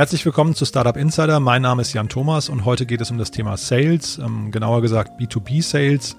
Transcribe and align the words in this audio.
Herzlich 0.00 0.24
willkommen 0.24 0.54
zu 0.54 0.64
Startup 0.64 0.96
Insider. 0.96 1.40
Mein 1.40 1.60
Name 1.60 1.82
ist 1.82 1.92
Jan 1.92 2.08
Thomas 2.08 2.48
und 2.48 2.64
heute 2.64 2.86
geht 2.86 3.02
es 3.02 3.10
um 3.10 3.18
das 3.18 3.30
Thema 3.30 3.58
Sales, 3.58 4.16
ähm, 4.16 4.50
genauer 4.50 4.80
gesagt 4.80 5.20
B2B 5.20 5.62
Sales. 5.62 6.16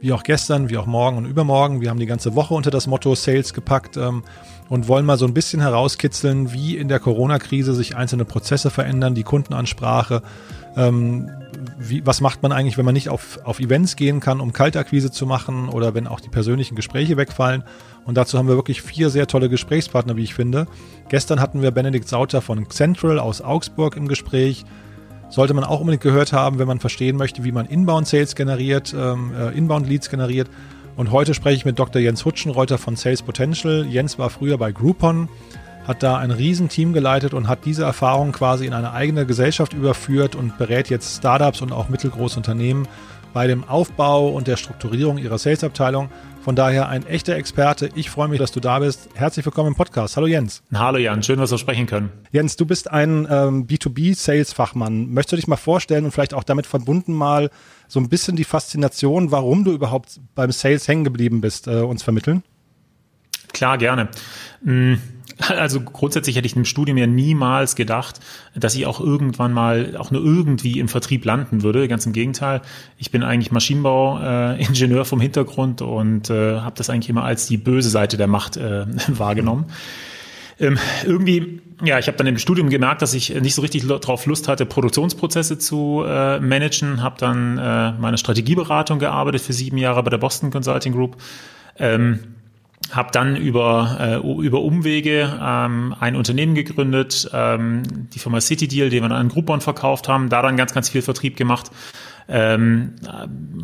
Wie 0.00 0.10
auch 0.14 0.22
gestern, 0.22 0.70
wie 0.70 0.78
auch 0.78 0.86
morgen 0.86 1.18
und 1.18 1.26
übermorgen. 1.26 1.82
Wir 1.82 1.90
haben 1.90 1.98
die 1.98 2.06
ganze 2.06 2.34
Woche 2.34 2.54
unter 2.54 2.70
das 2.70 2.86
Motto 2.86 3.14
Sales 3.14 3.52
gepackt 3.52 3.98
ähm, 3.98 4.22
und 4.70 4.88
wollen 4.88 5.04
mal 5.04 5.18
so 5.18 5.26
ein 5.26 5.34
bisschen 5.34 5.60
herauskitzeln, 5.60 6.54
wie 6.54 6.78
in 6.78 6.88
der 6.88 6.98
Corona-Krise 6.98 7.74
sich 7.74 7.94
einzelne 7.94 8.24
Prozesse 8.24 8.70
verändern, 8.70 9.14
die 9.14 9.22
Kundenansprache. 9.22 10.22
Ähm, 10.74 11.30
wie, 11.78 12.06
was 12.06 12.20
macht 12.20 12.42
man 12.42 12.52
eigentlich, 12.52 12.78
wenn 12.78 12.84
man 12.84 12.94
nicht 12.94 13.08
auf, 13.08 13.40
auf 13.44 13.60
Events 13.60 13.96
gehen 13.96 14.20
kann, 14.20 14.40
um 14.40 14.52
Kaltakquise 14.52 15.10
zu 15.10 15.26
machen 15.26 15.68
oder 15.68 15.94
wenn 15.94 16.06
auch 16.06 16.20
die 16.20 16.28
persönlichen 16.28 16.74
Gespräche 16.74 17.16
wegfallen? 17.16 17.64
Und 18.04 18.16
dazu 18.16 18.38
haben 18.38 18.48
wir 18.48 18.56
wirklich 18.56 18.82
vier 18.82 19.10
sehr 19.10 19.26
tolle 19.26 19.48
Gesprächspartner, 19.48 20.16
wie 20.16 20.24
ich 20.24 20.34
finde. 20.34 20.66
Gestern 21.08 21.40
hatten 21.40 21.62
wir 21.62 21.70
Benedikt 21.70 22.08
Sauter 22.08 22.40
von 22.40 22.68
Central 22.70 23.18
aus 23.18 23.40
Augsburg 23.40 23.96
im 23.96 24.08
Gespräch. 24.08 24.64
Sollte 25.30 25.54
man 25.54 25.64
auch 25.64 25.80
unbedingt 25.80 26.02
gehört 26.02 26.32
haben, 26.32 26.58
wenn 26.58 26.68
man 26.68 26.80
verstehen 26.80 27.16
möchte, 27.16 27.44
wie 27.44 27.52
man 27.52 27.66
Inbound-Sales 27.66 28.34
generiert, 28.34 28.94
ähm, 28.96 29.32
äh, 29.36 29.56
Inbound-Leads 29.56 30.10
generiert. 30.10 30.48
Und 30.96 31.10
heute 31.10 31.34
spreche 31.34 31.56
ich 31.56 31.64
mit 31.64 31.78
Dr. 31.78 32.00
Jens 32.00 32.24
Hutschenreuter 32.24 32.78
von 32.78 32.94
Sales 32.94 33.22
Potential. 33.22 33.84
Jens 33.88 34.18
war 34.18 34.30
früher 34.30 34.58
bei 34.58 34.70
Groupon, 34.70 35.28
hat 35.86 36.02
da 36.02 36.16
ein 36.16 36.30
Riesenteam 36.30 36.92
geleitet 36.92 37.34
und 37.34 37.48
hat 37.48 37.64
diese 37.64 37.84
Erfahrung 37.84 38.32
quasi 38.32 38.66
in 38.66 38.72
eine 38.72 38.92
eigene 38.92 39.26
Gesellschaft 39.26 39.74
überführt 39.74 40.34
und 40.34 40.56
berät 40.58 40.88
jetzt 40.88 41.18
Startups 41.18 41.60
und 41.60 41.72
auch 41.72 41.88
mittelgroße 41.88 42.36
Unternehmen 42.36 42.88
bei 43.34 43.46
dem 43.46 43.64
Aufbau 43.64 44.28
und 44.28 44.46
der 44.46 44.56
Strukturierung 44.56 45.18
ihrer 45.18 45.38
Salesabteilung. 45.38 46.08
Von 46.42 46.56
daher 46.56 46.88
ein 46.88 47.06
echter 47.06 47.34
Experte. 47.36 47.88
Ich 47.94 48.10
freue 48.10 48.28
mich, 48.28 48.38
dass 48.38 48.52
du 48.52 48.60
da 48.60 48.78
bist. 48.78 49.08
Herzlich 49.14 49.44
willkommen 49.44 49.68
im 49.68 49.74
Podcast. 49.74 50.16
Hallo 50.16 50.26
Jens. 50.26 50.62
Hallo 50.72 50.98
Jan, 50.98 51.22
schön, 51.22 51.38
dass 51.38 51.50
wir 51.50 51.58
sprechen 51.58 51.86
können. 51.86 52.10
Jens, 52.32 52.56
du 52.56 52.64
bist 52.64 52.90
ein 52.90 53.26
ähm, 53.30 53.66
B2B-Sales-Fachmann. 53.66 55.12
Möchtest 55.12 55.32
du 55.32 55.36
dich 55.36 55.48
mal 55.48 55.56
vorstellen 55.56 56.04
und 56.04 56.12
vielleicht 56.12 56.34
auch 56.34 56.44
damit 56.44 56.66
verbunden 56.66 57.12
mal 57.12 57.50
so 57.88 57.98
ein 57.98 58.08
bisschen 58.08 58.36
die 58.36 58.44
Faszination, 58.44 59.30
warum 59.30 59.64
du 59.64 59.72
überhaupt 59.72 60.20
beim 60.34 60.52
Sales 60.52 60.86
hängen 60.86 61.04
geblieben 61.04 61.40
bist, 61.40 61.66
äh, 61.66 61.80
uns 61.80 62.02
vermitteln? 62.02 62.42
Klar, 63.52 63.78
gerne. 63.78 64.08
Hm 64.64 64.98
also 65.38 65.80
grundsätzlich 65.80 66.36
hätte 66.36 66.46
ich 66.46 66.56
im 66.56 66.64
Studium 66.64 66.96
ja 66.96 67.06
niemals 67.06 67.76
gedacht, 67.76 68.20
dass 68.54 68.74
ich 68.74 68.86
auch 68.86 69.00
irgendwann 69.00 69.52
mal 69.52 69.96
auch 69.96 70.10
nur 70.10 70.22
irgendwie 70.24 70.78
im 70.78 70.88
Vertrieb 70.88 71.24
landen 71.24 71.62
würde. 71.62 71.88
Ganz 71.88 72.06
im 72.06 72.12
Gegenteil. 72.12 72.62
Ich 72.98 73.10
bin 73.10 73.22
eigentlich 73.22 73.50
Maschinenbauingenieur 73.50 75.00
äh, 75.00 75.04
vom 75.04 75.20
Hintergrund 75.20 75.82
und 75.82 76.30
äh, 76.30 76.60
habe 76.60 76.76
das 76.76 76.90
eigentlich 76.90 77.10
immer 77.10 77.24
als 77.24 77.46
die 77.46 77.56
böse 77.56 77.90
Seite 77.90 78.16
der 78.16 78.28
Macht 78.28 78.56
äh, 78.56 78.86
wahrgenommen. 79.08 79.66
Ähm, 80.60 80.78
irgendwie, 81.04 81.60
ja, 81.84 81.98
ich 81.98 82.06
habe 82.06 82.16
dann 82.16 82.28
im 82.28 82.38
Studium 82.38 82.70
gemerkt, 82.70 83.02
dass 83.02 83.12
ich 83.12 83.34
nicht 83.40 83.56
so 83.56 83.62
richtig 83.62 83.86
drauf 83.86 84.26
Lust 84.26 84.46
hatte, 84.46 84.66
Produktionsprozesse 84.66 85.58
zu 85.58 86.04
äh, 86.06 86.38
managen. 86.38 87.02
Habe 87.02 87.16
dann 87.18 87.58
äh, 87.58 87.92
meine 87.92 88.18
Strategieberatung 88.18 89.00
gearbeitet 89.00 89.40
für 89.40 89.52
sieben 89.52 89.78
Jahre 89.78 90.02
bei 90.04 90.10
der 90.10 90.18
Boston 90.18 90.50
Consulting 90.52 90.92
Group. 90.92 91.16
Ähm, 91.76 92.33
habe 92.92 93.10
dann 93.12 93.36
über, 93.36 93.96
äh, 94.24 94.44
über 94.44 94.62
Umwege 94.62 95.38
ähm, 95.42 95.94
ein 95.98 96.16
Unternehmen 96.16 96.54
gegründet, 96.54 97.28
ähm, 97.32 97.82
die 98.14 98.18
Firma 98.18 98.40
City 98.40 98.68
Deal, 98.68 98.90
die 98.90 98.96
wir 98.96 99.08
dann 99.08 99.12
an 99.12 99.28
Groupon 99.28 99.60
verkauft 99.60 100.08
haben, 100.08 100.28
da 100.28 100.42
dann 100.42 100.56
ganz, 100.56 100.74
ganz 100.74 100.88
viel 100.88 101.02
Vertrieb 101.02 101.36
gemacht 101.36 101.70
ähm, 102.28 102.92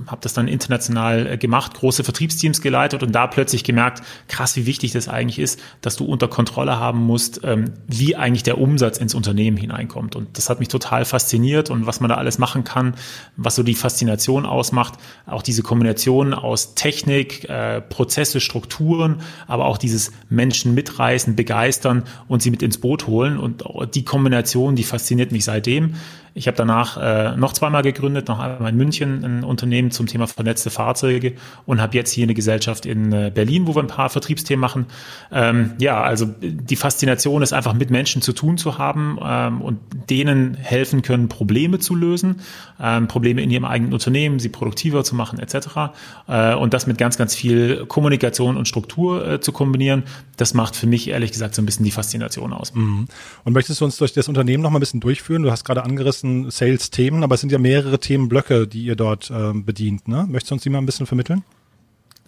habe 0.06 0.20
das 0.20 0.34
dann 0.34 0.48
international 0.48 1.26
äh, 1.26 1.38
gemacht, 1.38 1.74
große 1.74 2.04
Vertriebsteams 2.04 2.60
geleitet 2.60 3.02
und 3.02 3.12
da 3.12 3.26
plötzlich 3.26 3.64
gemerkt, 3.64 4.02
krass, 4.28 4.56
wie 4.56 4.66
wichtig 4.66 4.92
das 4.92 5.08
eigentlich 5.08 5.38
ist, 5.38 5.60
dass 5.80 5.96
du 5.96 6.04
unter 6.04 6.28
Kontrolle 6.28 6.78
haben 6.78 7.00
musst, 7.00 7.40
ähm, 7.44 7.72
wie 7.86 8.16
eigentlich 8.16 8.42
der 8.42 8.58
Umsatz 8.58 8.98
ins 8.98 9.14
Unternehmen 9.14 9.56
hineinkommt. 9.56 10.16
Und 10.16 10.36
das 10.36 10.50
hat 10.50 10.60
mich 10.60 10.68
total 10.68 11.04
fasziniert 11.04 11.70
und 11.70 11.86
was 11.86 12.00
man 12.00 12.08
da 12.08 12.16
alles 12.16 12.38
machen 12.38 12.64
kann, 12.64 12.94
was 13.36 13.54
so 13.54 13.62
die 13.62 13.74
Faszination 13.74 14.44
ausmacht, 14.46 14.94
auch 15.26 15.42
diese 15.42 15.62
Kombination 15.62 16.34
aus 16.34 16.74
Technik, 16.74 17.48
äh, 17.48 17.80
Prozesse, 17.80 18.40
Strukturen, 18.40 19.22
aber 19.46 19.66
auch 19.66 19.78
dieses 19.78 20.12
Menschen 20.28 20.74
mitreißen, 20.74 21.34
begeistern 21.36 22.04
und 22.28 22.42
sie 22.42 22.50
mit 22.50 22.62
ins 22.62 22.78
Boot 22.78 23.06
holen. 23.06 23.38
Und 23.38 23.64
die 23.94 24.04
Kombination, 24.04 24.76
die 24.76 24.84
fasziniert 24.84 25.32
mich 25.32 25.44
seitdem. 25.44 25.94
Ich 26.34 26.46
habe 26.46 26.56
danach 26.56 26.96
äh, 26.96 27.36
noch 27.36 27.52
zweimal 27.52 27.82
gegründet, 27.82 28.28
noch 28.28 28.38
einmal 28.38 28.70
in 28.70 28.76
München 28.76 29.24
ein 29.24 29.44
Unternehmen 29.44 29.90
zum 29.90 30.06
Thema 30.06 30.26
vernetzte 30.26 30.70
Fahrzeuge 30.70 31.34
und 31.66 31.80
habe 31.80 31.96
jetzt 31.96 32.12
hier 32.12 32.24
eine 32.24 32.34
Gesellschaft 32.34 32.86
in 32.86 33.12
äh, 33.12 33.30
Berlin, 33.34 33.66
wo 33.66 33.74
wir 33.74 33.82
ein 33.82 33.88
paar 33.88 34.10
Vertriebsthemen 34.10 34.60
machen. 34.60 34.86
Ähm, 35.32 35.72
ja, 35.78 36.02
also 36.02 36.26
die 36.40 36.76
Faszination 36.76 37.42
ist 37.42 37.52
einfach 37.52 37.74
mit 37.74 37.90
Menschen 37.90 38.22
zu 38.22 38.32
tun 38.32 38.58
zu 38.58 38.78
haben 38.78 39.18
ähm, 39.22 39.60
und 39.60 39.78
denen 40.08 40.54
helfen 40.54 41.02
können, 41.02 41.28
Probleme 41.28 41.78
zu 41.78 41.94
lösen, 41.94 42.40
ähm, 42.80 43.08
Probleme 43.08 43.42
in 43.42 43.50
ihrem 43.50 43.64
eigenen 43.64 43.92
Unternehmen, 43.92 44.38
sie 44.38 44.48
produktiver 44.48 45.04
zu 45.04 45.14
machen 45.14 45.38
etc. 45.38 45.92
Äh, 46.28 46.54
und 46.54 46.74
das 46.74 46.86
mit 46.86 46.98
ganz, 46.98 47.16
ganz 47.16 47.34
viel 47.34 47.86
Kommunikation 47.86 48.56
und 48.56 48.68
Struktur 48.68 49.26
äh, 49.26 49.40
zu 49.40 49.52
kombinieren, 49.52 50.04
das 50.36 50.54
macht 50.54 50.76
für 50.76 50.86
mich 50.86 51.08
ehrlich 51.08 51.32
gesagt 51.32 51.54
so 51.54 51.62
ein 51.62 51.66
bisschen 51.66 51.84
die 51.84 51.90
Faszination 51.90 52.52
aus. 52.52 52.74
Mhm. 52.74 53.06
Und 53.44 53.52
möchtest 53.52 53.80
du 53.80 53.84
uns 53.84 53.96
durch 53.96 54.12
das 54.12 54.28
Unternehmen 54.28 54.62
noch 54.62 54.70
mal 54.70 54.78
ein 54.78 54.80
bisschen 54.80 55.00
durchführen? 55.00 55.42
Du 55.42 55.50
hast 55.50 55.64
gerade 55.64 55.84
angerissen, 55.84 56.19
ganzen 56.20 56.50
Sales-Themen, 56.50 57.24
aber 57.24 57.34
es 57.34 57.40
sind 57.40 57.52
ja 57.52 57.58
mehrere 57.58 57.98
Themenblöcke, 57.98 58.66
die 58.66 58.84
ihr 58.84 58.96
dort 58.96 59.30
äh, 59.30 59.52
bedient. 59.54 60.08
Ne? 60.08 60.26
Möchtest 60.28 60.50
du 60.50 60.54
uns 60.56 60.62
die 60.62 60.70
mal 60.70 60.78
ein 60.78 60.86
bisschen 60.86 61.06
vermitteln? 61.06 61.42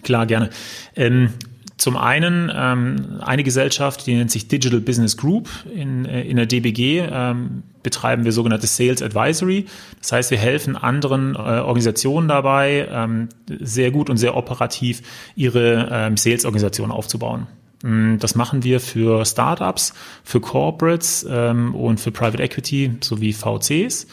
Klar, 0.03 0.27
gerne. 0.27 0.51
Ähm, 0.97 1.31
zum 1.77 1.97
einen 1.97 2.51
ähm, 2.55 3.21
eine 3.21 3.43
Gesellschaft, 3.43 4.07
die 4.07 4.15
nennt 4.15 4.31
sich 4.31 4.49
Digital 4.49 4.81
Business 4.81 5.17
Group. 5.17 5.49
In, 5.75 6.05
äh, 6.05 6.23
in 6.23 6.37
der 6.37 6.47
DBG 6.47 7.07
ähm, 7.11 7.65
betreiben 7.83 8.25
wir 8.25 8.33
sogenannte 8.33 8.67
Sales 8.67 9.03
Advisory. 9.03 9.67
Das 10.01 10.13
heißt, 10.13 10.31
wir 10.31 10.39
helfen 10.39 10.77
anderen 10.77 11.35
äh, 11.35 11.39
Organisationen 11.39 12.29
dabei, 12.29 12.89
ähm, 12.91 13.29
sehr 13.61 13.91
gut 13.91 14.11
und 14.11 14.17
sehr 14.17 14.37
operativ 14.37 15.03
ihre 15.35 15.89
ähm, 15.91 16.17
Sales-Organisation 16.17 16.91
aufzubauen. 16.91 17.47
Mm, 17.83 18.19
das 18.19 18.35
machen 18.35 18.65
wir 18.65 18.81
für 18.81 19.25
Startups, 19.25 19.95
für 20.25 20.41
Corporates 20.41 21.27
ähm, 21.29 21.75
und 21.75 22.01
für 22.01 22.11
Private 22.11 22.43
Equity 22.43 22.97
sowie 23.01 23.33
VCs 23.33 24.07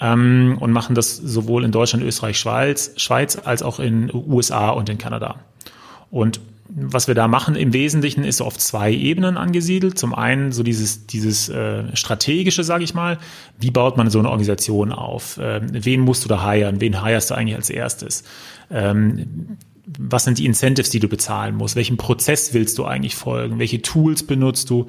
ähm, 0.00 0.56
und 0.60 0.72
machen 0.72 0.94
das 0.94 1.16
sowohl 1.16 1.64
in 1.64 1.72
Deutschland, 1.72 2.04
Österreich, 2.04 2.38
Schweiz, 2.38 2.92
Schweiz 2.96 3.38
als 3.44 3.62
auch 3.62 3.80
in 3.80 4.10
USA 4.12 4.70
und 4.70 4.88
in 4.88 4.98
Kanada. 4.98 5.36
Und 6.10 6.40
was 6.68 7.08
wir 7.08 7.14
da 7.14 7.28
machen 7.28 7.54
im 7.54 7.72
Wesentlichen 7.72 8.24
ist 8.24 8.40
auf 8.40 8.58
zwei 8.58 8.92
Ebenen 8.92 9.36
angesiedelt. 9.36 9.98
Zum 9.98 10.14
einen 10.14 10.52
so 10.52 10.62
dieses, 10.62 11.06
dieses 11.06 11.48
äh, 11.48 11.84
strategische, 11.94 12.64
sage 12.64 12.84
ich 12.84 12.92
mal. 12.92 13.18
Wie 13.58 13.70
baut 13.70 13.96
man 13.96 14.10
so 14.10 14.18
eine 14.18 14.28
Organisation 14.28 14.92
auf? 14.92 15.38
Ähm, 15.40 15.68
wen 15.72 16.00
musst 16.00 16.24
du 16.24 16.28
da 16.28 16.50
hiren? 16.50 16.80
Wen 16.80 17.04
hirest 17.04 17.30
du 17.30 17.34
eigentlich 17.34 17.56
als 17.56 17.70
erstes? 17.70 18.24
Ähm, 18.70 19.58
was 19.86 20.24
sind 20.24 20.38
die 20.38 20.46
Incentives, 20.46 20.90
die 20.90 20.98
du 20.98 21.08
bezahlen 21.08 21.54
musst? 21.54 21.76
Welchen 21.76 21.96
Prozess 21.96 22.52
willst 22.52 22.76
du 22.78 22.84
eigentlich 22.84 23.14
folgen? 23.14 23.58
Welche 23.58 23.82
Tools 23.82 24.24
benutzt 24.24 24.68
du? 24.70 24.86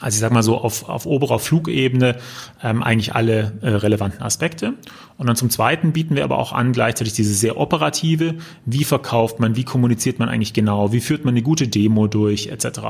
Also 0.00 0.16
ich 0.16 0.20
sag 0.20 0.32
mal 0.32 0.42
so 0.42 0.58
auf, 0.58 0.88
auf 0.88 1.06
oberer 1.06 1.38
Flugebene 1.38 2.16
ähm, 2.62 2.82
eigentlich 2.82 3.14
alle 3.14 3.52
äh, 3.62 3.68
relevanten 3.68 4.22
Aspekte. 4.22 4.74
Und 5.16 5.26
dann 5.26 5.34
zum 5.34 5.50
Zweiten 5.50 5.92
bieten 5.92 6.14
wir 6.14 6.24
aber 6.24 6.38
auch 6.38 6.52
an 6.52 6.72
gleichzeitig 6.72 7.14
diese 7.14 7.34
sehr 7.34 7.56
operative, 7.56 8.36
wie 8.64 8.84
verkauft 8.84 9.40
man, 9.40 9.56
wie 9.56 9.64
kommuniziert 9.64 10.20
man 10.20 10.28
eigentlich 10.28 10.52
genau, 10.52 10.92
wie 10.92 11.00
führt 11.00 11.24
man 11.24 11.32
eine 11.32 11.42
gute 11.42 11.66
Demo 11.66 12.06
durch, 12.06 12.46
etc. 12.46 12.80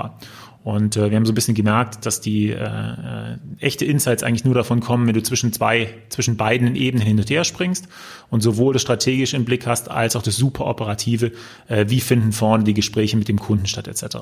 Und 0.64 0.98
äh, 0.98 1.10
wir 1.10 1.16
haben 1.16 1.24
so 1.24 1.32
ein 1.32 1.34
bisschen 1.34 1.54
gemerkt, 1.54 2.04
dass 2.04 2.20
die 2.20 2.50
äh, 2.50 2.62
äh, 2.62 3.38
echte 3.58 3.86
Insights 3.86 4.22
eigentlich 4.22 4.44
nur 4.44 4.54
davon 4.54 4.80
kommen, 4.80 5.06
wenn 5.06 5.14
du 5.14 5.22
zwischen 5.22 5.50
zwei, 5.52 5.94
zwischen 6.10 6.36
beiden 6.36 6.76
Ebenen 6.76 7.06
hin 7.06 7.18
und 7.18 7.30
her 7.30 7.44
springst 7.44 7.88
und 8.28 8.42
sowohl 8.42 8.74
das 8.74 8.82
strategische 8.82 9.36
im 9.36 9.46
Blick 9.46 9.66
hast, 9.66 9.90
als 9.90 10.14
auch 10.14 10.22
das 10.22 10.36
super 10.36 10.66
operative, 10.66 11.32
äh, 11.68 11.86
wie 11.88 12.00
finden 12.00 12.32
vorne 12.32 12.64
die 12.64 12.74
Gespräche 12.74 13.16
mit 13.16 13.28
dem 13.28 13.38
Kunden 13.38 13.66
statt, 13.66 13.88
etc. 13.88 14.16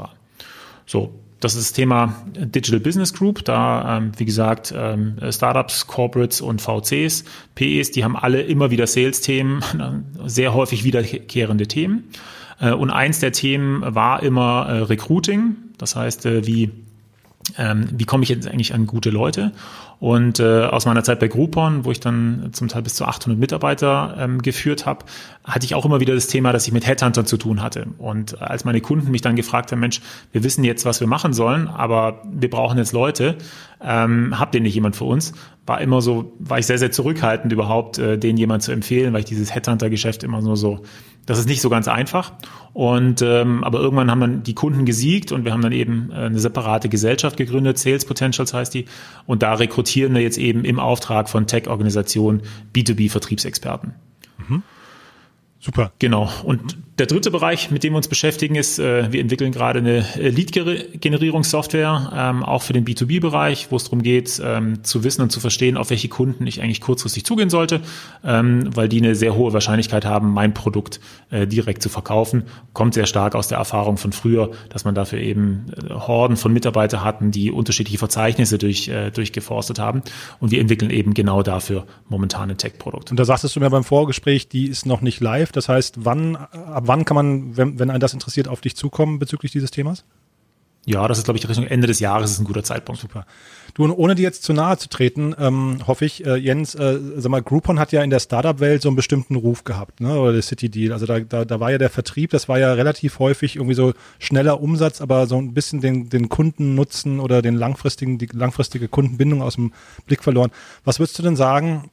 So, 0.86 1.12
das 1.40 1.54
ist 1.54 1.70
das 1.70 1.72
Thema 1.74 2.14
Digital 2.34 2.80
Business 2.80 3.12
Group. 3.12 3.44
Da, 3.44 3.98
ähm, 3.98 4.12
wie 4.16 4.24
gesagt, 4.24 4.72
ähm, 4.76 5.16
Startups, 5.30 5.86
Corporates 5.86 6.40
und 6.40 6.62
VCs, 6.62 7.24
PEs, 7.54 7.90
die 7.90 8.04
haben 8.04 8.16
alle 8.16 8.42
immer 8.42 8.70
wieder 8.70 8.86
Sales-Themen, 8.86 9.62
sehr 10.26 10.54
häufig 10.54 10.84
wiederkehrende 10.84 11.66
Themen. 11.66 12.04
Äh, 12.60 12.72
und 12.72 12.90
eins 12.90 13.20
der 13.20 13.32
Themen 13.32 13.82
war 13.94 14.22
immer 14.22 14.66
äh, 14.68 14.78
Recruiting. 14.82 15.56
Das 15.78 15.94
heißt, 15.94 16.26
äh, 16.26 16.46
wie, 16.46 16.70
ähm, 17.58 17.88
wie 17.92 18.04
komme 18.04 18.22
ich 18.22 18.30
jetzt 18.30 18.48
eigentlich 18.48 18.74
an 18.74 18.86
gute 18.86 19.10
Leute? 19.10 19.52
Und 19.98 20.40
äh, 20.40 20.64
aus 20.64 20.84
meiner 20.84 21.02
Zeit 21.04 21.20
bei 21.20 21.28
Groupon, 21.28 21.84
wo 21.84 21.90
ich 21.90 22.00
dann 22.00 22.50
zum 22.52 22.68
Teil 22.68 22.82
bis 22.82 22.94
zu 22.94 23.06
800 23.06 23.38
Mitarbeiter 23.38 24.14
ähm, 24.18 24.42
geführt 24.42 24.84
habe, 24.84 25.06
hatte 25.44 25.64
ich 25.64 25.74
auch 25.74 25.86
immer 25.86 26.00
wieder 26.00 26.14
das 26.14 26.26
Thema, 26.26 26.52
dass 26.52 26.66
ich 26.66 26.72
mit 26.72 26.86
Headhuntern 26.86 27.24
zu 27.24 27.38
tun 27.38 27.62
hatte. 27.62 27.86
Und 27.98 28.40
als 28.42 28.64
meine 28.64 28.80
Kunden 28.80 29.10
mich 29.10 29.22
dann 29.22 29.36
gefragt 29.36 29.72
haben, 29.72 29.80
Mensch, 29.80 30.02
wir 30.32 30.44
wissen 30.44 30.64
jetzt, 30.64 30.84
was 30.84 31.00
wir 31.00 31.06
machen 31.06 31.32
sollen, 31.32 31.68
aber 31.68 32.22
wir 32.30 32.50
brauchen 32.50 32.76
jetzt 32.76 32.92
Leute, 32.92 33.36
ähm, 33.82 34.38
habt 34.38 34.54
ihr 34.54 34.60
nicht 34.60 34.74
jemand 34.74 34.96
für 34.96 35.04
uns? 35.04 35.32
War 35.66 35.80
immer 35.80 36.00
so, 36.00 36.32
war 36.38 36.58
ich 36.58 36.66
sehr, 36.66 36.78
sehr 36.78 36.92
zurückhaltend 36.92 37.52
überhaupt, 37.52 37.98
äh, 37.98 38.16
den 38.16 38.36
jemand 38.36 38.62
zu 38.62 38.72
empfehlen, 38.72 39.12
weil 39.12 39.20
ich 39.20 39.26
dieses 39.26 39.54
Headhunter-Geschäft 39.54 40.22
immer 40.22 40.40
nur 40.40 40.56
so, 40.56 40.80
das 41.26 41.40
ist 41.40 41.48
nicht 41.48 41.60
so 41.60 41.68
ganz 41.68 41.88
einfach. 41.88 42.32
Und 42.72 43.20
ähm, 43.20 43.64
aber 43.64 43.80
irgendwann 43.80 44.10
haben 44.10 44.20
dann 44.20 44.42
die 44.44 44.54
Kunden 44.54 44.84
gesiegt 44.84 45.32
und 45.32 45.44
wir 45.44 45.52
haben 45.52 45.62
dann 45.62 45.72
eben 45.72 46.10
äh, 46.12 46.14
eine 46.14 46.38
separate 46.38 46.88
Gesellschaft 46.88 47.36
gegründet, 47.36 47.78
Sales 47.78 48.04
Potentials 48.04 48.54
heißt 48.54 48.74
die. 48.74 48.86
Und 49.26 49.42
da 49.42 49.54
rekrutieren 49.54 50.14
wir 50.14 50.22
jetzt 50.22 50.38
eben 50.38 50.64
im 50.64 50.78
Auftrag 50.78 51.28
von 51.28 51.48
Tech-Organisationen 51.48 52.42
B2B-Vertriebsexperten. 52.74 53.94
Mhm. 54.48 54.62
Super. 55.58 55.92
Genau. 55.98 56.30
Und 56.44 56.76
der 56.98 57.06
dritte 57.06 57.30
Bereich, 57.30 57.70
mit 57.70 57.84
dem 57.84 57.92
wir 57.92 57.98
uns 57.98 58.08
beschäftigen, 58.08 58.54
ist, 58.54 58.78
äh, 58.78 59.12
wir 59.12 59.20
entwickeln 59.20 59.52
gerade 59.52 59.80
eine 59.80 59.98
äh, 60.16 60.30
Lead-Generierungssoftware, 60.30 62.12
ähm, 62.14 62.42
auch 62.42 62.62
für 62.62 62.72
den 62.72 62.86
B2B-Bereich, 62.86 63.70
wo 63.70 63.76
es 63.76 63.84
darum 63.84 64.02
geht, 64.02 64.40
ähm, 64.42 64.82
zu 64.82 65.04
wissen 65.04 65.20
und 65.20 65.30
zu 65.30 65.38
verstehen, 65.38 65.76
auf 65.76 65.90
welche 65.90 66.08
Kunden 66.08 66.46
ich 66.46 66.62
eigentlich 66.62 66.80
kurzfristig 66.80 67.26
zugehen 67.26 67.50
sollte, 67.50 67.82
ähm, 68.24 68.74
weil 68.74 68.88
die 68.88 68.98
eine 68.98 69.14
sehr 69.14 69.34
hohe 69.34 69.52
Wahrscheinlichkeit 69.52 70.06
haben, 70.06 70.32
mein 70.32 70.54
Produkt 70.54 71.00
äh, 71.30 71.46
direkt 71.46 71.82
zu 71.82 71.90
verkaufen. 71.90 72.44
Kommt 72.72 72.94
sehr 72.94 73.06
stark 73.06 73.34
aus 73.34 73.48
der 73.48 73.58
Erfahrung 73.58 73.98
von 73.98 74.12
früher, 74.12 74.52
dass 74.70 74.86
man 74.86 74.94
dafür 74.94 75.18
eben 75.18 75.66
Horden 75.90 76.38
von 76.38 76.50
Mitarbeitern 76.52 77.04
hatten, 77.04 77.30
die 77.30 77.50
unterschiedliche 77.50 77.98
Verzeichnisse 77.98 78.58
durch, 78.58 78.90
durchgeforstet 79.14 79.78
haben. 79.78 80.02
Und 80.40 80.50
wir 80.50 80.60
entwickeln 80.60 80.90
eben 80.90 81.14
genau 81.14 81.42
dafür 81.42 81.86
momentan 82.08 82.50
ein 82.50 82.56
Tech-Produkt. 82.56 83.10
Und 83.10 83.18
da 83.18 83.24
sagtest 83.24 83.56
du 83.56 83.60
mir 83.60 83.70
beim 83.70 83.84
Vorgespräch, 83.84 84.48
die 84.48 84.66
ist 84.66 84.86
noch 84.86 85.00
nicht 85.00 85.20
live. 85.20 85.52
Das 85.52 85.68
heißt, 85.68 86.04
wann, 86.04 86.36
ab 86.36 86.85
wann 86.86 87.04
kann 87.04 87.14
man, 87.14 87.56
wenn, 87.56 87.78
wenn 87.78 87.90
einen 87.90 88.00
das 88.00 88.14
interessiert, 88.14 88.48
auf 88.48 88.60
dich 88.60 88.76
zukommen 88.76 89.18
bezüglich 89.18 89.52
dieses 89.52 89.70
Themas? 89.70 90.04
Ja, 90.88 91.08
das 91.08 91.18
ist, 91.18 91.24
glaube 91.24 91.36
ich, 91.36 91.48
Richtung 91.48 91.66
Ende 91.66 91.88
des 91.88 91.98
Jahres 91.98 92.30
ist 92.30 92.38
ein 92.38 92.44
guter 92.44 92.62
Zeitpunkt. 92.62 93.00
Super. 93.00 93.26
Du, 93.74 93.82
und 93.82 93.90
ohne 93.90 94.14
dir 94.14 94.22
jetzt 94.22 94.44
zu 94.44 94.52
nahe 94.52 94.78
zu 94.78 94.88
treten, 94.88 95.34
ähm, 95.36 95.78
hoffe 95.84 96.04
ich, 96.04 96.24
äh, 96.24 96.36
Jens, 96.36 96.76
äh, 96.76 97.00
sag 97.16 97.28
mal, 97.28 97.42
Groupon 97.42 97.80
hat 97.80 97.90
ja 97.90 98.04
in 98.04 98.10
der 98.10 98.20
Startup-Welt 98.20 98.82
so 98.82 98.88
einen 98.88 98.94
bestimmten 98.94 99.34
Ruf 99.34 99.64
gehabt, 99.64 100.00
ne? 100.00 100.16
Oder 100.16 100.32
der 100.32 100.42
City 100.42 100.68
Deal. 100.68 100.92
Also 100.92 101.04
da, 101.04 101.18
da, 101.18 101.44
da 101.44 101.58
war 101.58 101.72
ja 101.72 101.78
der 101.78 101.90
Vertrieb, 101.90 102.30
das 102.30 102.48
war 102.48 102.60
ja 102.60 102.72
relativ 102.72 103.18
häufig 103.18 103.56
irgendwie 103.56 103.74
so 103.74 103.94
schneller 104.20 104.62
Umsatz, 104.62 105.00
aber 105.00 105.26
so 105.26 105.36
ein 105.38 105.54
bisschen 105.54 105.80
den, 105.80 106.08
den 106.08 106.28
Kundennutzen 106.28 107.18
oder 107.18 107.42
den 107.42 107.56
langfristigen, 107.56 108.18
die 108.18 108.28
langfristige 108.32 108.86
Kundenbindung 108.86 109.42
aus 109.42 109.56
dem 109.56 109.72
Blick 110.06 110.22
verloren. 110.22 110.52
Was 110.84 111.00
würdest 111.00 111.18
du 111.18 111.24
denn 111.24 111.34
sagen, 111.34 111.90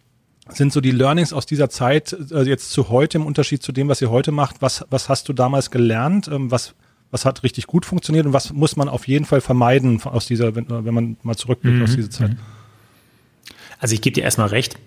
sind 0.49 0.73
so 0.73 0.81
die 0.81 0.91
Learnings 0.91 1.33
aus 1.33 1.45
dieser 1.45 1.69
Zeit 1.69 2.15
äh, 2.31 2.43
jetzt 2.43 2.71
zu 2.71 2.89
heute 2.89 3.17
im 3.17 3.25
Unterschied 3.25 3.63
zu 3.63 3.71
dem, 3.71 3.87
was 3.87 4.01
ihr 4.01 4.09
heute 4.09 4.31
macht? 4.31 4.61
Was, 4.61 4.85
was 4.89 5.09
hast 5.09 5.29
du 5.29 5.33
damals 5.33 5.71
gelernt? 5.71 6.27
Ähm, 6.27 6.51
was, 6.51 6.75
was 7.11 7.25
hat 7.25 7.43
richtig 7.43 7.67
gut 7.67 7.85
funktioniert 7.85 8.25
und 8.25 8.33
was 8.33 8.51
muss 8.51 8.75
man 8.75 8.89
auf 8.89 9.07
jeden 9.07 9.25
Fall 9.25 9.41
vermeiden 9.41 10.01
aus 10.03 10.25
dieser, 10.25 10.55
wenn, 10.55 10.67
wenn 10.69 10.93
man 10.93 11.17
mal 11.23 11.35
zurückblickt 11.35 11.77
mhm. 11.77 11.83
aus 11.83 11.95
dieser 11.95 12.09
Zeit? 12.09 12.35
Also 13.79 13.95
ich 13.95 14.01
gebe 14.01 14.13
dir 14.13 14.23
erstmal 14.23 14.47
recht 14.47 14.77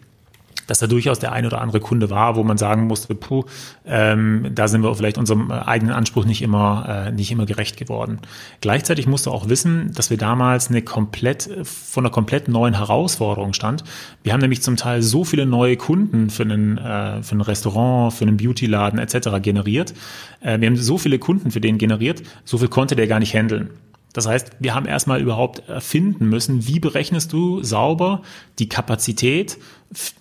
dass 0.67 0.79
da 0.79 0.87
durchaus 0.87 1.19
der 1.19 1.33
ein 1.33 1.47
oder 1.47 1.61
andere 1.61 1.81
Kunde 1.81 2.11
war, 2.11 2.37
wo 2.37 2.43
man 2.43 2.59
sagen 2.59 2.87
musste, 2.87 3.15
puh, 3.15 3.45
ähm, 3.85 4.51
da 4.55 4.69
sind 4.69 4.83
wir 4.83 4.95
vielleicht 4.95 5.19
unserem 5.19 5.51
eigenen 5.51 5.95
Anspruch 5.95 6.25
nicht 6.25 6.43
immer, 6.43 7.07
äh, 7.07 7.13
nicht 7.13 7.31
immer 7.31 7.47
gerecht 7.47 7.77
geworden. 7.77 8.21
Gleichzeitig 8.61 9.07
musst 9.07 9.27
du 9.27 9.31
auch 9.31 9.49
wissen, 9.49 9.93
dass 9.95 10.11
wir 10.11 10.17
damals 10.17 10.69
eine 10.69 10.83
komplett, 10.83 11.49
von 11.65 12.05
einer 12.05 12.13
komplett 12.13 12.49
neuen 12.49 12.75
Herausforderung 12.75 13.53
stand. 13.53 13.85
Wir 14.23 14.33
haben 14.33 14.41
nämlich 14.41 14.63
zum 14.63 14.77
Teil 14.77 15.03
so 15.03 15.25
viele 15.25 15.47
neue 15.47 15.77
Kunden 15.77 16.31
für 16.31 16.43
einen, 16.43 16.79
äh, 16.79 17.23
für 17.23 17.37
ein 17.37 17.41
Restaurant, 17.41 18.13
für 18.13 18.25
einen 18.25 18.37
Beautyladen 18.37 18.99
etc. 18.99 19.41
generiert. 19.41 19.95
Äh, 20.41 20.61
wir 20.61 20.69
haben 20.69 20.77
so 20.77 20.99
viele 20.99 21.19
Kunden 21.19 21.51
für 21.51 21.61
den 21.61 21.79
generiert, 21.79 22.23
so 22.45 22.59
viel 22.59 22.69
konnte 22.69 22.97
der 22.97 23.07
gar 23.07 23.19
nicht 23.19 23.35
handeln. 23.35 23.71
Das 24.17 24.27
heißt, 24.27 24.53
wir 24.61 24.75
haben 24.75 24.87
erstmal 24.87 25.21
überhaupt 25.21 25.69
erfinden 25.69 26.31
müssen, 26.31 26.67
wie 26.67 26.81
berechnest 26.81 27.35
du 27.35 27.63
sauber 27.63 28.23
die 28.59 28.67
Kapazität, 28.67 29.59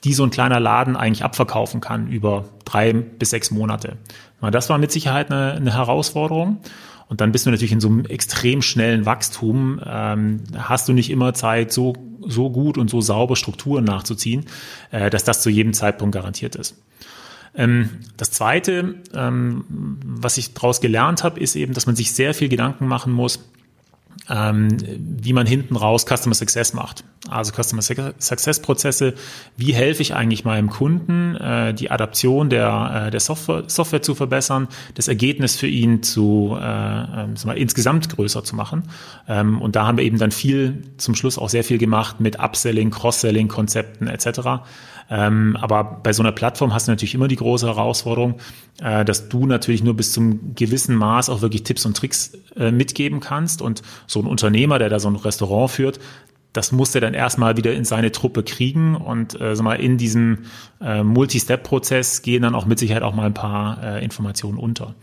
die 0.03 0.13
so 0.13 0.23
ein 0.23 0.31
kleiner 0.31 0.59
Laden 0.59 0.97
eigentlich 0.97 1.23
abverkaufen 1.23 1.79
kann 1.79 2.09
über 2.09 2.49
drei 2.65 2.91
bis 2.91 3.29
sechs 3.29 3.51
Monate. 3.51 3.97
Das 4.41 4.69
war 4.69 4.77
mit 4.79 4.91
Sicherheit 4.91 5.31
eine, 5.31 5.53
eine 5.53 5.73
Herausforderung. 5.73 6.57
Und 7.07 7.21
dann 7.21 7.31
bist 7.31 7.45
du 7.45 7.51
natürlich 7.51 7.71
in 7.71 7.79
so 7.79 7.87
einem 7.87 8.05
extrem 8.05 8.61
schnellen 8.61 9.05
Wachstum, 9.05 9.79
ähm, 9.85 10.43
hast 10.57 10.89
du 10.89 10.93
nicht 10.93 11.09
immer 11.09 11.33
Zeit, 11.33 11.71
so, 11.71 11.93
so 12.19 12.49
gut 12.49 12.77
und 12.77 12.89
so 12.89 12.99
sauber 12.99 13.37
Strukturen 13.37 13.85
nachzuziehen, 13.85 14.45
äh, 14.91 15.09
dass 15.09 15.23
das 15.23 15.41
zu 15.41 15.49
jedem 15.49 15.71
Zeitpunkt 15.71 16.13
garantiert 16.13 16.55
ist. 16.55 16.75
Ähm, 17.55 17.91
das 18.17 18.31
Zweite, 18.31 18.95
ähm, 19.13 19.63
was 20.03 20.37
ich 20.37 20.53
daraus 20.53 20.81
gelernt 20.81 21.23
habe, 21.23 21.39
ist 21.39 21.55
eben, 21.55 21.73
dass 21.73 21.85
man 21.85 21.95
sich 21.95 22.11
sehr 22.11 22.33
viel 22.33 22.49
Gedanken 22.49 22.87
machen 22.87 23.13
muss, 23.13 23.39
ähm, 24.29 24.77
wie 24.97 25.33
man 25.33 25.45
hinten 25.45 25.75
raus 25.75 26.05
Customer 26.05 26.35
Success 26.35 26.73
macht. 26.73 27.03
Also 27.29 27.51
Customer 27.51 27.81
Success 27.81 28.59
Prozesse, 28.59 29.13
wie 29.57 29.73
helfe 29.73 30.01
ich 30.01 30.13
eigentlich 30.13 30.45
meinem 30.45 30.69
Kunden, 30.69 31.35
äh, 31.35 31.73
die 31.73 31.91
Adaption 31.91 32.49
der, 32.49 33.05
äh, 33.07 33.11
der 33.11 33.19
Software, 33.19 33.63
Software 33.67 34.01
zu 34.01 34.15
verbessern, 34.15 34.67
das 34.93 35.07
Ergebnis 35.07 35.55
für 35.55 35.67
ihn 35.67 36.03
zu 36.03 36.57
äh, 36.59 36.63
ähm, 36.63 37.35
mal, 37.45 37.57
insgesamt 37.57 38.09
größer 38.15 38.43
zu 38.43 38.55
machen. 38.55 38.83
Ähm, 39.27 39.61
und 39.61 39.75
da 39.75 39.87
haben 39.87 39.97
wir 39.97 40.05
eben 40.05 40.19
dann 40.19 40.31
viel, 40.31 40.83
zum 40.97 41.15
Schluss 41.15 41.37
auch 41.37 41.49
sehr 41.49 41.63
viel 41.63 41.77
gemacht 41.77 42.19
mit 42.19 42.39
Upselling, 42.39 42.91
Cross-Selling, 42.91 43.47
Konzepten 43.47 44.07
etc. 44.07 44.63
Ähm, 45.09 45.57
aber 45.61 45.99
bei 46.03 46.13
so 46.13 46.23
einer 46.23 46.31
Plattform 46.31 46.73
hast 46.73 46.87
du 46.87 46.91
natürlich 46.91 47.15
immer 47.15 47.27
die 47.27 47.35
große 47.35 47.67
Herausforderung, 47.67 48.35
äh, 48.81 49.05
dass 49.05 49.29
du 49.29 49.45
natürlich 49.45 49.83
nur 49.83 49.95
bis 49.95 50.11
zum 50.11 50.55
gewissen 50.55 50.95
Maß 50.95 51.29
auch 51.29 51.41
wirklich 51.41 51.63
Tipps 51.63 51.85
und 51.85 51.95
Tricks 51.95 52.37
äh, 52.55 52.71
mitgeben 52.71 53.19
kannst. 53.19 53.61
Und 53.61 53.81
so 54.07 54.19
ein 54.19 54.27
Unternehmer, 54.27 54.79
der 54.79 54.89
da 54.89 54.99
so 54.99 55.09
ein 55.09 55.15
Restaurant 55.15 55.71
führt, 55.71 55.99
das 56.53 56.71
muss 56.71 56.95
er 56.95 57.01
dann 57.01 57.13
erstmal 57.13 57.57
wieder 57.57 57.73
in 57.73 57.83
seine 57.83 58.11
Truppe 58.11 58.41
kriegen 58.41 58.95
und 58.95 59.39
äh, 59.39 59.55
mal, 59.55 59.75
in 59.75 59.97
diesem 59.97 60.45
äh, 60.81 61.03
Multi-Step-Prozess 61.03 62.21
gehen 62.21 62.43
dann 62.43 62.55
auch 62.55 62.65
mit 62.65 62.79
Sicherheit 62.79 63.03
auch 63.03 63.13
mal 63.13 63.25
ein 63.25 63.33
paar 63.33 63.83
äh, 63.83 64.03
Informationen 64.03 64.57
unter. 64.57 64.95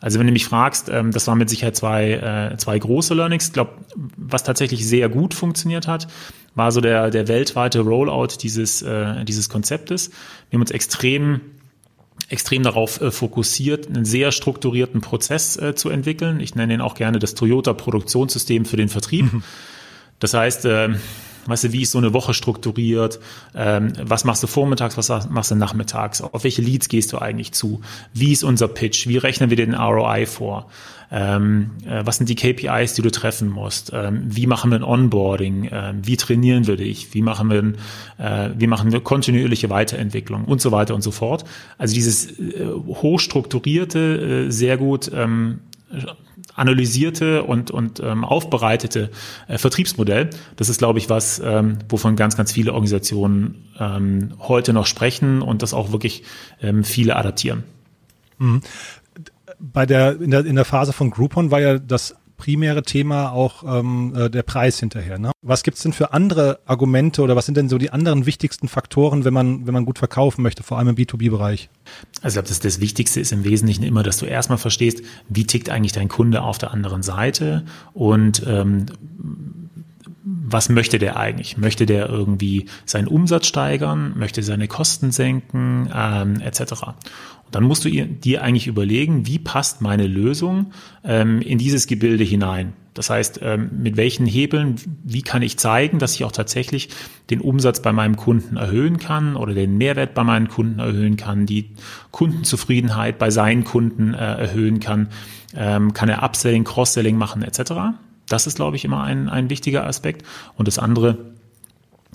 Also 0.00 0.18
wenn 0.18 0.26
du 0.26 0.32
mich 0.32 0.44
fragst, 0.44 0.88
ähm, 0.90 1.10
das 1.10 1.26
waren 1.26 1.38
mit 1.38 1.48
Sicherheit 1.48 1.76
zwei, 1.76 2.50
äh, 2.52 2.56
zwei 2.58 2.78
große 2.78 3.14
Learnings. 3.14 3.48
Ich 3.48 3.52
glaube, 3.52 3.72
was 4.16 4.44
tatsächlich 4.44 4.86
sehr 4.86 5.08
gut 5.08 5.34
funktioniert 5.34 5.88
hat, 5.88 6.08
war 6.54 6.72
so 6.72 6.80
der, 6.80 7.10
der 7.10 7.28
weltweite 7.28 7.80
Rollout 7.80 8.38
dieses, 8.42 8.82
äh, 8.82 9.24
dieses 9.24 9.48
Konzeptes. 9.48 10.10
Wir 10.50 10.56
haben 10.56 10.62
uns 10.62 10.70
extrem 10.70 11.40
extrem 12.28 12.62
darauf 12.62 13.00
äh, 13.00 13.10
fokussiert, 13.10 13.86
einen 13.86 14.04
sehr 14.04 14.32
strukturierten 14.32 15.00
Prozess 15.00 15.56
äh, 15.56 15.74
zu 15.74 15.88
entwickeln. 15.88 16.40
Ich 16.40 16.54
nenne 16.54 16.74
ihn 16.74 16.80
auch 16.80 16.94
gerne 16.94 17.18
das 17.18 17.34
Toyota 17.34 17.72
Produktionssystem 17.72 18.64
für 18.64 18.76
den 18.76 18.88
Vertrieb. 18.88 19.32
Mhm. 19.32 19.42
Das 20.18 20.34
heißt, 20.34 20.64
äh, 20.66 20.90
Weißt 21.48 21.64
du, 21.64 21.72
wie 21.72 21.82
ist 21.82 21.92
so 21.92 21.98
eine 21.98 22.12
Woche 22.12 22.34
strukturiert? 22.34 23.18
Ähm, 23.54 23.92
was 24.02 24.24
machst 24.24 24.42
du 24.42 24.46
vormittags, 24.46 24.96
was 24.96 25.28
machst 25.30 25.50
du 25.50 25.54
nachmittags? 25.54 26.20
Auf 26.20 26.44
welche 26.44 26.62
Leads 26.62 26.88
gehst 26.88 27.12
du 27.12 27.18
eigentlich 27.18 27.52
zu? 27.52 27.80
Wie 28.12 28.32
ist 28.32 28.44
unser 28.44 28.68
Pitch? 28.68 29.08
Wie 29.08 29.16
rechnen 29.16 29.50
wir 29.50 29.56
den 29.56 29.74
ROI 29.74 30.26
vor? 30.26 30.68
Ähm, 31.10 31.70
äh, 31.86 32.04
was 32.04 32.18
sind 32.18 32.28
die 32.28 32.34
KPIs, 32.34 32.92
die 32.94 33.02
du 33.02 33.10
treffen 33.10 33.48
musst? 33.48 33.92
Ähm, 33.94 34.22
wie 34.24 34.46
machen 34.46 34.70
wir 34.70 34.78
ein 34.78 34.84
Onboarding? 34.84 35.70
Ähm, 35.72 36.00
wie 36.02 36.16
trainieren 36.16 36.66
wir 36.66 36.76
dich? 36.76 37.14
Wie 37.14 37.22
machen 37.22 37.50
wir, 37.50 37.72
äh, 38.18 38.50
wie 38.56 38.66
machen 38.66 38.92
wir 38.92 39.00
kontinuierliche 39.00 39.70
Weiterentwicklung 39.70 40.44
und 40.44 40.60
so 40.60 40.70
weiter 40.70 40.94
und 40.94 41.02
so 41.02 41.10
fort? 41.10 41.44
Also 41.78 41.94
dieses 41.94 42.38
äh, 42.38 42.66
hochstrukturierte, 42.66 44.46
äh, 44.48 44.50
sehr 44.50 44.76
gut 44.76 45.10
ähm, 45.14 45.60
analysierte 46.54 47.44
und, 47.44 47.70
und 47.70 48.00
ähm, 48.00 48.24
aufbereitete 48.24 49.10
äh, 49.46 49.58
Vertriebsmodell. 49.58 50.30
Das 50.56 50.68
ist, 50.68 50.78
glaube 50.78 50.98
ich, 50.98 51.08
was, 51.08 51.40
ähm, 51.44 51.78
wovon 51.88 52.16
ganz, 52.16 52.36
ganz 52.36 52.52
viele 52.52 52.72
Organisationen 52.72 53.68
ähm, 53.78 54.34
heute 54.40 54.72
noch 54.72 54.86
sprechen 54.86 55.40
und 55.40 55.62
das 55.62 55.74
auch 55.74 55.92
wirklich 55.92 56.24
ähm, 56.60 56.84
viele 56.84 57.16
adaptieren. 57.16 57.64
Mhm. 58.38 58.60
Bei 59.58 59.86
der 59.86 60.20
in, 60.20 60.30
der, 60.30 60.44
in 60.44 60.56
der 60.56 60.64
Phase 60.64 60.92
von 60.92 61.10
Groupon 61.10 61.50
war 61.50 61.60
ja 61.60 61.78
das 61.78 62.16
primäre 62.38 62.82
Thema 62.82 63.32
auch 63.32 63.62
ähm, 63.66 64.14
äh, 64.16 64.30
der 64.30 64.42
Preis 64.42 64.80
hinterher. 64.80 65.18
Ne? 65.18 65.32
Was 65.42 65.62
gibt's 65.62 65.82
denn 65.82 65.92
für 65.92 66.14
andere 66.14 66.60
Argumente 66.64 67.20
oder 67.20 67.36
was 67.36 67.44
sind 67.44 67.56
denn 67.56 67.68
so 67.68 67.76
die 67.76 67.90
anderen 67.90 68.24
wichtigsten 68.24 68.68
Faktoren, 68.68 69.26
wenn 69.26 69.34
man, 69.34 69.66
wenn 69.66 69.74
man 69.74 69.84
gut 69.84 69.98
verkaufen 69.98 70.42
möchte, 70.42 70.62
vor 70.62 70.78
allem 70.78 70.88
im 70.88 70.96
B2B-Bereich? 70.96 71.68
Also 72.22 72.28
ich 72.28 72.34
glaube, 72.34 72.48
das, 72.48 72.60
das 72.60 72.80
Wichtigste 72.80 73.20
ist 73.20 73.32
im 73.32 73.44
Wesentlichen 73.44 73.82
immer, 73.82 74.02
dass 74.02 74.16
du 74.16 74.24
erstmal 74.24 74.58
verstehst, 74.58 75.02
wie 75.28 75.44
tickt 75.44 75.68
eigentlich 75.68 75.92
dein 75.92 76.08
Kunde 76.08 76.42
auf 76.42 76.56
der 76.56 76.70
anderen 76.70 77.02
Seite 77.02 77.64
und 77.92 78.42
ähm, 78.46 78.86
was 80.50 80.68
möchte 80.68 80.98
der 80.98 81.16
eigentlich? 81.16 81.56
Möchte 81.56 81.86
der 81.86 82.08
irgendwie 82.08 82.66
seinen 82.84 83.08
Umsatz 83.08 83.46
steigern? 83.46 84.14
Möchte 84.16 84.42
seine 84.42 84.68
Kosten 84.68 85.10
senken? 85.10 85.90
Ähm, 85.94 86.40
etc. 86.40 86.72
Und 86.82 87.54
dann 87.54 87.64
musst 87.64 87.84
du 87.84 87.90
dir 87.90 88.42
eigentlich 88.42 88.66
überlegen, 88.66 89.26
wie 89.26 89.38
passt 89.38 89.80
meine 89.80 90.06
Lösung 90.06 90.72
ähm, 91.04 91.40
in 91.40 91.58
dieses 91.58 91.86
Gebilde 91.86 92.24
hinein. 92.24 92.74
Das 92.94 93.10
heißt, 93.10 93.40
ähm, 93.42 93.70
mit 93.80 93.96
welchen 93.96 94.26
Hebeln, 94.26 94.74
wie 95.04 95.22
kann 95.22 95.40
ich 95.42 95.56
zeigen, 95.56 96.00
dass 96.00 96.14
ich 96.14 96.24
auch 96.24 96.32
tatsächlich 96.32 96.88
den 97.30 97.40
Umsatz 97.40 97.80
bei 97.80 97.92
meinem 97.92 98.16
Kunden 98.16 98.56
erhöhen 98.56 98.98
kann 98.98 99.36
oder 99.36 99.54
den 99.54 99.78
Mehrwert 99.78 100.14
bei 100.14 100.24
meinen 100.24 100.48
Kunden 100.48 100.80
erhöhen 100.80 101.16
kann, 101.16 101.46
die 101.46 101.70
Kundenzufriedenheit 102.10 103.18
bei 103.18 103.30
seinen 103.30 103.62
Kunden 103.62 104.14
äh, 104.14 104.18
erhöhen 104.18 104.80
kann, 104.80 105.08
ähm, 105.54 105.94
kann 105.94 106.08
er 106.08 106.24
Upselling, 106.24 106.64
Cross-Selling 106.64 107.16
machen 107.16 107.42
etc. 107.42 107.72
Das 108.28 108.46
ist, 108.46 108.56
glaube 108.56 108.76
ich, 108.76 108.84
immer 108.84 109.02
ein, 109.02 109.28
ein 109.28 109.50
wichtiger 109.50 109.86
Aspekt. 109.86 110.24
Und 110.56 110.68
das 110.68 110.78
andere 110.78 111.18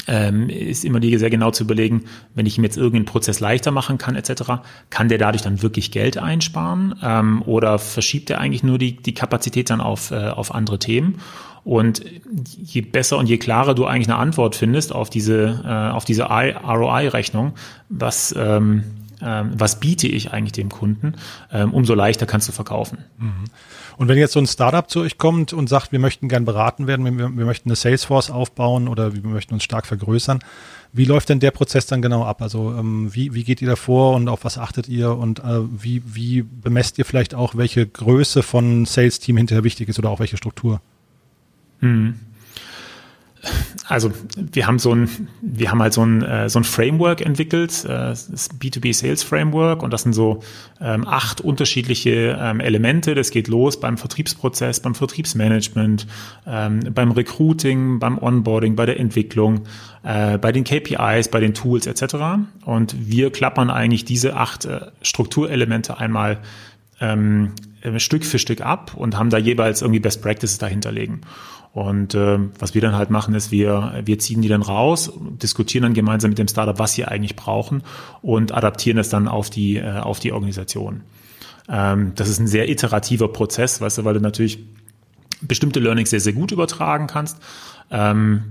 ähm, 0.07 0.49
ist 0.49 0.83
immer 0.83 0.99
die 0.99 1.17
sehr 1.17 1.29
genau 1.29 1.51
zu 1.51 1.63
überlegen, 1.63 2.05
wenn 2.35 2.45
ich 2.45 2.57
ihm 2.57 2.63
jetzt 2.63 2.77
irgendeinen 2.77 3.05
Prozess 3.05 3.39
leichter 3.39 3.71
machen 3.71 3.97
kann 3.97 4.15
etc., 4.15 4.43
kann 4.89 5.07
der 5.07 5.17
dadurch 5.17 5.43
dann 5.43 5.61
wirklich 5.61 5.91
Geld 5.91 6.17
einsparen 6.17 6.95
ähm, 7.01 7.41
oder 7.43 7.79
verschiebt 7.79 8.29
er 8.29 8.39
eigentlich 8.39 8.63
nur 8.63 8.77
die, 8.77 8.97
die 8.97 9.13
Kapazität 9.13 9.69
dann 9.69 9.81
auf, 9.81 10.11
äh, 10.11 10.29
auf 10.29 10.53
andere 10.53 10.79
Themen? 10.79 11.19
Und 11.63 12.03
je 12.45 12.81
besser 12.81 13.17
und 13.17 13.29
je 13.29 13.37
klarer 13.37 13.73
du 13.73 13.85
eigentlich 13.85 14.09
eine 14.09 14.17
Antwort 14.17 14.55
findest 14.55 14.93
auf 14.93 15.09
diese, 15.09 15.63
äh, 15.65 15.91
auf 15.93 16.03
diese 16.03 16.23
ROI-Rechnung, 16.25 17.53
was, 17.87 18.35
ähm, 18.37 18.83
was 19.23 19.79
biete 19.79 20.07
ich 20.07 20.31
eigentlich 20.31 20.53
dem 20.53 20.69
Kunden, 20.69 21.13
ähm, 21.51 21.73
umso 21.73 21.93
leichter 21.93 22.25
kannst 22.25 22.47
du 22.47 22.51
verkaufen. 22.51 22.99
Mhm. 23.17 23.45
Und 23.97 24.07
wenn 24.07 24.17
jetzt 24.17 24.33
so 24.33 24.39
ein 24.39 24.47
Startup 24.47 24.89
zu 24.89 25.01
euch 25.01 25.17
kommt 25.17 25.53
und 25.53 25.69
sagt, 25.69 25.91
wir 25.91 25.99
möchten 25.99 26.27
gern 26.27 26.45
beraten 26.45 26.87
werden, 26.87 27.05
wir, 27.05 27.35
wir 27.35 27.45
möchten 27.45 27.69
eine 27.69 27.75
Salesforce 27.75 28.31
aufbauen 28.31 28.87
oder 28.87 29.13
wir 29.13 29.21
möchten 29.21 29.53
uns 29.53 29.63
stark 29.63 29.85
vergrößern, 29.85 30.39
wie 30.91 31.05
läuft 31.05 31.29
denn 31.29 31.39
der 31.39 31.51
Prozess 31.51 31.85
dann 31.85 32.01
genau 32.01 32.23
ab? 32.23 32.41
Also 32.41 32.71
ähm, 32.71 33.13
wie, 33.13 33.33
wie 33.33 33.43
geht 33.43 33.61
ihr 33.61 33.67
da 33.67 33.75
vor 33.75 34.15
und 34.15 34.27
auf 34.29 34.45
was 34.45 34.57
achtet 34.57 34.87
ihr 34.87 35.15
und 35.15 35.39
äh, 35.39 35.61
wie, 35.71 36.01
wie 36.05 36.43
bemesst 36.43 36.97
ihr 36.97 37.05
vielleicht 37.05 37.35
auch, 37.35 37.55
welche 37.55 37.85
Größe 37.85 38.43
von 38.43 38.85
Sales-Team 38.85 39.37
hinterher 39.37 39.63
wichtig 39.63 39.89
ist 39.89 39.99
oder 39.99 40.09
auch 40.09 40.19
welche 40.19 40.37
Struktur? 40.37 40.81
Mhm 41.81 42.15
also 43.87 44.11
wir 44.35 44.67
haben 44.67 44.79
so 44.79 44.93
ein, 44.93 45.27
wir 45.41 45.69
haben 45.69 45.81
halt 45.81 45.93
so 45.93 46.05
ein, 46.05 46.21
äh, 46.23 46.49
so 46.49 46.59
ein 46.59 46.63
Framework 46.63 47.21
entwickelt, 47.21 47.83
äh, 47.85 47.89
das 47.89 48.49
B2B 48.51 48.93
Sales 48.93 49.23
Framework 49.23 49.83
und 49.83 49.91
das 49.91 50.03
sind 50.03 50.13
so 50.13 50.41
ähm, 50.79 51.07
acht 51.07 51.41
unterschiedliche 51.41 52.37
ähm, 52.39 52.59
Elemente. 52.59 53.15
Das 53.15 53.31
geht 53.31 53.47
los 53.47 53.79
beim 53.79 53.97
Vertriebsprozess, 53.97 54.79
beim 54.79 54.95
Vertriebsmanagement, 54.95 56.07
ähm, 56.47 56.79
beim 56.93 57.11
Recruiting, 57.11 57.99
beim 57.99 58.17
Onboarding, 58.17 58.75
bei 58.75 58.85
der 58.85 58.99
Entwicklung, 58.99 59.61
äh, 60.03 60.37
bei 60.37 60.51
den 60.51 60.63
KPIs, 60.63 61.27
bei 61.27 61.41
den 61.41 61.53
Tools 61.53 61.85
etc. 61.85 62.15
Und 62.65 62.95
wir 62.97 63.31
klappern 63.31 63.69
eigentlich 63.69 64.05
diese 64.05 64.35
acht 64.35 64.67
Strukturelemente 65.01 65.97
einmal 65.97 66.39
Stück 67.97 68.23
für 68.23 68.39
Stück 68.39 68.61
ab 68.61 68.93
und 68.95 69.17
haben 69.17 69.29
da 69.29 69.37
jeweils 69.37 69.81
irgendwie 69.81 69.99
Best 69.99 70.21
Practices 70.21 70.57
dahinterlegen. 70.57 71.21
Und 71.73 72.13
äh, 72.13 72.37
was 72.59 72.75
wir 72.75 72.81
dann 72.81 72.95
halt 72.95 73.09
machen, 73.09 73.33
ist, 73.33 73.49
wir, 73.49 74.03
wir 74.05 74.19
ziehen 74.19 74.43
die 74.43 74.47
dann 74.47 74.61
raus, 74.61 75.11
diskutieren 75.41 75.81
dann 75.81 75.95
gemeinsam 75.95 76.29
mit 76.29 76.37
dem 76.37 76.47
Startup, 76.47 76.77
was 76.77 76.93
sie 76.93 77.03
eigentlich 77.03 77.35
brauchen 77.35 77.81
und 78.21 78.51
adaptieren 78.51 78.99
es 78.99 79.09
dann 79.09 79.27
auf 79.27 79.49
die, 79.49 79.77
äh, 79.77 79.99
auf 79.99 80.19
die 80.19 80.31
Organisation. 80.33 81.01
Ähm, 81.67 82.11
das 82.13 82.29
ist 82.29 82.39
ein 82.39 82.45
sehr 82.45 82.69
iterativer 82.69 83.27
Prozess, 83.27 83.81
weißt 83.81 83.97
du, 83.97 84.05
weil 84.05 84.13
du 84.13 84.19
natürlich 84.19 84.59
bestimmte 85.41 85.79
Learnings 85.79 86.11
sehr, 86.11 86.19
sehr 86.19 86.33
gut 86.33 86.51
übertragen 86.51 87.07
kannst. 87.07 87.39
Ähm, 87.89 88.43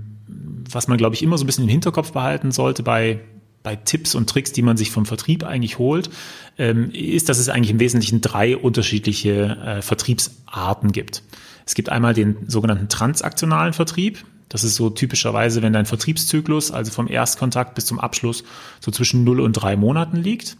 was 0.69 0.89
man, 0.89 0.97
glaube 0.97 1.15
ich, 1.15 1.23
immer 1.23 1.37
so 1.37 1.45
ein 1.45 1.47
bisschen 1.47 1.63
im 1.63 1.69
Hinterkopf 1.69 2.11
behalten 2.11 2.51
sollte 2.51 2.83
bei, 2.83 3.21
bei 3.61 3.77
Tipps 3.77 4.15
und 4.15 4.29
Tricks, 4.29 4.51
die 4.51 4.61
man 4.63 4.75
sich 4.75 4.91
vom 4.91 5.05
Vertrieb 5.05 5.45
eigentlich 5.45 5.79
holt, 5.79 6.09
ähm, 6.57 6.91
ist, 6.91 7.29
dass 7.29 7.39
es 7.39 7.47
eigentlich 7.47 7.71
im 7.71 7.79
Wesentlichen 7.79 8.19
drei 8.19 8.57
unterschiedliche 8.57 9.57
äh, 9.65 9.81
Vertriebsarten 9.81 10.91
gibt. 10.91 11.23
Es 11.65 11.75
gibt 11.75 11.89
einmal 11.89 12.13
den 12.13 12.37
sogenannten 12.47 12.89
transaktionalen 12.89 13.73
Vertrieb. 13.73 14.23
Das 14.49 14.63
ist 14.63 14.75
so 14.75 14.89
typischerweise, 14.89 15.61
wenn 15.61 15.73
dein 15.73 15.85
Vertriebszyklus, 15.85 16.71
also 16.71 16.91
vom 16.91 17.07
Erstkontakt 17.07 17.75
bis 17.75 17.85
zum 17.85 17.99
Abschluss, 17.99 18.43
so 18.79 18.91
zwischen 18.91 19.23
0 19.23 19.39
und 19.39 19.53
3 19.53 19.75
Monaten 19.75 20.17
liegt. 20.17 20.57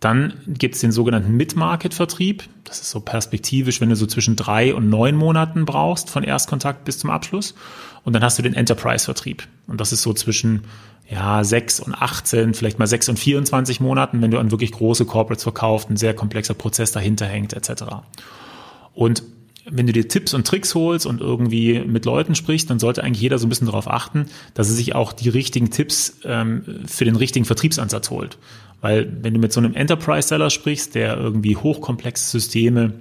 Dann 0.00 0.34
gibt 0.46 0.74
es 0.74 0.82
den 0.82 0.92
sogenannten 0.92 1.34
Mid-Market-Vertrieb. 1.36 2.42
Das 2.64 2.80
ist 2.80 2.90
so 2.90 3.00
perspektivisch, 3.00 3.80
wenn 3.80 3.88
du 3.88 3.96
so 3.96 4.06
zwischen 4.06 4.36
drei 4.36 4.74
und 4.74 4.90
neun 4.90 5.16
Monaten 5.16 5.64
brauchst, 5.64 6.10
von 6.10 6.22
Erstkontakt 6.22 6.84
bis 6.84 6.98
zum 6.98 7.08
Abschluss. 7.08 7.54
Und 8.02 8.12
dann 8.12 8.22
hast 8.22 8.38
du 8.38 8.42
den 8.42 8.52
Enterprise-Vertrieb. 8.52 9.48
Und 9.66 9.80
das 9.80 9.92
ist 9.92 10.02
so 10.02 10.12
zwischen 10.12 10.64
ja, 11.08 11.44
sechs 11.44 11.80
und 11.80 11.94
18, 11.94 12.52
vielleicht 12.54 12.78
mal 12.78 12.86
sechs 12.86 13.08
und 13.08 13.18
24 13.18 13.80
Monaten, 13.80 14.20
wenn 14.20 14.30
du 14.30 14.38
an 14.38 14.50
wirklich 14.50 14.72
große 14.72 15.06
Corporates 15.06 15.42
verkaufst, 15.42 15.88
ein 15.88 15.96
sehr 15.96 16.14
komplexer 16.14 16.54
Prozess 16.54 16.92
dahinter 16.92 17.26
hängt, 17.26 17.52
etc. 17.52 17.84
Und 18.92 19.22
wenn 19.70 19.86
du 19.86 19.92
dir 19.92 20.08
Tipps 20.08 20.34
und 20.34 20.46
Tricks 20.46 20.74
holst 20.74 21.06
und 21.06 21.20
irgendwie 21.20 21.80
mit 21.80 22.04
Leuten 22.04 22.34
sprichst, 22.34 22.68
dann 22.68 22.78
sollte 22.78 23.02
eigentlich 23.02 23.22
jeder 23.22 23.38
so 23.38 23.46
ein 23.46 23.48
bisschen 23.48 23.66
darauf 23.66 23.88
achten, 23.88 24.26
dass 24.52 24.68
er 24.68 24.74
sich 24.74 24.94
auch 24.94 25.12
die 25.12 25.28
richtigen 25.28 25.70
Tipps 25.70 26.18
ähm, 26.24 26.82
für 26.86 27.04
den 27.04 27.16
richtigen 27.16 27.44
Vertriebsansatz 27.44 28.10
holt. 28.10 28.38
Weil 28.80 29.10
wenn 29.22 29.32
du 29.32 29.40
mit 29.40 29.52
so 29.52 29.60
einem 29.60 29.74
Enterprise-Seller 29.74 30.50
sprichst, 30.50 30.94
der 30.94 31.16
irgendwie 31.16 31.56
hochkomplexe 31.56 32.30
Systeme, 32.30 32.92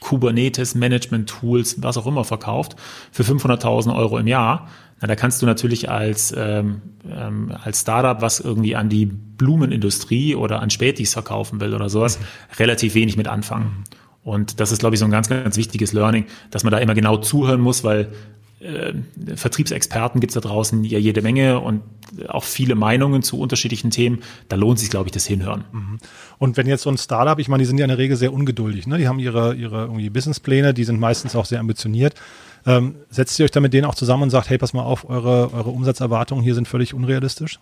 Kubernetes, 0.00 0.74
Management-Tools, 0.74 1.82
was 1.82 1.96
auch 1.98 2.06
immer 2.06 2.24
verkauft, 2.24 2.76
für 3.10 3.22
500.000 3.22 3.94
Euro 3.94 4.18
im 4.18 4.26
Jahr, 4.26 4.68
na, 5.02 5.08
da 5.08 5.16
kannst 5.16 5.42
du 5.42 5.46
natürlich 5.46 5.90
als, 5.90 6.32
ähm, 6.36 6.80
ähm, 7.10 7.52
als 7.62 7.80
Startup, 7.80 8.22
was 8.22 8.40
irgendwie 8.40 8.76
an 8.76 8.88
die 8.88 9.04
Blumenindustrie 9.06 10.36
oder 10.36 10.62
an 10.62 10.70
Spätis 10.70 11.12
verkaufen 11.12 11.60
will 11.60 11.74
oder 11.74 11.88
sowas, 11.88 12.18
mhm. 12.18 12.24
relativ 12.58 12.94
wenig 12.94 13.16
mit 13.16 13.28
anfangen. 13.28 13.84
Und 14.24 14.60
das 14.60 14.72
ist, 14.72 14.78
glaube 14.78 14.94
ich, 14.94 15.00
so 15.00 15.04
ein 15.04 15.10
ganz, 15.10 15.28
ganz 15.28 15.56
wichtiges 15.56 15.92
Learning, 15.92 16.26
dass 16.50 16.64
man 16.64 16.70
da 16.70 16.78
immer 16.78 16.94
genau 16.94 17.16
zuhören 17.16 17.60
muss, 17.60 17.82
weil 17.82 18.12
äh, 18.60 18.92
Vertriebsexperten 19.34 20.20
gibt 20.20 20.30
es 20.30 20.34
da 20.34 20.48
draußen 20.48 20.84
ja 20.84 20.98
jede 20.98 21.22
Menge 21.22 21.58
und 21.58 21.82
auch 22.28 22.44
viele 22.44 22.74
Meinungen 22.74 23.22
zu 23.22 23.38
unterschiedlichen 23.40 23.90
Themen. 23.90 24.20
Da 24.48 24.56
lohnt 24.56 24.78
sich, 24.78 24.90
glaube 24.90 25.08
ich, 25.08 25.12
das 25.12 25.26
Hinhören. 25.26 25.64
Mhm. 25.72 25.98
Und 26.38 26.56
wenn 26.56 26.66
jetzt 26.68 26.82
so 26.82 26.90
ein 26.90 26.98
Startup, 26.98 27.38
ich 27.38 27.48
meine, 27.48 27.62
die 27.62 27.66
sind 27.66 27.78
ja 27.78 27.84
in 27.84 27.88
der 27.88 27.98
Regel 27.98 28.16
sehr 28.16 28.32
ungeduldig, 28.32 28.86
ne? 28.86 28.98
Die 28.98 29.08
haben 29.08 29.18
ihre, 29.18 29.54
ihre 29.54 29.82
irgendwie 29.82 30.10
Businesspläne, 30.10 30.74
die 30.74 30.84
sind 30.84 31.00
meistens 31.00 31.34
auch 31.34 31.46
sehr 31.46 31.58
ambitioniert. 31.60 32.14
Ähm, 32.64 32.94
setzt 33.10 33.38
ihr 33.40 33.44
euch 33.44 33.50
da 33.50 33.60
mit 33.60 33.72
denen 33.72 33.86
auch 33.86 33.96
zusammen 33.96 34.24
und 34.24 34.30
sagt, 34.30 34.48
hey, 34.48 34.58
pass 34.58 34.72
mal 34.72 34.82
auf, 34.82 35.08
eure, 35.08 35.52
eure 35.52 35.70
Umsatzerwartungen 35.70 36.44
hier 36.44 36.54
sind 36.54 36.68
völlig 36.68 36.94
unrealistisch? 36.94 37.58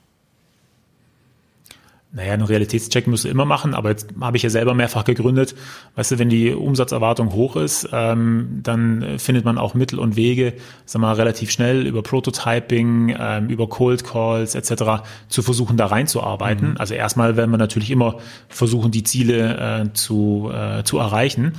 Naja, 2.12 2.32
einen 2.32 2.42
Realitätscheck 2.42 3.06
musst 3.06 3.24
du 3.24 3.28
immer 3.28 3.44
machen, 3.44 3.72
aber 3.72 3.90
jetzt 3.90 4.08
habe 4.20 4.36
ich 4.36 4.42
ja 4.42 4.50
selber 4.50 4.74
mehrfach 4.74 5.04
gegründet. 5.04 5.54
Weißt 5.94 6.10
du, 6.10 6.18
wenn 6.18 6.28
die 6.28 6.52
Umsatzerwartung 6.52 7.32
hoch 7.32 7.54
ist, 7.54 7.88
ähm, 7.92 8.60
dann 8.64 9.18
findet 9.18 9.44
man 9.44 9.58
auch 9.58 9.74
Mittel 9.74 10.00
und 10.00 10.16
Wege, 10.16 10.54
sag 10.86 11.00
mal, 11.00 11.14
relativ 11.14 11.52
schnell 11.52 11.86
über 11.86 12.02
Prototyping, 12.02 13.14
ähm, 13.16 13.48
über 13.48 13.68
Cold 13.68 14.02
Calls 14.04 14.56
etc. 14.56 15.04
zu 15.28 15.42
versuchen, 15.42 15.76
da 15.76 15.86
reinzuarbeiten. 15.86 16.70
Mhm. 16.70 16.76
Also 16.78 16.94
erstmal 16.94 17.36
werden 17.36 17.52
wir 17.52 17.58
natürlich 17.58 17.92
immer 17.92 18.16
versuchen, 18.48 18.90
die 18.90 19.04
Ziele 19.04 19.84
äh, 19.84 19.92
zu, 19.92 20.50
äh, 20.52 20.82
zu 20.82 20.98
erreichen. 20.98 21.52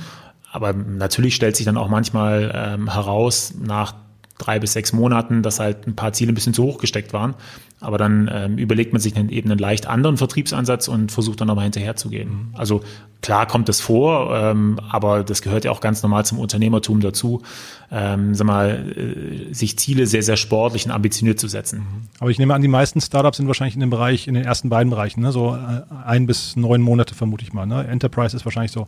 Aber 0.50 0.74
natürlich 0.74 1.34
stellt 1.34 1.56
sich 1.56 1.64
dann 1.64 1.78
auch 1.78 1.88
manchmal 1.88 2.52
ähm, 2.54 2.92
heraus, 2.92 3.54
nach 3.58 3.94
drei 4.36 4.58
bis 4.58 4.74
sechs 4.74 4.92
Monaten, 4.92 5.42
dass 5.42 5.60
halt 5.60 5.86
ein 5.86 5.96
paar 5.96 6.12
Ziele 6.12 6.32
ein 6.32 6.34
bisschen 6.34 6.52
zu 6.52 6.62
hoch 6.64 6.78
gesteckt 6.78 7.12
waren. 7.12 7.34
Aber 7.82 7.98
dann 7.98 8.30
ähm, 8.32 8.58
überlegt 8.58 8.92
man 8.92 9.00
sich 9.00 9.12
dann 9.12 9.28
eben 9.28 9.50
einen 9.50 9.58
leicht 9.58 9.86
anderen 9.86 10.16
Vertriebsansatz 10.16 10.88
und 10.88 11.12
versucht 11.12 11.40
dann 11.40 11.48
nochmal 11.48 11.64
hinterherzugehen. 11.64 12.28
Mhm. 12.28 12.48
Also 12.54 12.82
klar 13.20 13.46
kommt 13.46 13.68
das 13.68 13.80
vor, 13.80 14.34
ähm, 14.34 14.78
aber 14.88 15.24
das 15.24 15.42
gehört 15.42 15.64
ja 15.64 15.70
auch 15.70 15.80
ganz 15.80 16.02
normal 16.02 16.24
zum 16.24 16.38
Unternehmertum 16.38 17.00
dazu, 17.00 17.42
ähm, 17.90 18.34
sag 18.34 18.46
mal, 18.46 18.92
äh, 18.96 19.52
sich 19.52 19.78
Ziele 19.78 20.06
sehr, 20.06 20.22
sehr 20.22 20.36
sportlich 20.36 20.86
und 20.86 20.92
ambitioniert 20.92 21.40
zu 21.40 21.48
setzen. 21.48 21.80
Mhm. 21.80 22.08
Aber 22.20 22.30
ich 22.30 22.38
nehme 22.38 22.54
an, 22.54 22.62
die 22.62 22.68
meisten 22.68 23.00
Startups 23.00 23.36
sind 23.36 23.48
wahrscheinlich 23.48 23.74
in 23.74 23.80
dem 23.80 23.90
Bereich, 23.90 24.28
in 24.28 24.34
den 24.34 24.44
ersten 24.44 24.68
beiden 24.68 24.90
Bereichen, 24.90 25.20
ne? 25.20 25.32
so 25.32 25.54
äh, 25.54 25.82
ein 26.06 26.26
bis 26.26 26.56
neun 26.56 26.80
Monate 26.80 27.14
vermute 27.14 27.44
ich 27.44 27.52
mal. 27.52 27.66
Ne? 27.66 27.86
Enterprise 27.86 28.36
ist 28.36 28.44
wahrscheinlich 28.44 28.72
so 28.72 28.86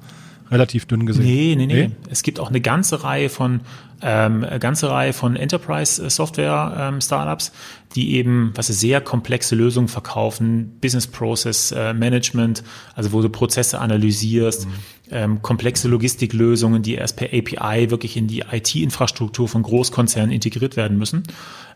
relativ 0.50 0.86
dünn 0.86 1.06
gesehen. 1.06 1.24
Nee, 1.24 1.54
nee, 1.56 1.66
nee, 1.66 1.86
nee. 1.88 1.90
Es 2.10 2.22
gibt 2.22 2.40
auch 2.40 2.48
eine 2.48 2.60
ganze 2.60 3.02
Reihe 3.02 3.28
von 3.28 3.60
ähm, 4.06 4.44
ganze 4.60 4.90
Reihe 4.90 5.14
von 5.14 5.34
Enterprise 5.34 6.10
Software 6.10 6.76
ähm, 6.78 7.00
Startups, 7.00 7.52
die 7.94 8.16
eben 8.16 8.52
was 8.54 8.66
sehr 8.66 9.00
komplexe 9.00 9.54
Lösungen 9.54 9.88
verkaufen, 9.88 10.78
Business 10.80 11.06
Process 11.06 11.72
äh, 11.72 11.94
Management, 11.94 12.62
also 12.94 13.12
wo 13.12 13.22
du 13.22 13.30
Prozesse 13.30 13.80
analysierst, 13.80 14.66
mhm. 14.66 14.72
ähm, 15.10 15.42
komplexe 15.42 15.88
Logistiklösungen, 15.88 16.82
die 16.82 16.96
erst 16.96 17.16
per 17.16 17.28
API 17.28 17.90
wirklich 17.90 18.16
in 18.18 18.26
die 18.26 18.40
IT-Infrastruktur 18.50 19.48
von 19.48 19.62
Großkonzernen 19.62 20.30
integriert 20.30 20.76
werden 20.76 20.98
müssen. 20.98 21.22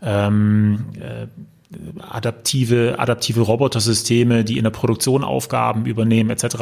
Ähm, 0.02 0.86
äh, 1.00 1.28
adaptive, 2.00 2.98
adaptive 2.98 3.40
Robotersysteme, 3.40 4.44
die 4.44 4.56
in 4.56 4.64
der 4.64 4.70
Produktion 4.70 5.22
Aufgaben 5.22 5.84
übernehmen, 5.84 6.30
etc. 6.30 6.56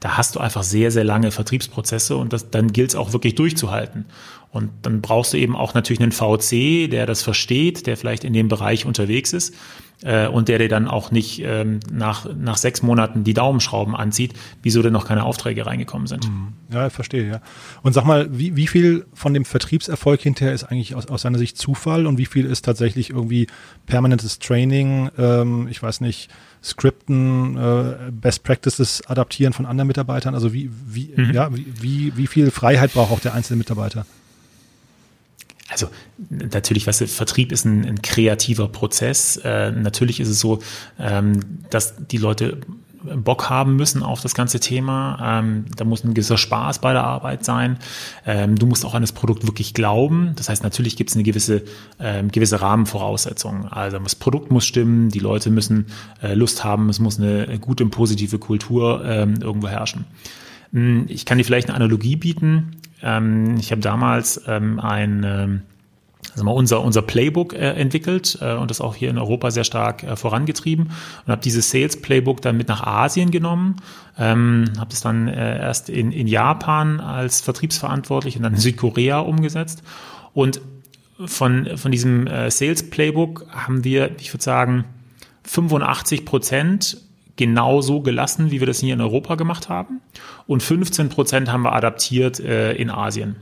Da 0.00 0.16
hast 0.16 0.36
du 0.36 0.40
einfach 0.40 0.62
sehr, 0.62 0.90
sehr 0.90 1.04
lange 1.04 1.30
Vertriebsprozesse 1.30 2.16
und 2.16 2.32
das, 2.32 2.50
dann 2.50 2.72
gilt 2.72 2.90
es 2.90 2.96
auch 2.96 3.12
wirklich 3.12 3.34
durchzuhalten. 3.34 4.06
Und 4.50 4.70
dann 4.82 5.02
brauchst 5.02 5.34
du 5.34 5.36
eben 5.36 5.54
auch 5.54 5.74
natürlich 5.74 6.00
einen 6.00 6.12
VC, 6.12 6.90
der 6.90 7.04
das 7.04 7.22
versteht, 7.22 7.86
der 7.86 7.98
vielleicht 7.98 8.24
in 8.24 8.32
dem 8.32 8.48
Bereich 8.48 8.86
unterwegs 8.86 9.34
ist 9.34 9.54
äh, 10.02 10.26
und 10.26 10.48
der 10.48 10.58
dir 10.58 10.68
dann 10.68 10.88
auch 10.88 11.10
nicht 11.10 11.40
ähm, 11.42 11.80
nach, 11.90 12.26
nach 12.34 12.56
sechs 12.56 12.82
Monaten 12.82 13.24
die 13.24 13.34
Daumenschrauben 13.34 13.96
anzieht, 13.96 14.34
wieso 14.62 14.82
denn 14.82 14.92
noch 14.92 15.06
keine 15.06 15.24
Aufträge 15.24 15.66
reingekommen 15.66 16.06
sind. 16.06 16.28
Mhm. 16.28 16.52
Ja, 16.72 16.90
verstehe, 16.90 17.28
ja. 17.28 17.40
Und 17.82 17.92
sag 17.92 18.04
mal, 18.04 18.28
wie, 18.30 18.56
wie 18.56 18.66
viel 18.66 19.06
von 19.14 19.32
dem 19.32 19.44
Vertriebserfolg 19.44 20.20
hinterher 20.20 20.54
ist 20.54 20.64
eigentlich 20.64 20.94
aus, 20.94 21.06
aus 21.06 21.22
seiner 21.22 21.38
Sicht 21.38 21.56
Zufall 21.56 22.06
und 22.06 22.18
wie 22.18 22.26
viel 22.26 22.44
ist 22.44 22.64
tatsächlich 22.64 23.10
irgendwie 23.10 23.46
permanentes 23.86 24.38
Training, 24.38 25.10
ähm, 25.18 25.68
ich 25.70 25.82
weiß 25.82 26.00
nicht, 26.00 26.28
Skripten, 26.62 27.56
äh, 27.56 28.10
Best 28.10 28.42
Practices 28.42 29.02
adaptieren 29.06 29.52
von 29.52 29.66
anderen 29.66 29.86
Mitarbeitern? 29.86 30.34
Also 30.34 30.52
wie, 30.52 30.70
wie, 30.86 31.12
mhm. 31.16 31.32
ja, 31.32 31.54
wie, 31.54 31.66
wie, 31.80 32.16
wie 32.16 32.26
viel 32.26 32.50
Freiheit 32.50 32.92
braucht 32.92 33.12
auch 33.12 33.20
der 33.20 33.34
einzelne 33.34 33.58
Mitarbeiter? 33.58 34.04
Also 35.68 35.88
natürlich, 36.28 36.86
weißt 36.86 37.02
du, 37.02 37.08
Vertrieb 37.08 37.50
ist 37.50 37.64
ein, 37.64 37.84
ein 37.84 38.02
kreativer 38.02 38.68
Prozess. 38.68 39.36
Äh, 39.38 39.72
natürlich 39.72 40.20
ist 40.20 40.28
es 40.28 40.38
so, 40.38 40.60
ähm, 40.98 41.40
dass 41.70 41.94
die 42.06 42.18
Leute 42.18 42.60
Bock 43.14 43.48
haben 43.50 43.76
müssen 43.76 44.02
auf 44.02 44.20
das 44.20 44.34
ganze 44.34 44.60
Thema. 44.60 45.38
Ähm, 45.40 45.66
da 45.76 45.84
muss 45.84 46.04
ein 46.04 46.14
gewisser 46.14 46.38
Spaß 46.38 46.80
bei 46.80 46.92
der 46.92 47.04
Arbeit 47.04 47.44
sein. 47.44 47.78
Ähm, 48.24 48.56
du 48.56 48.66
musst 48.66 48.84
auch 48.84 48.94
an 48.94 49.02
das 49.02 49.12
Produkt 49.12 49.46
wirklich 49.46 49.74
glauben. 49.74 50.32
Das 50.36 50.48
heißt, 50.48 50.62
natürlich 50.62 50.96
gibt 50.96 51.10
es 51.10 51.16
eine 51.16 51.22
gewisse, 51.22 51.62
ähm, 52.00 52.30
gewisse 52.30 52.60
Rahmenvoraussetzung. 52.60 53.66
Also 53.66 53.98
das 53.98 54.14
Produkt 54.14 54.50
muss 54.50 54.64
stimmen, 54.64 55.10
die 55.10 55.18
Leute 55.18 55.50
müssen 55.50 55.86
äh, 56.22 56.34
Lust 56.34 56.64
haben, 56.64 56.88
es 56.88 56.98
muss 56.98 57.18
eine 57.18 57.58
gute 57.60 57.84
und 57.84 57.90
positive 57.90 58.38
Kultur 58.38 59.04
ähm, 59.04 59.36
irgendwo 59.40 59.68
herrschen. 59.68 60.04
Hm, 60.72 61.06
ich 61.08 61.24
kann 61.24 61.38
dir 61.38 61.44
vielleicht 61.44 61.68
eine 61.68 61.76
Analogie 61.76 62.16
bieten. 62.16 62.76
Ähm, 63.02 63.56
ich 63.58 63.70
habe 63.70 63.80
damals 63.80 64.42
ähm, 64.46 64.80
ein 64.80 65.62
also 66.36 66.50
unser, 66.50 66.82
unser 66.82 67.02
Playbook 67.02 67.54
äh, 67.54 67.72
entwickelt 67.72 68.38
äh, 68.40 68.54
und 68.54 68.70
das 68.70 68.80
auch 68.80 68.94
hier 68.94 69.10
in 69.10 69.18
Europa 69.18 69.50
sehr 69.50 69.64
stark 69.64 70.02
äh, 70.02 70.16
vorangetrieben 70.16 70.86
und 71.24 71.32
habe 71.32 71.40
dieses 71.40 71.70
Sales 71.70 72.00
Playbook 72.00 72.42
dann 72.42 72.56
mit 72.56 72.68
nach 72.68 72.82
Asien 72.82 73.30
genommen, 73.30 73.76
ähm, 74.18 74.66
habe 74.78 74.92
es 74.92 75.00
dann 75.00 75.28
erst 75.28 75.88
in, 75.88 76.12
in 76.12 76.26
Japan 76.26 77.00
als 77.00 77.40
Vertriebsverantwortlich 77.40 78.36
und 78.36 78.42
dann 78.42 78.54
in 78.54 78.60
Südkorea 78.60 79.20
umgesetzt 79.20 79.82
und 80.34 80.60
von, 81.24 81.78
von 81.78 81.90
diesem 81.90 82.28
Sales 82.50 82.90
Playbook 82.90 83.46
haben 83.50 83.84
wir, 83.84 84.10
ich 84.20 84.34
würde 84.34 84.44
sagen, 84.44 84.84
85 85.44 86.26
Prozent 86.26 86.98
genauso 87.36 88.00
gelassen, 88.00 88.50
wie 88.50 88.60
wir 88.60 88.66
das 88.66 88.80
hier 88.80 88.94
in 88.94 89.00
Europa 89.00 89.34
gemacht 89.34 89.68
haben 89.68 90.00
und 90.46 90.62
15 90.62 91.08
Prozent 91.08 91.52
haben 91.52 91.62
wir 91.62 91.72
adaptiert 91.72 92.40
äh, 92.40 92.72
in 92.72 92.90
Asien. 92.90 93.36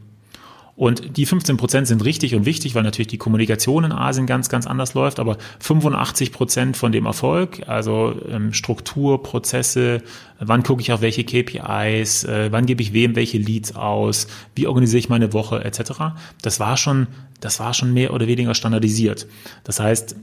Und 0.76 1.16
die 1.16 1.26
15 1.26 1.56
Prozent 1.56 1.86
sind 1.86 2.04
richtig 2.04 2.34
und 2.34 2.46
wichtig, 2.46 2.74
weil 2.74 2.82
natürlich 2.82 3.06
die 3.06 3.18
Kommunikation 3.18 3.84
in 3.84 3.92
Asien 3.92 4.26
ganz, 4.26 4.48
ganz 4.48 4.66
anders 4.66 4.94
läuft. 4.94 5.20
Aber 5.20 5.38
85 5.60 6.32
Prozent 6.32 6.76
von 6.76 6.90
dem 6.90 7.06
Erfolg, 7.06 7.68
also 7.68 8.14
ähm, 8.28 8.52
Struktur, 8.52 9.22
Prozesse, 9.22 10.02
wann 10.40 10.64
gucke 10.64 10.82
ich 10.82 10.92
auf 10.92 11.00
welche 11.00 11.22
KPIs, 11.22 12.24
äh, 12.24 12.48
wann 12.50 12.66
gebe 12.66 12.82
ich 12.82 12.92
wem 12.92 13.14
welche 13.14 13.38
Leads 13.38 13.76
aus, 13.76 14.26
wie 14.56 14.66
organisiere 14.66 14.98
ich 14.98 15.08
meine 15.08 15.32
Woche 15.32 15.64
etc. 15.64 15.92
Das 16.42 16.58
war 16.58 16.76
schon, 16.76 17.06
das 17.40 17.60
war 17.60 17.72
schon 17.72 17.92
mehr 17.92 18.12
oder 18.12 18.26
weniger 18.26 18.54
standardisiert. 18.56 19.28
Das 19.62 19.78
heißt, 19.78 20.16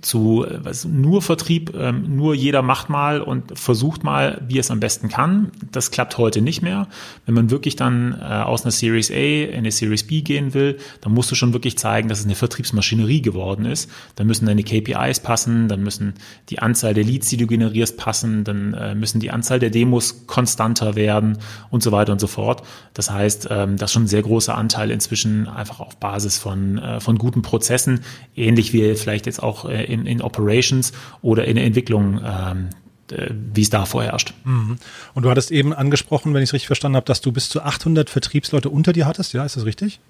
zu 0.00 0.46
was, 0.48 0.84
nur 0.84 1.22
Vertrieb, 1.22 1.74
ähm, 1.74 2.16
nur 2.16 2.34
jeder 2.34 2.62
macht 2.62 2.88
mal 2.88 3.20
und 3.20 3.58
versucht 3.58 4.04
mal, 4.04 4.42
wie 4.46 4.58
es 4.58 4.70
am 4.70 4.80
besten 4.80 5.08
kann. 5.08 5.50
Das 5.72 5.90
klappt 5.90 6.18
heute 6.18 6.40
nicht 6.40 6.62
mehr. 6.62 6.88
Wenn 7.26 7.34
man 7.34 7.50
wirklich 7.50 7.76
dann 7.76 8.16
äh, 8.20 8.24
aus 8.24 8.62
einer 8.62 8.70
Series 8.70 9.10
A 9.10 9.14
in 9.14 9.58
eine 9.58 9.70
Series 9.70 10.06
B 10.06 10.22
gehen 10.22 10.54
will, 10.54 10.78
dann 11.00 11.12
musst 11.12 11.30
du 11.30 11.34
schon 11.34 11.52
wirklich 11.52 11.78
zeigen, 11.78 12.08
dass 12.08 12.20
es 12.20 12.24
eine 12.24 12.34
Vertriebsmaschinerie 12.34 13.22
geworden 13.22 13.64
ist. 13.64 13.90
Dann 14.16 14.26
müssen 14.26 14.46
deine 14.46 14.62
KPIs 14.62 15.20
passen, 15.20 15.68
dann 15.68 15.82
müssen 15.82 16.14
die 16.50 16.58
Anzahl 16.60 16.94
der 16.94 17.04
Leads, 17.04 17.28
die 17.28 17.36
du 17.36 17.46
generierst, 17.46 17.96
passen, 17.96 18.44
dann 18.44 18.74
äh, 18.74 18.94
müssen 18.94 19.20
die 19.20 19.30
Anzahl 19.30 19.58
der 19.58 19.70
Demos 19.70 20.26
konstanter 20.26 20.94
werden 20.94 21.38
und 21.70 21.82
so 21.82 21.92
weiter 21.92 22.12
und 22.12 22.20
so 22.20 22.26
fort. 22.26 22.62
Das 22.94 23.10
heißt, 23.10 23.48
ähm, 23.50 23.76
das 23.76 23.90
ist 23.90 23.94
schon 23.94 24.04
ein 24.04 24.08
sehr 24.08 24.22
großer 24.22 24.56
Anteil 24.56 24.90
inzwischen 24.90 25.48
einfach 25.48 25.80
auf 25.80 25.96
Basis 25.96 26.38
von, 26.38 26.78
äh, 26.78 27.00
von 27.00 27.18
guten 27.18 27.42
Prozessen, 27.42 28.00
ähnlich 28.36 28.72
wie 28.72 28.94
vielleicht 28.94 29.26
jetzt 29.26 29.42
auch 29.42 29.68
äh, 29.68 29.84
in, 29.88 30.06
in 30.06 30.22
Operations 30.22 30.92
oder 31.22 31.46
in 31.46 31.56
der 31.56 31.64
Entwicklung 31.64 32.20
ähm, 32.24 32.68
äh, 33.12 33.30
wie 33.54 33.62
es 33.62 33.70
da 33.70 33.84
vorherrscht. 33.84 34.34
Mhm. 34.44 34.76
Und 35.14 35.22
du 35.22 35.30
hattest 35.30 35.50
eben 35.50 35.72
angesprochen, 35.72 36.34
wenn 36.34 36.42
ich 36.42 36.50
es 36.50 36.52
richtig 36.52 36.66
verstanden 36.66 36.96
habe, 36.96 37.06
dass 37.06 37.20
du 37.20 37.32
bis 37.32 37.48
zu 37.48 37.62
800 37.62 38.10
Vertriebsleute 38.10 38.68
unter 38.68 38.92
dir 38.92 39.06
hattest. 39.06 39.32
Ja, 39.32 39.44
ist 39.44 39.56
das 39.56 39.64
richtig? 39.64 40.00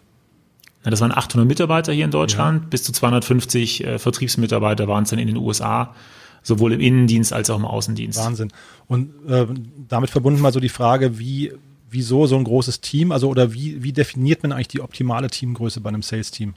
Ja, 0.85 0.91
das 0.91 1.01
waren 1.01 1.13
800 1.13 1.47
Mitarbeiter 1.47 1.93
hier 1.93 2.05
in 2.05 2.11
Deutschland. 2.11 2.63
Ja. 2.63 2.69
Bis 2.71 2.83
zu 2.83 2.93
250 2.93 3.85
äh, 3.85 3.99
Vertriebsmitarbeiter 3.99 4.89
waren 4.89 5.05
es 5.05 5.11
dann 5.11 5.19
in 5.19 5.27
den 5.27 5.37
USA, 5.37 5.95
sowohl 6.43 6.73
im 6.73 6.81
Innendienst 6.81 7.33
als 7.33 7.51
auch 7.51 7.57
im 7.57 7.65
Außendienst. 7.65 8.19
Wahnsinn. 8.19 8.53
Und 8.87 9.11
äh, 9.29 9.47
damit 9.89 10.11
verbunden 10.11 10.41
mal 10.41 10.53
so 10.53 10.61
die 10.61 10.69
Frage, 10.69 11.19
wie, 11.19 11.53
wieso 11.91 12.27
so 12.27 12.37
ein 12.37 12.45
großes 12.45 12.81
Team? 12.81 13.13
Also 13.13 13.29
oder 13.29 13.53
wie, 13.53 13.83
wie 13.83 13.93
definiert 13.93 14.43
man 14.43 14.53
eigentlich 14.53 14.69
die 14.69 14.81
optimale 14.81 15.29
Teamgröße 15.29 15.81
bei 15.81 15.89
einem 15.89 16.03
Sales-Team? 16.03 16.55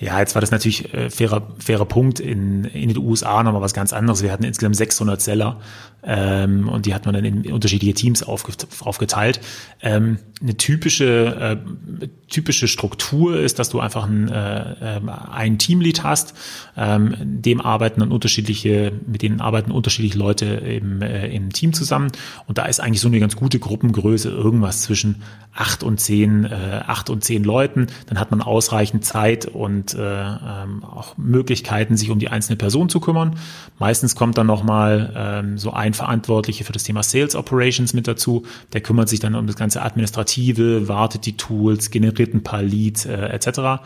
Ja, 0.00 0.20
jetzt 0.20 0.34
war 0.34 0.40
das 0.40 0.50
natürlich 0.52 0.94
äh, 0.94 1.10
fairer, 1.10 1.54
fairer 1.58 1.84
Punkt. 1.84 2.20
In, 2.20 2.64
in 2.64 2.88
den 2.88 2.98
USA 2.98 3.42
nochmal 3.42 3.62
was 3.62 3.74
ganz 3.74 3.92
anderes. 3.92 4.22
Wir 4.22 4.30
hatten 4.30 4.44
insgesamt 4.44 4.76
600 4.76 5.20
Seller 5.20 5.60
ähm, 6.04 6.68
und 6.68 6.86
die 6.86 6.94
hat 6.94 7.04
man 7.04 7.14
dann 7.14 7.24
in 7.24 7.52
unterschiedliche 7.52 7.94
Teams 7.94 8.22
aufgeteilt. 8.22 9.40
Ähm, 9.82 10.18
eine 10.40 10.56
typische, 10.56 11.58
äh, 12.00 12.08
typische 12.28 12.68
Struktur 12.68 13.40
ist, 13.40 13.58
dass 13.58 13.70
du 13.70 13.80
einfach 13.80 14.06
ein, 14.06 14.28
äh, 14.28 14.74
ähm, 14.80 15.08
ein 15.08 15.58
Teamlead 15.58 16.04
hast, 16.04 16.34
ähm, 16.76 17.16
dem 17.18 17.60
arbeiten 17.60 18.00
dann 18.00 18.12
unterschiedliche, 18.12 18.92
mit 19.06 19.22
denen 19.22 19.40
arbeiten 19.40 19.72
unterschiedliche 19.72 20.18
Leute 20.18 20.46
im, 20.46 21.02
äh, 21.02 21.26
im 21.28 21.52
Team 21.52 21.72
zusammen 21.72 22.12
und 22.46 22.58
da 22.58 22.66
ist 22.66 22.80
eigentlich 22.80 23.00
so 23.00 23.08
eine 23.08 23.18
ganz 23.18 23.34
gute 23.34 23.58
Gruppengröße, 23.58 24.30
irgendwas 24.30 24.82
zwischen 24.82 25.22
acht 25.52 25.82
und 25.82 25.98
zehn, 25.98 26.44
äh, 26.44 26.82
acht 26.86 27.10
und 27.10 27.24
zehn 27.24 27.42
Leuten. 27.42 27.88
Dann 28.06 28.20
hat 28.20 28.30
man 28.30 28.40
ausreichend 28.40 29.04
Zeit 29.04 29.46
und 29.46 29.87
äh, 29.94 30.00
ähm, 30.00 30.84
auch 30.84 31.16
Möglichkeiten, 31.16 31.96
sich 31.96 32.10
um 32.10 32.18
die 32.18 32.28
einzelne 32.28 32.56
Person 32.56 32.88
zu 32.88 33.00
kümmern. 33.00 33.38
Meistens 33.78 34.14
kommt 34.14 34.38
dann 34.38 34.46
nochmal 34.46 35.12
ähm, 35.16 35.58
so 35.58 35.72
ein 35.72 35.94
Verantwortlicher 35.94 36.64
für 36.64 36.72
das 36.72 36.84
Thema 36.84 37.02
Sales 37.02 37.34
Operations 37.34 37.94
mit 37.94 38.06
dazu. 38.06 38.44
Der 38.72 38.80
kümmert 38.80 39.08
sich 39.08 39.20
dann 39.20 39.34
um 39.34 39.46
das 39.46 39.56
ganze 39.56 39.82
Administrative, 39.82 40.88
wartet 40.88 41.26
die 41.26 41.36
Tools, 41.36 41.90
generiert 41.90 42.34
ein 42.34 42.42
paar 42.42 42.62
Leads 42.62 43.06
äh, 43.06 43.14
etc. 43.14 43.82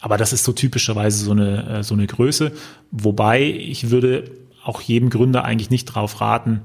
Aber 0.00 0.16
das 0.16 0.32
ist 0.32 0.44
so 0.44 0.52
typischerweise 0.52 1.24
so 1.24 1.32
eine, 1.32 1.78
äh, 1.78 1.82
so 1.82 1.94
eine 1.94 2.06
Größe. 2.06 2.52
Wobei 2.90 3.42
ich 3.42 3.90
würde 3.90 4.30
auch 4.64 4.80
jedem 4.80 5.10
Gründer 5.10 5.44
eigentlich 5.44 5.70
nicht 5.70 5.86
drauf 5.86 6.20
raten, 6.20 6.60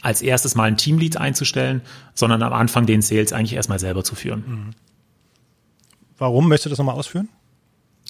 als 0.00 0.22
erstes 0.22 0.54
mal 0.54 0.64
ein 0.64 0.76
Teamlead 0.76 1.16
einzustellen, 1.16 1.82
sondern 2.14 2.42
am 2.42 2.52
Anfang 2.52 2.86
den 2.86 3.02
Sales 3.02 3.32
eigentlich 3.32 3.54
erstmal 3.54 3.78
selber 3.78 4.04
zu 4.04 4.14
führen. 4.14 4.44
Mhm. 4.46 4.70
Warum? 6.18 6.48
Möchtest 6.48 6.66
du 6.66 6.70
das 6.70 6.78
nochmal 6.78 6.96
ausführen? 6.96 7.28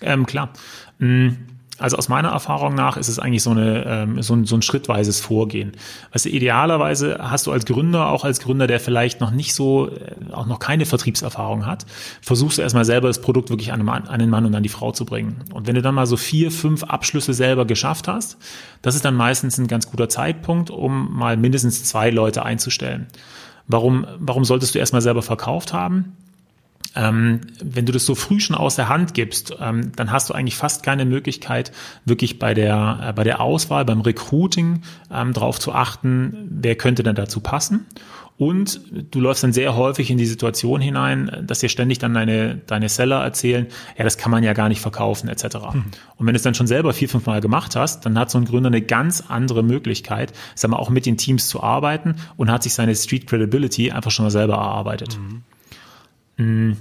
Ähm, 0.03 0.27
klar. 0.27 0.51
Mm, 0.99 1.31
also 1.79 1.97
aus 1.97 2.09
meiner 2.09 2.31
Erfahrung 2.31 2.75
nach 2.75 2.97
ist 2.97 3.09
es 3.09 3.19
eigentlich 3.19 3.43
so, 3.43 3.51
eine, 3.51 3.85
ähm, 3.87 4.21
so, 4.21 4.35
ein, 4.35 4.45
so 4.45 4.57
ein 4.57 4.63
schrittweises 4.63 5.21
Vorgehen. 5.21 5.73
Weißt 6.13 6.25
du, 6.25 6.29
idealerweise 6.29 7.19
hast 7.21 7.47
du 7.47 7.53
als 7.53 7.67
Gründer, 7.67 8.09
auch 8.09 8.25
als 8.25 8.41
Gründer, 8.41 8.67
der 8.67 8.81
vielleicht 8.81 9.21
noch 9.21 9.31
nicht 9.31 9.55
so, 9.55 9.89
äh, 9.89 10.33
auch 10.33 10.47
noch 10.47 10.59
keine 10.59 10.87
Vertriebserfahrung 10.87 11.67
hat, 11.67 11.87
versuchst 12.21 12.59
du 12.59 12.63
erstmal 12.63 12.85
selber 12.85 13.07
das 13.07 13.21
Produkt 13.21 13.51
wirklich 13.51 13.73
an, 13.73 13.89
an 13.89 14.19
den 14.19 14.29
Mann 14.29 14.45
und 14.45 14.55
an 14.55 14.65
die 14.65 14.69
Frau 14.69 14.91
zu 14.91 15.05
bringen. 15.05 15.45
Und 15.53 15.69
wenn 15.69 15.77
du 15.77 15.83
dann 15.83 15.95
mal 15.95 16.07
so 16.07 16.17
vier, 16.17 16.51
fünf 16.51 16.83
Abschlüsse 16.83 17.33
selber 17.33 17.65
geschafft 17.65 18.09
hast, 18.09 18.39
das 18.83 18.97
ist 18.97 19.05
dann 19.05 19.15
meistens 19.15 19.59
ein 19.59 19.69
ganz 19.69 19.89
guter 19.89 20.09
Zeitpunkt, 20.09 20.71
um 20.71 21.17
mal 21.17 21.37
mindestens 21.37 21.85
zwei 21.85 22.11
Leute 22.11 22.45
einzustellen. 22.45 23.07
Warum, 23.69 24.07
warum 24.19 24.45
solltest 24.45 24.75
du 24.75 24.79
erstmal 24.79 25.03
selber 25.03 25.23
verkauft 25.23 25.73
haben? 25.73 26.17
Ähm, 26.99 27.43
wenn 27.63 27.87
du 27.87 27.93
das 27.93 28.05
so 28.05 28.17
früh 28.17 28.41
schon 28.41 28.57
aus 28.57 28.75
der 28.75 28.89
Hand 28.89 29.15
gibst, 29.15 29.55
ähm, 29.61 29.93
dann 29.95 30.11
hast 30.11 30.31
du 30.31 30.35
eigentlich 30.35 30.57
fast 30.57 30.83
keine 30.83 31.05
Möglichkeit, 31.05 31.71
wirklich 32.05 32.41
bei 32.41 32.55
der, 32.55 32.99
äh, 33.01 33.13
bei 33.13 33.23
der 33.23 33.41
Auswahl, 33.41 33.85
beim 33.85 34.01
Recruiting 34.01 34.83
ähm, 35.13 35.33
darauf 35.33 35.61
zu 35.61 35.73
achten, 35.73 36.49
wer 36.51 36.75
könnte 36.75 37.05
denn 37.05 37.15
dazu 37.15 37.39
passen. 37.39 37.87
Und 38.37 38.81
du 39.13 39.21
läufst 39.21 39.45
dann 39.45 39.53
sehr 39.53 39.77
häufig 39.77 40.11
in 40.11 40.19
die 40.19 40.27
Situation 40.27 40.81
hinein, 40.81 41.45
dass 41.45 41.61
dir 41.61 41.69
ständig 41.69 41.99
dann 41.99 42.15
deine, 42.15 42.57
deine 42.67 42.89
Seller 42.89 43.23
erzählen, 43.23 43.67
ja, 43.97 44.05
das 44.05 44.19
kann 44.19 44.31
man 44.31 44.43
ja 44.43 44.53
gar 44.53 44.69
nicht 44.69 44.81
verkaufen, 44.81 45.29
etc. 45.29 45.45
Mhm. 45.73 45.85
Und 46.17 46.27
wenn 46.27 46.35
du 46.35 46.37
es 46.37 46.43
dann 46.43 46.55
schon 46.55 46.69
selber 46.69 46.93
vier, 46.93 47.09
fünf 47.09 47.27
Mal 47.27 47.41
gemacht 47.41 47.77
hast, 47.77 48.07
dann 48.07 48.19
hat 48.19 48.31
so 48.31 48.39
ein 48.39 48.45
Gründer 48.45 48.69
eine 48.69 48.83
ganz 48.83 49.25
andere 49.29 49.63
Möglichkeit, 49.63 50.33
sag 50.57 50.71
mal, 50.71 50.79
auch 50.79 50.91
mit 50.91 51.07
den 51.07 51.17
Teams 51.17 51.49
zu 51.49 51.63
arbeiten 51.63 52.17
und 52.37 52.51
hat 52.51 52.65
sich 52.65 52.75
seine 52.75 52.95
Street 52.95 53.27
Credibility 53.29 53.93
einfach 53.93 54.11
schon 54.11 54.25
mal 54.25 54.31
selber 54.31 54.55
erarbeitet. 54.55 55.19
Mhm. 55.19 55.43
Mm. 56.45 56.77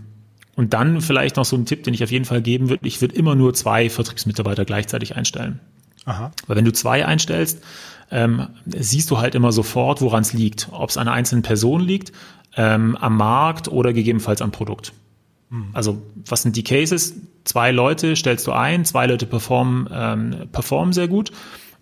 Und 0.58 0.74
dann 0.74 1.02
vielleicht 1.02 1.36
noch 1.36 1.46
so 1.46 1.56
ein 1.56 1.66
Tipp, 1.68 1.84
den 1.84 1.94
ich 1.94 2.04
auf 2.04 2.10
jeden 2.10 2.26
Fall 2.26 2.42
geben 2.42 2.68
würde. 2.70 2.86
Ich 2.88 3.00
würde 3.00 3.16
immer 3.16 3.36
nur 3.36 3.54
zwei 3.54 3.92
Vertriebsmitarbeiter 3.92 4.66
gleichzeitig 4.66 5.16
einstellen. 5.16 5.60
Aha. 6.06 6.32
Weil 6.48 6.58
wenn 6.58 6.66
du 6.66 6.74
zwei 6.74 7.06
einstellst, 7.06 7.64
ähm, 8.10 8.48
siehst 8.66 9.12
du 9.12 9.20
halt 9.20 9.36
immer 9.36 9.52
sofort, 9.52 10.02
woran 10.02 10.22
es 10.22 10.34
liegt. 10.34 10.70
Ob 10.72 10.90
es 10.90 10.98
an 10.98 11.08
einer 11.08 11.16
einzelnen 11.16 11.44
Person 11.44 11.82
liegt, 11.82 12.12
ähm, 12.56 12.98
am 12.98 13.18
Markt 13.18 13.68
oder 13.68 13.94
gegebenenfalls 13.94 14.42
am 14.42 14.52
Produkt. 14.52 14.94
Mhm. 15.52 15.70
Also 15.74 16.02
was 16.26 16.42
sind 16.42 16.56
die 16.56 16.64
Cases? 16.64 17.14
Zwei 17.44 17.72
Leute 17.72 18.16
stellst 18.16 18.48
du 18.48 18.52
ein, 18.52 18.84
zwei 18.84 19.06
Leute 19.06 19.28
performen, 19.28 19.88
ähm, 19.94 20.36
performen 20.52 20.92
sehr 20.92 21.08
gut. 21.08 21.32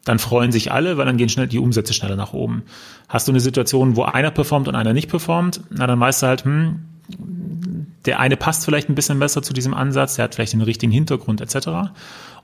Dann 0.03 0.19
freuen 0.19 0.51
sich 0.51 0.73
alle, 0.73 0.97
weil 0.97 1.05
dann 1.05 1.17
gehen 1.17 1.29
schnell 1.29 1.47
die 1.47 1.59
Umsätze 1.59 1.93
schneller 1.93 2.17
nach 2.17 2.33
oben. 2.33 2.63
Hast 3.07 3.29
du 3.29 3.31
eine 3.31 3.39
Situation, 3.39 3.95
wo 3.95 4.03
einer 4.03 4.31
performt 4.31 4.67
und 4.67 4.75
einer 4.75 4.91
nicht 4.91 5.09
performt, 5.09 5.61
na 5.69 5.87
dann 5.87 5.99
weißt 5.99 6.23
du 6.23 6.27
halt, 6.27 6.43
hm, 6.43 6.79
der 8.05 8.19
eine 8.19 8.37
passt 8.37 8.65
vielleicht 8.65 8.89
ein 8.89 8.95
bisschen 8.95 9.19
besser 9.19 9.41
zu 9.41 9.53
diesem 9.53 9.73
Ansatz, 9.73 10.15
der 10.15 10.23
hat 10.25 10.35
vielleicht 10.35 10.53
den 10.53 10.61
richtigen 10.61 10.91
Hintergrund 10.91 11.41
etc. 11.41 11.91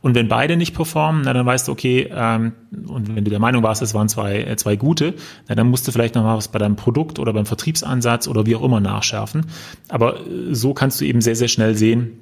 Und 0.02 0.16
wenn 0.16 0.28
beide 0.28 0.58
nicht 0.58 0.76
performen, 0.76 1.22
na, 1.26 1.34
dann 1.34 1.46
weißt 1.46 1.68
du, 1.68 1.72
okay, 1.72 2.10
ähm, 2.12 2.54
und 2.88 3.16
wenn 3.16 3.24
du 3.24 3.30
der 3.30 3.40
Meinung 3.40 3.62
warst, 3.62 3.82
es 3.82 3.94
waren 3.94 4.10
zwei, 4.10 4.42
äh, 4.42 4.56
zwei 4.56 4.76
gute, 4.76 5.14
na, 5.48 5.56
dann 5.56 5.70
musst 5.70 5.88
du 5.88 5.92
vielleicht 5.92 6.16
noch 6.16 6.24
mal 6.24 6.38
was 6.38 6.48
bei 6.48 6.60
deinem 6.60 6.76
Produkt 6.76 7.20
oder 7.20 7.34
beim 7.34 7.46
Vertriebsansatz 7.46 8.28
oder 8.28 8.46
wie 8.46 8.56
auch 8.56 8.64
immer 8.64 8.80
nachschärfen. 8.80 9.46
Aber 9.90 10.20
äh, 10.20 10.54
so 10.54 10.74
kannst 10.74 11.00
du 11.00 11.06
eben 11.06 11.22
sehr, 11.22 11.36
sehr 11.36 11.48
schnell 11.48 11.76
sehen, 11.76 12.14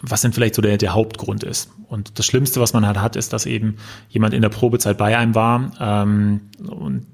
was 0.00 0.22
denn 0.22 0.32
vielleicht 0.32 0.54
so 0.54 0.62
der, 0.62 0.78
der 0.78 0.94
Hauptgrund 0.94 1.44
ist. 1.44 1.70
Und 1.88 2.18
das 2.18 2.26
Schlimmste, 2.26 2.60
was 2.60 2.72
man 2.72 2.86
halt 2.86 3.00
hat, 3.00 3.16
ist, 3.16 3.32
dass 3.32 3.46
eben 3.46 3.76
jemand 4.08 4.34
in 4.34 4.42
der 4.42 4.48
Probezeit 4.48 4.96
bei 4.96 5.16
einem 5.16 5.34
war 5.34 5.72
ähm, 5.80 6.40
und 6.66 7.06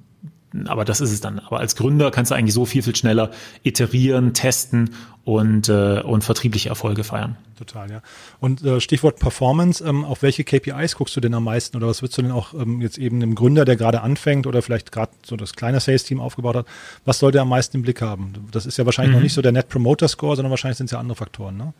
aber 0.67 0.85
das 0.85 1.01
ist 1.01 1.13
es 1.13 1.21
dann. 1.21 1.39
Aber 1.39 1.61
als 1.61 1.77
Gründer 1.77 2.11
kannst 2.11 2.31
du 2.31 2.35
eigentlich 2.35 2.55
so 2.55 2.65
viel, 2.65 2.83
viel 2.83 2.97
schneller 2.97 3.31
iterieren, 3.63 4.35
testen 4.35 4.91
und, 5.25 5.69
äh, 5.69 6.01
und 6.01 6.25
vertriebliche 6.25 6.69
Erfolge 6.69 7.05
feiern. 7.05 7.37
Total, 7.57 7.91
ja. 7.91 8.03
Und 8.41 8.65
äh, 8.65 8.81
Stichwort 8.81 9.19
Performance, 9.21 9.85
ähm, 9.85 10.05
auf 10.05 10.23
welche 10.23 10.45
KPIs 10.45 10.97
guckst 10.97 11.15
du 11.17 11.21
denn 11.21 11.35
am 11.35 11.45
meisten 11.45 11.77
oder 11.77 11.87
was 11.87 12.03
würdest 12.03 12.19
du 12.19 12.23
denn 12.23 12.33
auch 12.33 12.55
ähm, 12.55 12.81
jetzt 12.81 12.99
eben 12.99 13.23
einem 13.23 13.35
Gründer, 13.35 13.65
der 13.65 13.77
gerade 13.77 14.01
anfängt 14.01 14.47
oder 14.47 14.63
vielleicht 14.63 14.93
gerade 14.93 15.13
so 15.25 15.37
das 15.37 15.55
kleine 15.55 15.79
Sales-Team 15.79 16.21
aufgebaut 16.21 16.57
hat, 16.57 16.67
was 17.05 17.19
sollte 17.19 17.39
er 17.39 17.43
am 17.43 17.51
meisten 17.51 17.77
im 17.77 17.83
Blick 17.83 18.01
haben? 18.01 18.33
Das 18.51 18.67
ist 18.67 18.77
ja 18.77 18.87
wahrscheinlich 18.87 19.11
mhm. 19.11 19.19
noch 19.19 19.23
nicht 19.23 19.35
so 19.35 19.43
der 19.43 19.53
Net 19.53 19.69
Promoter 19.69 20.09
Score, 20.09 20.37
sondern 20.37 20.51
wahrscheinlich 20.51 20.79
sind 20.79 20.87
es 20.87 20.93
ja 20.93 20.99
andere 20.99 21.17
Faktoren, 21.17 21.57
ne? 21.57 21.73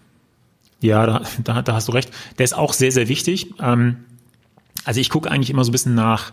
Ja, 0.83 1.05
da, 1.07 1.23
da, 1.45 1.63
da 1.63 1.75
hast 1.75 1.89
du 1.89 1.93
recht. 1.93 2.11
Der 2.39 2.45
ist 2.45 2.55
auch 2.55 2.73
sehr, 2.73 2.93
sehr 2.93 3.09
wichtig. 3.09 3.53
Ähm, 3.61 4.05
also 4.85 5.01
ich 5.01 5.11
gucke 5.11 5.31
eigentlich 5.31 5.51
immer 5.51 5.65
so 5.65 5.71
ein 5.71 5.73
bisschen 5.73 5.95
nach, 5.95 6.33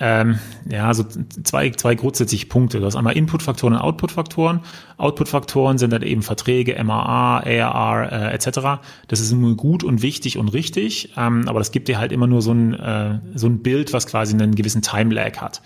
ähm, 0.00 0.38
ja, 0.70 0.94
so 0.94 1.04
zwei, 1.04 1.70
zwei 1.70 1.94
grundsätzliche 1.94 2.46
Punkte. 2.46 2.78
Du 2.78 2.86
hast 2.86 2.94
einmal 2.94 3.16
Input-Faktoren 3.16 3.74
und 3.74 3.80
Output-Faktoren. 3.80 4.60
Output-Faktoren 4.96 5.78
sind 5.78 5.92
dann 5.92 6.02
eben 6.02 6.22
Verträge, 6.22 6.82
MAA, 6.82 7.40
ARR 7.40 8.12
äh, 8.12 8.34
etc. 8.34 8.80
Das 9.08 9.20
ist 9.20 9.32
immer 9.32 9.54
gut 9.54 9.82
und 9.82 10.02
wichtig 10.02 10.38
und 10.38 10.48
richtig, 10.48 11.14
ähm, 11.16 11.48
aber 11.48 11.58
das 11.58 11.72
gibt 11.72 11.88
dir 11.88 11.98
halt 11.98 12.12
immer 12.12 12.26
nur 12.26 12.42
so 12.42 12.52
ein, 12.52 12.74
äh, 12.74 13.18
so 13.34 13.48
ein 13.48 13.62
Bild, 13.62 13.92
was 13.92 14.06
quasi 14.06 14.34
einen 14.34 14.54
gewissen 14.54 14.82
Time-Lag 14.82 15.38
hat. 15.38 15.62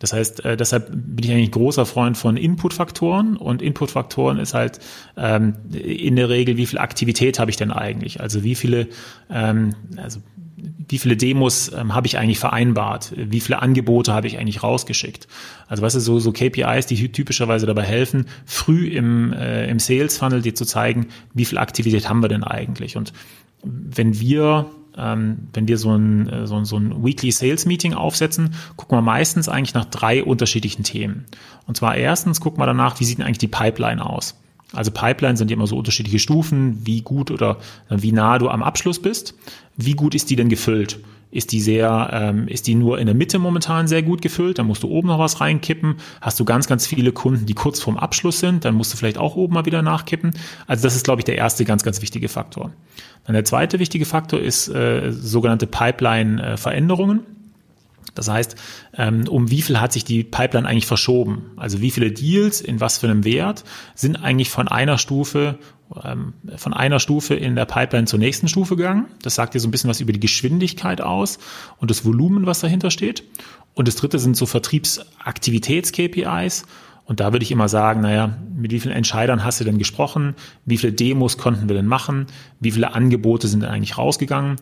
Das 0.00 0.14
heißt, 0.14 0.44
äh, 0.44 0.56
deshalb 0.56 0.88
bin 0.90 1.24
ich 1.24 1.30
eigentlich 1.30 1.52
großer 1.52 1.86
Freund 1.86 2.16
von 2.16 2.36
Input-Faktoren 2.36 3.36
und 3.36 3.62
Input-Faktoren 3.62 4.38
ist 4.38 4.54
halt 4.54 4.80
ähm, 5.16 5.56
in 5.72 6.16
der 6.16 6.28
Regel, 6.28 6.56
wie 6.56 6.66
viel 6.66 6.78
Aktivität 6.78 7.38
habe 7.38 7.50
ich 7.50 7.58
denn 7.58 7.70
eigentlich? 7.70 8.20
Also 8.20 8.42
wie 8.42 8.54
viele, 8.54 8.88
ähm, 9.30 9.74
also 9.96 10.20
wie 10.88 10.98
viele 10.98 11.16
Demos 11.16 11.72
ähm, 11.72 11.94
habe 11.94 12.06
ich 12.06 12.18
eigentlich 12.18 12.38
vereinbart? 12.38 13.12
Wie 13.16 13.40
viele 13.40 13.62
Angebote 13.62 14.12
habe 14.12 14.26
ich 14.26 14.38
eigentlich 14.38 14.62
rausgeschickt? 14.62 15.28
Also 15.68 15.82
was 15.82 15.94
ist 15.94 16.04
so, 16.04 16.18
so 16.18 16.32
KPIs, 16.32 16.86
die 16.86 17.10
typischerweise 17.10 17.66
dabei 17.66 17.82
helfen, 17.82 18.26
früh 18.44 18.88
im, 18.88 19.32
äh, 19.32 19.68
im 19.68 19.78
Sales 19.78 20.18
Funnel 20.18 20.42
dir 20.42 20.54
zu 20.54 20.64
zeigen, 20.64 21.08
wie 21.34 21.44
viel 21.44 21.58
Aktivität 21.58 22.08
haben 22.08 22.22
wir 22.22 22.28
denn 22.28 22.44
eigentlich? 22.44 22.96
Und 22.96 23.12
wenn 23.62 24.18
wir 24.18 24.70
ähm, 24.96 25.48
wenn 25.52 25.68
wir 25.68 25.78
so 25.78 25.94
ein, 25.94 26.28
äh, 26.28 26.46
so, 26.46 26.56
ein, 26.56 26.64
so 26.64 26.76
ein 26.76 27.04
Weekly 27.04 27.30
Sales 27.30 27.64
Meeting 27.64 27.94
aufsetzen, 27.94 28.54
gucken 28.76 28.98
wir 28.98 29.02
meistens 29.02 29.48
eigentlich 29.48 29.74
nach 29.74 29.84
drei 29.84 30.24
unterschiedlichen 30.24 30.82
Themen. 30.82 31.26
Und 31.66 31.76
zwar 31.76 31.96
erstens 31.96 32.40
gucken 32.40 32.60
wir 32.60 32.66
danach, 32.66 32.98
wie 32.98 33.04
sieht 33.04 33.18
denn 33.18 33.26
eigentlich 33.26 33.38
die 33.38 33.48
Pipeline 33.48 34.04
aus? 34.04 34.36
Also 34.72 34.90
Pipeline 34.90 35.36
sind 35.36 35.50
ja 35.50 35.56
immer 35.56 35.66
so 35.66 35.76
unterschiedliche 35.76 36.18
Stufen, 36.18 36.80
wie 36.84 37.02
gut 37.02 37.30
oder 37.30 37.58
äh, 37.88 37.96
wie 37.98 38.12
nah 38.12 38.38
du 38.38 38.48
am 38.48 38.62
Abschluss 38.62 39.00
bist. 39.00 39.34
Wie 39.76 39.94
gut 39.94 40.14
ist 40.14 40.30
die 40.30 40.36
denn 40.36 40.48
gefüllt? 40.48 41.00
Ist 41.32 41.52
die 41.52 41.60
sehr, 41.60 42.10
ähm, 42.12 42.48
ist 42.48 42.66
die 42.66 42.74
nur 42.74 42.98
in 42.98 43.06
der 43.06 43.14
Mitte 43.14 43.38
momentan 43.38 43.86
sehr 43.86 44.02
gut 44.02 44.20
gefüllt? 44.20 44.58
Dann 44.58 44.66
musst 44.66 44.82
du 44.82 44.88
oben 44.88 45.08
noch 45.08 45.20
was 45.20 45.40
reinkippen. 45.40 45.96
Hast 46.20 46.40
du 46.40 46.44
ganz, 46.44 46.66
ganz 46.66 46.88
viele 46.88 47.12
Kunden, 47.12 47.46
die 47.46 47.54
kurz 47.54 47.80
vorm 47.80 47.96
Abschluss 47.96 48.40
sind, 48.40 48.64
dann 48.64 48.74
musst 48.74 48.92
du 48.92 48.96
vielleicht 48.96 49.18
auch 49.18 49.36
oben 49.36 49.54
mal 49.54 49.64
wieder 49.64 49.80
nachkippen. 49.80 50.32
Also 50.66 50.82
das 50.82 50.96
ist, 50.96 51.04
glaube 51.04 51.20
ich, 51.20 51.24
der 51.24 51.36
erste 51.36 51.64
ganz, 51.64 51.84
ganz 51.84 52.02
wichtige 52.02 52.28
Faktor. 52.28 52.72
Dann 53.24 53.34
der 53.34 53.44
zweite 53.44 53.78
wichtige 53.78 54.06
Faktor 54.06 54.40
ist 54.40 54.68
äh, 54.68 55.12
sogenannte 55.12 55.68
Pipeline-Veränderungen. 55.68 57.20
Das 58.14 58.28
heißt, 58.28 58.56
ähm, 58.96 59.26
um 59.28 59.50
wie 59.50 59.62
viel 59.62 59.80
hat 59.80 59.92
sich 59.92 60.04
die 60.04 60.22
Pipeline 60.24 60.68
eigentlich 60.68 60.86
verschoben? 60.86 61.52
Also 61.56 61.80
wie 61.80 61.90
viele 61.90 62.12
Deals 62.12 62.60
in 62.60 62.80
was 62.80 62.98
für 62.98 63.08
einem 63.08 63.24
Wert 63.24 63.64
sind 63.94 64.16
eigentlich 64.16 64.50
von 64.50 64.68
einer 64.68 64.98
Stufe 64.98 65.58
ähm, 66.04 66.34
von 66.56 66.72
einer 66.72 67.00
Stufe 67.00 67.34
in 67.34 67.56
der 67.56 67.64
Pipeline 67.64 68.06
zur 68.06 68.20
nächsten 68.20 68.46
Stufe 68.46 68.76
gegangen. 68.76 69.06
Das 69.22 69.34
sagt 69.34 69.54
dir 69.54 69.60
so 69.60 69.66
ein 69.66 69.72
bisschen 69.72 69.90
was 69.90 70.00
über 70.00 70.12
die 70.12 70.20
Geschwindigkeit 70.20 71.00
aus 71.00 71.40
und 71.78 71.90
das 71.90 72.04
Volumen, 72.04 72.46
was 72.46 72.60
dahinter 72.60 72.92
steht. 72.92 73.24
Und 73.74 73.88
das 73.88 73.96
dritte 73.96 74.20
sind 74.20 74.36
so 74.36 74.46
Vertriebsaktivitäts-KPIs. 74.46 76.62
Und 77.06 77.18
da 77.18 77.32
würde 77.32 77.42
ich 77.42 77.50
immer 77.50 77.68
sagen, 77.68 78.02
naja, 78.02 78.38
mit 78.54 78.70
wie 78.70 78.78
vielen 78.78 78.94
Entscheidern 78.94 79.42
hast 79.42 79.58
du 79.58 79.64
denn 79.64 79.78
gesprochen? 79.78 80.36
Wie 80.64 80.76
viele 80.76 80.92
Demos 80.92 81.38
konnten 81.38 81.68
wir 81.68 81.74
denn 81.74 81.86
machen? 81.86 82.26
Wie 82.60 82.70
viele 82.70 82.94
Angebote 82.94 83.48
sind 83.48 83.64
denn 83.64 83.70
eigentlich 83.70 83.98
rausgegangen? 83.98 84.58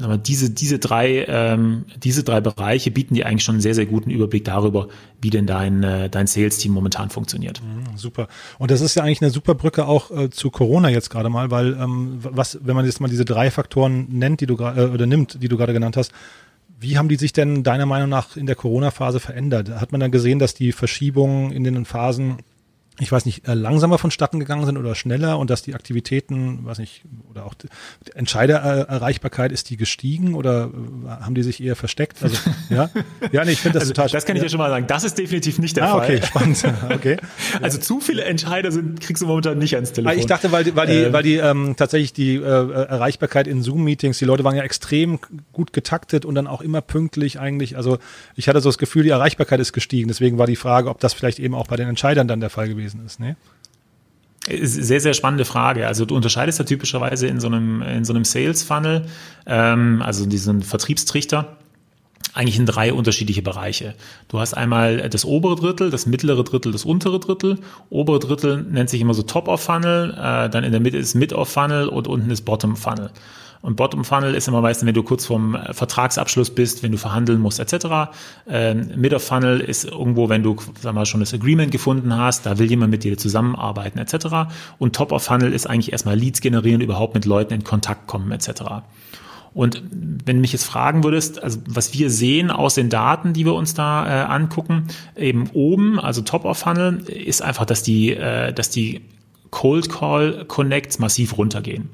Aber 0.00 0.18
diese, 0.18 0.50
diese 0.50 0.78
drei, 0.78 1.24
ähm, 1.28 1.84
diese 2.02 2.22
drei 2.22 2.40
Bereiche 2.40 2.90
bieten 2.90 3.14
dir 3.14 3.26
eigentlich 3.26 3.44
schon 3.44 3.56
einen 3.56 3.62
sehr, 3.62 3.74
sehr 3.74 3.86
guten 3.86 4.10
Überblick 4.10 4.44
darüber, 4.44 4.88
wie 5.20 5.30
denn 5.30 5.46
dein, 5.46 5.82
äh, 5.82 6.08
dein 6.10 6.26
Sales-Team 6.26 6.72
momentan 6.72 7.10
funktioniert. 7.10 7.62
Mhm, 7.62 7.96
super. 7.96 8.28
Und 8.58 8.70
das 8.70 8.80
ist 8.80 8.94
ja 8.94 9.02
eigentlich 9.02 9.22
eine 9.22 9.30
super 9.30 9.54
Brücke 9.54 9.86
auch 9.86 10.10
äh, 10.10 10.30
zu 10.30 10.50
Corona 10.50 10.88
jetzt 10.88 11.10
gerade 11.10 11.28
mal, 11.28 11.50
weil 11.50 11.74
ähm, 11.74 12.18
was, 12.20 12.58
wenn 12.62 12.76
man 12.76 12.84
jetzt 12.84 13.00
mal 13.00 13.08
diese 13.08 13.24
drei 13.24 13.50
Faktoren 13.50 14.06
nennt, 14.10 14.40
die 14.40 14.46
du 14.46 14.54
äh, 14.56 14.90
oder 14.92 15.06
nimmt, 15.06 15.42
die 15.42 15.48
du 15.48 15.56
gerade 15.56 15.72
genannt 15.72 15.96
hast, 15.96 16.12
wie 16.78 16.98
haben 16.98 17.08
die 17.08 17.16
sich 17.16 17.32
denn 17.32 17.62
deiner 17.62 17.86
Meinung 17.86 18.08
nach 18.08 18.36
in 18.36 18.46
der 18.46 18.56
Corona-Phase 18.56 19.20
verändert? 19.20 19.70
Hat 19.80 19.92
man 19.92 20.00
dann 20.00 20.10
gesehen, 20.10 20.38
dass 20.38 20.54
die 20.54 20.72
Verschiebungen 20.72 21.50
in 21.50 21.64
den 21.64 21.84
Phasen 21.86 22.36
ich 22.98 23.12
weiß 23.12 23.26
nicht, 23.26 23.46
äh, 23.46 23.54
langsamer 23.54 23.98
vonstatten 23.98 24.40
gegangen 24.40 24.64
sind 24.64 24.78
oder 24.78 24.94
schneller 24.94 25.38
und 25.38 25.50
dass 25.50 25.62
die 25.62 25.74
Aktivitäten, 25.74 26.64
weiß 26.64 26.78
nicht, 26.78 27.02
oder 27.30 27.44
auch 27.44 27.54
Entscheidererreichbarkeit, 28.14 29.52
ist 29.52 29.68
die 29.68 29.76
gestiegen 29.76 30.34
oder 30.34 30.70
äh, 31.04 31.08
haben 31.08 31.34
die 31.34 31.42
sich 31.42 31.62
eher 31.62 31.76
versteckt? 31.76 32.22
Also, 32.22 32.36
ja, 32.70 32.88
ja, 33.32 33.44
nee, 33.44 33.52
ich 33.52 33.60
finde 33.60 33.74
das 33.74 33.82
also, 33.82 33.92
total 33.92 34.08
Das 34.08 34.24
kann 34.24 34.36
ich 34.36 34.42
dir 34.42 34.48
schon 34.48 34.58
mal 34.58 34.70
sagen. 34.70 34.86
Das 34.86 35.04
ist 35.04 35.18
definitiv 35.18 35.58
nicht 35.58 35.76
der 35.76 35.84
ah, 35.84 35.98
Fall. 35.98 36.04
okay, 36.04 36.26
spannend. 36.26 36.64
Okay. 36.96 37.16
Also 37.60 37.78
zu 37.78 38.00
viele 38.00 38.24
Entscheider 38.24 38.70
sind, 38.72 39.00
kriegst 39.00 39.22
du 39.22 39.26
momentan 39.26 39.58
nicht 39.58 39.74
ans 39.74 39.92
Telefon. 39.92 40.18
Ich 40.18 40.26
dachte, 40.26 40.52
weil, 40.52 40.64
die, 40.64 40.76
weil 40.76 40.86
die, 40.86 40.94
ähm, 40.94 41.12
weil 41.12 41.22
die 41.22 41.36
ähm, 41.36 41.74
tatsächlich 41.76 42.12
die 42.12 42.36
äh, 42.36 42.40
Erreichbarkeit 42.40 43.46
in 43.46 43.62
Zoom-Meetings, 43.62 44.18
die 44.18 44.24
Leute 44.24 44.44
waren 44.44 44.56
ja 44.56 44.62
extrem 44.62 45.18
gut 45.52 45.72
getaktet 45.72 46.24
und 46.24 46.34
dann 46.34 46.46
auch 46.46 46.62
immer 46.62 46.80
pünktlich 46.80 47.38
eigentlich. 47.38 47.76
Also 47.76 47.98
ich 48.34 48.48
hatte 48.48 48.60
so 48.60 48.68
das 48.68 48.78
Gefühl, 48.78 49.02
die 49.02 49.10
Erreichbarkeit 49.10 49.60
ist 49.60 49.72
gestiegen. 49.72 50.08
Deswegen 50.08 50.38
war 50.38 50.46
die 50.46 50.56
Frage, 50.56 50.88
ob 50.88 51.00
das 51.00 51.12
vielleicht 51.12 51.38
eben 51.38 51.54
auch 51.54 51.66
bei 51.66 51.76
den 51.76 51.88
Entscheidern 51.88 52.28
dann 52.28 52.40
der 52.40 52.50
Fall 52.50 52.68
gewesen 52.68 52.85
gewesen 52.86 53.04
ist, 53.04 53.20
ne? 53.20 53.36
Sehr, 54.48 55.00
sehr 55.00 55.14
spannende 55.14 55.44
Frage. 55.44 55.88
Also 55.88 56.04
du 56.04 56.14
unterscheidest 56.14 56.60
ja 56.60 56.64
typischerweise 56.64 57.26
in 57.26 57.40
so 57.40 57.48
einem, 57.48 57.82
in 57.82 58.04
so 58.04 58.12
einem 58.12 58.24
Sales-Funnel, 58.24 59.06
ähm, 59.44 60.02
also 60.02 60.24
diesen 60.24 60.62
Vertriebstrichter, 60.62 61.56
eigentlich 62.32 62.56
in 62.56 62.66
drei 62.66 62.92
unterschiedliche 62.92 63.42
Bereiche. 63.42 63.96
Du 64.28 64.38
hast 64.38 64.54
einmal 64.54 65.08
das 65.08 65.24
obere 65.24 65.56
Drittel, 65.56 65.90
das 65.90 66.06
mittlere 66.06 66.44
Drittel, 66.44 66.70
das 66.70 66.84
untere 66.84 67.18
Drittel. 67.18 67.58
Obere 67.90 68.20
Drittel 68.20 68.62
nennt 68.62 68.88
sich 68.88 69.00
immer 69.00 69.14
so 69.14 69.22
Top-of-Funnel, 69.22 70.10
äh, 70.12 70.48
dann 70.48 70.62
in 70.62 70.70
der 70.70 70.80
Mitte 70.80 70.98
ist 70.98 71.14
Mid-of-Funnel 71.16 71.88
und 71.88 72.06
unten 72.06 72.30
ist 72.30 72.42
Bottom-Funnel. 72.42 73.10
Und 73.62 73.76
Bottom 73.76 74.04
Funnel 74.04 74.34
ist 74.34 74.48
immer 74.48 74.60
meistens, 74.60 74.86
wenn 74.86 74.94
du 74.94 75.02
kurz 75.02 75.26
vorm 75.26 75.54
äh, 75.54 75.72
Vertragsabschluss 75.72 76.50
bist, 76.50 76.82
wenn 76.82 76.92
du 76.92 76.98
verhandeln 76.98 77.40
musst, 77.40 77.60
etc. 77.60 78.10
Ähm, 78.48 78.90
Mid 78.96 79.14
of 79.14 79.22
Funnel 79.22 79.60
ist 79.60 79.84
irgendwo, 79.84 80.28
wenn 80.28 80.42
du, 80.42 80.56
sag 80.80 80.94
mal, 80.94 81.06
schon 81.06 81.20
das 81.20 81.34
Agreement 81.34 81.72
gefunden 81.72 82.16
hast, 82.16 82.46
da 82.46 82.58
will 82.58 82.68
jemand 82.68 82.90
mit 82.90 83.04
dir 83.04 83.18
zusammenarbeiten, 83.18 83.98
etc. 83.98 84.48
Und 84.78 84.94
Top 84.94 85.12
of 85.12 85.22
Funnel 85.22 85.52
ist 85.52 85.66
eigentlich 85.66 85.92
erstmal 85.92 86.16
Leads 86.16 86.40
generieren, 86.40 86.80
überhaupt 86.80 87.14
mit 87.14 87.24
Leuten 87.24 87.54
in 87.54 87.64
Kontakt 87.64 88.06
kommen, 88.06 88.30
etc. 88.32 88.62
Und 89.56 89.82
wenn 89.90 90.36
du 90.36 90.40
mich 90.42 90.52
jetzt 90.52 90.64
fragen 90.64 91.02
würdest, 91.02 91.42
also 91.42 91.60
was 91.66 91.94
wir 91.94 92.10
sehen 92.10 92.50
aus 92.50 92.74
den 92.74 92.90
Daten, 92.90 93.32
die 93.32 93.46
wir 93.46 93.54
uns 93.54 93.72
da 93.72 94.06
äh, 94.06 94.26
angucken, 94.26 94.88
eben 95.16 95.48
oben, 95.54 95.98
also 95.98 96.20
Top 96.20 96.44
of 96.44 96.58
Funnel, 96.58 96.98
ist 97.08 97.40
einfach, 97.40 97.64
dass 97.64 97.82
die, 97.82 98.12
äh, 98.12 98.52
dass 98.52 98.68
die 98.68 99.00
Cold 99.50 99.88
Call 99.88 100.44
Connects 100.46 100.98
massiv 100.98 101.38
runtergehen. 101.38 101.88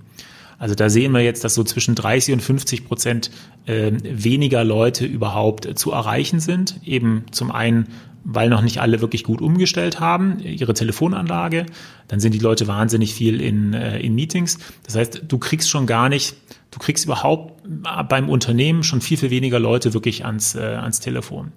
Also 0.62 0.76
da 0.76 0.88
sehen 0.88 1.10
wir 1.10 1.22
jetzt, 1.22 1.42
dass 1.42 1.56
so 1.56 1.64
zwischen 1.64 1.96
30 1.96 2.34
und 2.34 2.40
50 2.40 2.84
Prozent 2.84 3.32
äh, 3.66 3.90
weniger 4.00 4.62
Leute 4.62 5.04
überhaupt 5.04 5.66
äh, 5.66 5.74
zu 5.74 5.90
erreichen 5.90 6.38
sind. 6.38 6.78
Eben 6.84 7.24
zum 7.32 7.50
einen, 7.50 7.88
weil 8.22 8.48
noch 8.48 8.62
nicht 8.62 8.80
alle 8.80 9.00
wirklich 9.00 9.24
gut 9.24 9.42
umgestellt 9.42 9.98
haben, 9.98 10.38
ihre 10.38 10.72
Telefonanlage. 10.72 11.66
Dann 12.06 12.20
sind 12.20 12.32
die 12.32 12.38
Leute 12.38 12.68
wahnsinnig 12.68 13.12
viel 13.12 13.40
in, 13.40 13.74
äh, 13.74 13.98
in 13.98 14.14
Meetings. 14.14 14.60
Das 14.84 14.94
heißt, 14.94 15.22
du 15.26 15.38
kriegst 15.38 15.68
schon 15.68 15.88
gar 15.88 16.08
nicht, 16.08 16.36
du 16.70 16.78
kriegst 16.78 17.06
überhaupt 17.06 17.60
beim 18.08 18.28
Unternehmen 18.28 18.84
schon 18.84 19.00
viel, 19.00 19.16
viel 19.16 19.30
weniger 19.30 19.58
Leute 19.58 19.94
wirklich 19.94 20.24
ans, 20.24 20.54
äh, 20.54 20.60
ans 20.60 21.00
Telefon. 21.00 21.50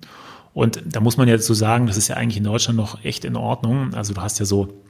Und 0.56 0.82
da 0.84 1.00
muss 1.00 1.18
man 1.18 1.28
jetzt 1.28 1.46
so 1.46 1.54
sagen, 1.54 1.86
das 1.86 1.98
ist 1.98 2.08
ja 2.08 2.15
eigentlich 2.15 2.38
in 2.38 2.44
Deutschland 2.44 2.76
noch 2.76 3.06
echt 3.06 3.24
in 3.24 3.36
Ordnung. 3.36 3.94
Also 3.94 4.15
du 4.15 4.22
hast 4.22 4.39
ja 4.39 4.46
so 4.46 4.82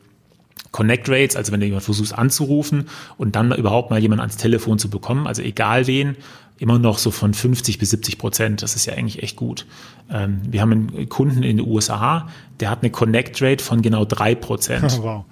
Connect 0.75 1.07
Rates, 1.07 1.38
also 1.38 1.53
wenn 1.53 1.61
du 1.61 1.67
jemand 1.67 1.85
versuchst 1.85 2.13
anzurufen 2.13 2.89
und 3.17 3.38
dann 3.38 3.53
überhaupt 3.53 3.91
mal 3.91 4.01
jemand 4.01 4.19
ans 4.19 4.35
Telefon 4.35 4.77
zu 4.77 4.89
bekommen, 4.89 5.25
also 5.25 5.41
egal 5.41 5.88
wen, 5.88 6.17
immer 6.57 6.79
noch 6.79 6.97
so 6.97 7.11
von 7.11 7.33
50 7.33 7.79
bis 7.79 7.91
70 7.91 8.17
Prozent. 8.17 8.61
Das 8.61 8.75
ist 8.75 8.85
ja 8.85 8.93
eigentlich 8.93 9.23
echt 9.23 9.38
gut. 9.38 9.65
Ähm, 10.11 10.41
wir 10.49 10.59
haben 10.59 10.73
einen 10.73 11.07
Kunden 11.07 11.43
in 11.43 11.55
den 11.55 11.65
USA, 11.65 12.27
der 12.59 12.69
hat 12.69 12.81
eine 12.81 12.91
Connect 12.91 13.41
Rate 13.41 13.63
von 13.63 13.81
genau 13.81 14.03
drei 14.03 14.35
Prozent. 14.35 14.99
Wow. 15.01 15.23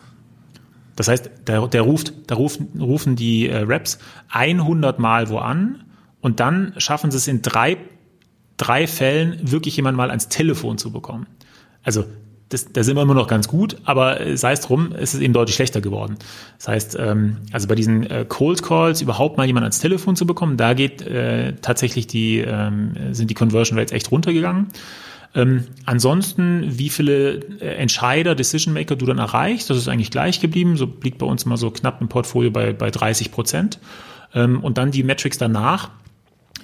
Das 0.96 1.10
heißt, 1.10 1.30
der, 1.48 1.68
der 1.68 1.82
ruft, 1.82 2.14
da 2.28 2.36
rufen, 2.36 2.70
rufen 2.80 3.18
die 3.18 3.50
äh, 3.50 3.66
Raps 3.68 4.00
100 4.30 4.98
Mal 4.98 5.28
wo 5.28 5.40
an 5.40 5.84
und 6.22 6.40
dann 6.40 6.74
schaffen 6.78 7.12
sie 7.12 7.18
es 7.18 7.28
in 7.28 7.42
drei, 7.42 7.76
drei 8.56 8.88
Fällen 8.88 9.52
wirklich 9.52 9.76
jemand 9.76 9.98
mal 9.98 10.10
ans 10.10 10.30
Telefon 10.30 10.78
zu 10.78 10.92
bekommen. 10.92 11.28
Also 11.84 12.06
das, 12.54 12.72
da 12.72 12.84
sind 12.84 12.96
wir 12.96 13.02
immer 13.02 13.14
noch 13.14 13.28
ganz 13.28 13.48
gut, 13.48 13.78
aber 13.84 14.22
äh, 14.22 14.38
sei 14.38 14.54
es 14.54 14.62
drum, 14.62 14.94
ist 14.94 15.14
es 15.14 15.20
eben 15.20 15.34
deutlich 15.34 15.56
schlechter 15.56 15.82
geworden. 15.82 16.18
Das 16.58 16.68
heißt, 16.68 16.98
ähm, 17.00 17.38
also 17.52 17.68
bei 17.68 17.76
diesen 17.76 18.10
äh, 18.10 18.26
Cold 18.28 18.64
Calls 18.64 19.02
überhaupt 19.02 19.38
mal 19.38 19.46
jemand 19.46 19.64
ans 19.64 19.80
Telefon 19.80 20.16
zu 20.16 20.26
bekommen, 20.26 20.56
da 20.58 20.74
geht 20.74 21.02
äh, 21.02 21.54
tatsächlich 21.62 22.08
die, 22.08 22.40
ähm, 22.40 22.94
sind 23.12 23.30
die 23.30 23.34
Conversion 23.34 23.78
Rates 23.78 23.92
echt 23.92 24.12
runtergegangen. 24.12 24.68
Ähm, 25.36 25.64
ansonsten, 25.86 26.78
wie 26.78 26.90
viele 26.90 27.40
äh, 27.60 27.76
Entscheider, 27.78 28.36
Decision 28.36 28.74
Maker 28.74 28.96
du 28.96 29.06
dann 29.08 29.18
erreichst, 29.18 29.70
das 29.70 29.78
ist 29.78 29.88
eigentlich 29.88 30.12
gleich 30.12 30.40
geblieben. 30.40 30.78
So 30.78 30.88
liegt 31.02 31.18
bei 31.18 31.26
uns 31.26 31.46
mal 31.46 31.58
so 31.58 31.72
knapp 31.72 32.02
im 32.02 32.08
Portfolio 32.08 32.52
bei, 32.52 32.72
bei 32.72 32.92
30 32.92 33.32
Prozent. 33.32 33.80
Ähm, 34.36 34.64
und 34.64 34.78
dann 34.78 34.92
die 34.92 35.04
Metrics 35.04 35.40
danach 35.40 35.90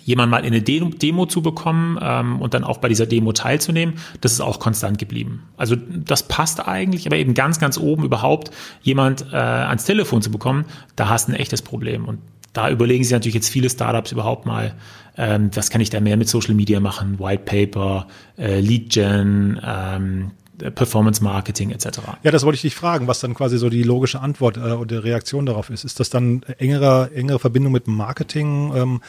jemand 0.09 0.31
mal 0.31 0.39
in 0.39 0.47
eine 0.47 0.63
Demo 0.63 1.27
zu 1.27 1.43
bekommen 1.43 1.99
ähm, 2.01 2.41
und 2.41 2.55
dann 2.55 2.63
auch 2.63 2.79
bei 2.79 2.89
dieser 2.89 3.05
Demo 3.05 3.31
teilzunehmen, 3.31 3.99
das 4.21 4.31
ist 4.31 4.41
auch 4.41 4.59
konstant 4.59 4.97
geblieben. 4.97 5.43
Also 5.55 5.75
das 5.75 6.27
passt 6.27 6.67
eigentlich, 6.67 7.05
aber 7.05 7.17
eben 7.17 7.35
ganz, 7.35 7.59
ganz 7.59 7.77
oben 7.77 8.03
überhaupt 8.03 8.49
jemand 8.81 9.27
äh, 9.31 9.35
ans 9.35 9.85
Telefon 9.85 10.23
zu 10.23 10.31
bekommen, 10.31 10.65
da 10.95 11.09
hast 11.09 11.27
du 11.27 11.33
ein 11.33 11.35
echtes 11.35 11.61
Problem. 11.61 12.05
Und 12.05 12.17
da 12.53 12.71
überlegen 12.71 13.03
sich 13.03 13.13
natürlich 13.13 13.35
jetzt 13.35 13.49
viele 13.49 13.69
Startups 13.69 14.11
überhaupt 14.11 14.47
mal, 14.47 14.73
ähm, 15.15 15.51
was 15.53 15.69
kann 15.69 15.79
ich 15.79 15.91
da 15.91 15.99
mehr 15.99 16.17
mit 16.17 16.27
Social 16.27 16.55
Media 16.55 16.79
machen, 16.79 17.19
White 17.19 17.43
Paper, 17.45 18.07
äh, 18.39 18.61
Lead 18.61 18.89
Gen, 18.89 19.61
ähm, 19.63 20.31
Performance 20.59 21.23
Marketing 21.23 21.71
etc. 21.71 21.99
Ja, 22.23 22.31
das 22.31 22.43
wollte 22.43 22.55
ich 22.55 22.61
dich 22.61 22.75
fragen, 22.75 23.07
was 23.07 23.19
dann 23.19 23.33
quasi 23.33 23.57
so 23.57 23.69
die 23.69 23.83
logische 23.83 24.19
Antwort 24.19 24.57
äh, 24.57 24.71
oder 24.71 25.03
Reaktion 25.03 25.45
darauf 25.45 25.69
ist. 25.69 25.83
Ist 25.83 25.99
das 25.99 26.09
dann 26.09 26.43
engere, 26.57 27.11
engere 27.13 27.39
Verbindung 27.39 27.71
mit 27.71 27.87
Marketing? 27.87 28.73
Ähm, 28.75 29.01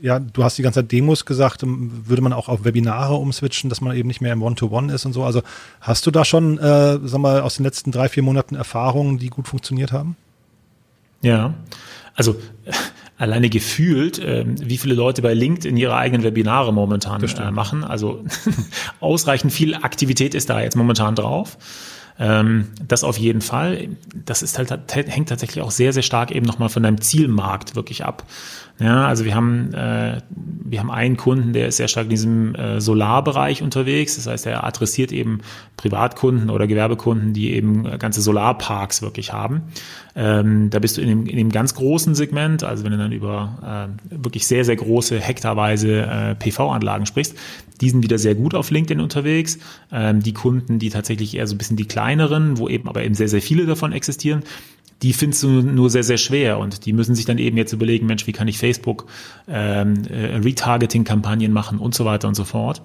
ja, 0.00 0.18
du 0.18 0.44
hast 0.44 0.58
die 0.58 0.62
ganze 0.62 0.80
Zeit 0.80 0.92
Demos 0.92 1.24
gesagt, 1.26 1.62
ähm, 1.62 2.02
würde 2.06 2.22
man 2.22 2.32
auch 2.32 2.48
auf 2.48 2.64
Webinare 2.64 3.14
umswitchen, 3.14 3.68
dass 3.68 3.80
man 3.80 3.96
eben 3.96 4.08
nicht 4.08 4.20
mehr 4.20 4.32
im 4.32 4.42
One-to-One 4.42 4.88
-One 4.88 4.94
ist 4.94 5.04
und 5.04 5.12
so. 5.12 5.24
Also 5.24 5.42
hast 5.80 6.06
du 6.06 6.10
da 6.10 6.24
schon, 6.24 6.58
äh, 6.58 6.98
sag 7.02 7.20
mal, 7.20 7.40
aus 7.40 7.56
den 7.56 7.64
letzten 7.64 7.92
drei, 7.92 8.08
vier 8.08 8.22
Monaten 8.22 8.54
Erfahrungen, 8.54 9.18
die 9.18 9.28
gut 9.28 9.48
funktioniert 9.48 9.92
haben? 9.92 10.16
Ja, 11.22 11.54
also 12.14 12.36
alleine 13.20 13.50
gefühlt, 13.50 14.18
äh, 14.18 14.44
wie 14.46 14.78
viele 14.78 14.94
Leute 14.94 15.20
bei 15.20 15.34
LinkedIn 15.34 15.76
ihre 15.76 15.94
eigenen 15.94 16.24
Webinare 16.24 16.72
momentan 16.72 17.22
äh, 17.22 17.50
machen. 17.50 17.84
Also 17.84 18.24
ausreichend 19.00 19.52
viel 19.52 19.74
Aktivität 19.74 20.34
ist 20.34 20.48
da 20.48 20.60
jetzt 20.60 20.74
momentan 20.74 21.14
drauf. 21.14 21.58
Ähm, 22.18 22.68
das 22.86 23.04
auf 23.04 23.18
jeden 23.18 23.42
Fall. 23.42 23.88
Das 24.24 24.42
ist 24.42 24.56
halt, 24.56 24.70
hängt 24.94 25.28
tatsächlich 25.28 25.62
auch 25.62 25.70
sehr, 25.70 25.92
sehr 25.92 26.02
stark 26.02 26.30
eben 26.30 26.46
nochmal 26.46 26.70
von 26.70 26.82
deinem 26.82 27.00
Zielmarkt 27.00 27.76
wirklich 27.76 28.06
ab. 28.06 28.24
Ja, 28.80 29.06
also 29.06 29.26
wir 29.26 29.34
haben, 29.34 29.74
äh, 29.74 30.22
wir 30.30 30.80
haben 30.80 30.90
einen 30.90 31.18
Kunden, 31.18 31.52
der 31.52 31.68
ist 31.68 31.76
sehr 31.76 31.88
stark 31.88 32.04
in 32.04 32.10
diesem 32.10 32.54
äh, 32.54 32.80
Solarbereich 32.80 33.62
unterwegs. 33.62 34.16
Das 34.16 34.26
heißt, 34.26 34.46
er 34.46 34.64
adressiert 34.64 35.12
eben 35.12 35.40
Privatkunden 35.76 36.48
oder 36.48 36.66
Gewerbekunden, 36.66 37.34
die 37.34 37.52
eben 37.52 37.84
äh, 37.84 37.98
ganze 37.98 38.22
Solarparks 38.22 39.02
wirklich 39.02 39.34
haben. 39.34 39.62
Ähm, 40.16 40.70
da 40.70 40.78
bist 40.78 40.96
du 40.96 41.02
in 41.02 41.08
dem, 41.08 41.26
in 41.26 41.36
dem 41.36 41.52
ganz 41.52 41.74
großen 41.74 42.14
Segment, 42.14 42.64
also 42.64 42.82
wenn 42.82 42.92
du 42.92 42.98
dann 42.98 43.12
über 43.12 43.90
äh, 44.10 44.22
wirklich 44.22 44.46
sehr, 44.46 44.64
sehr 44.64 44.76
große 44.76 45.20
hektarweise 45.20 46.06
äh, 46.06 46.34
PV-Anlagen 46.36 47.04
sprichst, 47.04 47.36
die 47.82 47.90
sind 47.90 48.02
wieder 48.02 48.18
sehr 48.18 48.34
gut 48.34 48.54
auf 48.54 48.70
LinkedIn 48.70 49.00
unterwegs. 49.00 49.58
Ähm, 49.92 50.20
die 50.22 50.32
Kunden, 50.32 50.78
die 50.78 50.88
tatsächlich 50.88 51.36
eher 51.36 51.46
so 51.46 51.54
ein 51.54 51.58
bisschen 51.58 51.76
die 51.76 51.86
kleineren, 51.86 52.56
wo 52.56 52.68
eben 52.68 52.88
aber 52.88 53.04
eben 53.04 53.14
sehr, 53.14 53.28
sehr 53.28 53.42
viele 53.42 53.66
davon 53.66 53.92
existieren, 53.92 54.42
die 55.02 55.12
findest 55.12 55.42
du 55.42 55.48
nur 55.48 55.90
sehr, 55.90 56.02
sehr 56.02 56.18
schwer 56.18 56.58
und 56.58 56.84
die 56.86 56.92
müssen 56.92 57.14
sich 57.14 57.24
dann 57.24 57.38
eben 57.38 57.56
jetzt 57.56 57.72
überlegen, 57.72 58.06
Mensch, 58.06 58.26
wie 58.26 58.32
kann 58.32 58.48
ich 58.48 58.58
Facebook 58.58 59.06
ähm, 59.48 60.02
äh, 60.10 60.36
Retargeting-Kampagnen 60.36 61.52
machen 61.52 61.78
und 61.78 61.94
so 61.94 62.04
weiter 62.04 62.28
und 62.28 62.34
so 62.34 62.44
fort 62.44 62.82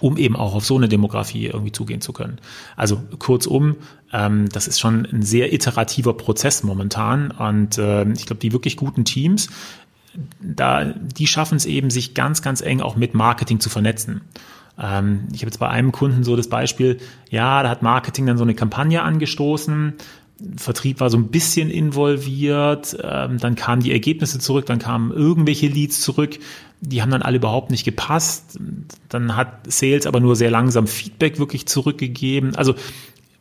um 0.00 0.16
eben 0.16 0.36
auch 0.36 0.54
auf 0.54 0.64
so 0.64 0.76
eine 0.76 0.88
Demografie 0.88 1.46
irgendwie 1.46 1.72
zugehen 1.72 2.00
zu 2.00 2.12
können. 2.12 2.38
Also 2.76 3.00
kurzum, 3.18 3.76
ähm, 4.12 4.48
das 4.50 4.68
ist 4.68 4.78
schon 4.78 5.06
ein 5.06 5.22
sehr 5.22 5.52
iterativer 5.52 6.14
Prozess 6.14 6.62
momentan 6.62 7.30
und 7.30 7.78
äh, 7.78 8.04
ich 8.12 8.26
glaube, 8.26 8.40
die 8.40 8.52
wirklich 8.52 8.76
guten 8.76 9.04
Teams, 9.04 9.48
da, 10.40 10.84
die 10.84 11.26
schaffen 11.26 11.56
es 11.56 11.66
eben, 11.66 11.90
sich 11.90 12.14
ganz, 12.14 12.42
ganz 12.42 12.60
eng 12.60 12.80
auch 12.80 12.96
mit 12.96 13.14
Marketing 13.14 13.60
zu 13.60 13.70
vernetzen. 13.70 14.20
Ähm, 14.78 15.28
ich 15.32 15.40
habe 15.40 15.46
jetzt 15.46 15.58
bei 15.58 15.68
einem 15.68 15.92
Kunden 15.92 16.22
so 16.22 16.36
das 16.36 16.48
Beispiel, 16.48 16.98
ja, 17.30 17.62
da 17.62 17.70
hat 17.70 17.82
Marketing 17.82 18.26
dann 18.26 18.36
so 18.38 18.44
eine 18.44 18.54
Kampagne 18.54 19.02
angestoßen, 19.02 19.94
Vertrieb 20.56 21.00
war 21.00 21.10
so 21.10 21.18
ein 21.18 21.28
bisschen 21.28 21.68
involviert, 21.68 22.96
ähm, 23.02 23.38
dann 23.38 23.56
kamen 23.56 23.82
die 23.82 23.92
Ergebnisse 23.92 24.38
zurück, 24.38 24.66
dann 24.66 24.78
kamen 24.78 25.10
irgendwelche 25.10 25.66
Leads 25.66 26.00
zurück, 26.00 26.38
die 26.80 27.02
haben 27.02 27.10
dann 27.10 27.22
alle 27.22 27.38
überhaupt 27.38 27.70
nicht 27.70 27.84
gepasst. 27.84 28.58
Dann 29.08 29.34
hat 29.34 29.70
Sales 29.70 30.06
aber 30.06 30.20
nur 30.20 30.36
sehr 30.36 30.50
langsam 30.50 30.86
Feedback 30.86 31.38
wirklich 31.38 31.66
zurückgegeben. 31.66 32.54
Also 32.54 32.74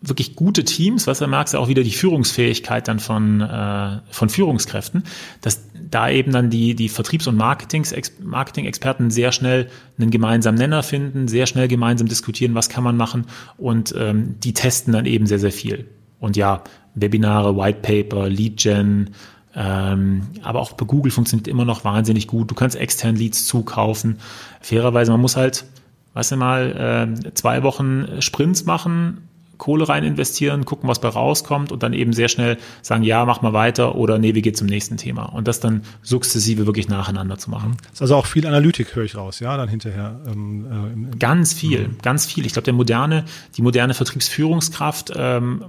wirklich 0.02 0.36
gute 0.36 0.64
Teams, 0.64 1.08
was 1.08 1.20
du 1.20 1.28
merkst, 1.28 1.56
auch 1.56 1.68
wieder 1.68 1.84
die 1.84 1.92
Führungsfähigkeit 1.92 2.88
dann 2.88 3.00
von, 3.00 3.42
äh, 3.42 4.00
von 4.10 4.30
Führungskräften, 4.30 5.04
dass 5.42 5.64
da 5.90 6.10
eben 6.10 6.32
dann 6.32 6.50
die, 6.50 6.76
die 6.76 6.90
Vertriebs- 6.90 7.28
und 7.28 7.36
Marketing-Experten 7.36 9.10
sehr 9.10 9.32
schnell 9.32 9.70
einen 9.98 10.12
gemeinsamen 10.12 10.58
Nenner 10.58 10.84
finden, 10.84 11.28
sehr 11.28 11.48
schnell 11.48 11.68
gemeinsam 11.68 12.08
diskutieren, 12.08 12.56
was 12.56 12.70
kann 12.70 12.84
man 12.84 12.98
machen 12.98 13.26
und 13.58 13.94
ähm, 13.98 14.36
die 14.40 14.54
testen 14.54 14.94
dann 14.94 15.06
eben 15.06 15.26
sehr, 15.26 15.40
sehr 15.40 15.52
viel. 15.52 15.88
Und 16.20 16.36
ja, 16.36 16.64
Webinare, 17.00 17.56
White 17.56 17.80
Paper, 17.82 18.30
Lead 18.30 18.58
Gen, 18.58 19.12
ähm, 19.56 20.24
aber 20.44 20.60
auch 20.62 20.74
bei 20.74 20.86
Google 20.86 21.12
funktioniert 21.12 21.48
immer 21.48 21.66
noch 21.66 21.84
wahnsinnig 21.84 22.28
gut. 22.28 22.52
Du 22.52 22.56
kannst 22.56 22.76
extern 22.76 23.16
Leads 23.16 23.48
zukaufen. 23.48 24.20
Fairerweise, 24.62 25.12
man 25.12 25.22
muss 25.22 25.36
halt, 25.36 25.66
weißt 26.14 26.34
du 26.34 26.38
mal, 26.38 27.16
äh, 27.26 27.34
zwei 27.34 27.64
Wochen 27.64 28.08
Sprints 28.20 28.66
machen, 28.66 29.28
Kohle 29.58 29.90
rein 29.90 30.04
investieren, 30.04 30.66
gucken, 30.66 30.90
was 30.90 31.00
bei 31.00 31.08
rauskommt 31.08 31.72
und 31.72 31.84
dann 31.84 31.94
eben 31.94 32.14
sehr 32.14 32.28
schnell 32.28 32.58
sagen, 32.82 33.04
ja, 33.04 33.26
mach 33.26 33.42
mal 33.42 33.54
weiter 33.54 33.96
oder 33.96 34.18
nee, 34.18 34.36
wir 34.36 34.42
gehen 34.42 34.56
zum 34.56 34.68
nächsten 34.68 34.98
Thema. 34.98 35.24
Und 35.24 35.48
das 35.48 35.60
dann 35.60 35.84
sukzessive 36.02 36.66
wirklich 36.66 36.88
nacheinander 36.88 37.38
zu 37.38 37.50
machen. 37.50 37.78
Das 37.84 37.94
ist 37.94 38.02
also 38.02 38.16
auch 38.16 38.26
viel 38.26 38.46
Analytik, 38.46 38.96
höre 38.96 39.04
ich 39.04 39.16
raus, 39.16 39.40
ja, 39.40 39.58
dann 39.58 39.70
hinterher. 39.70 40.20
Ähm, 40.28 41.12
äh, 41.14 41.18
ganz 41.18 41.54
viel, 41.54 41.88
mhm. 41.88 41.98
ganz 42.02 42.26
viel. 42.26 42.46
Ich 42.46 42.54
glaube, 42.54 42.66
der 42.66 42.74
moderne, 42.74 43.26
die 43.56 43.62
moderne 43.62 43.94
Vertriebsführungskraft 43.94 45.14
ähm, 45.16 45.64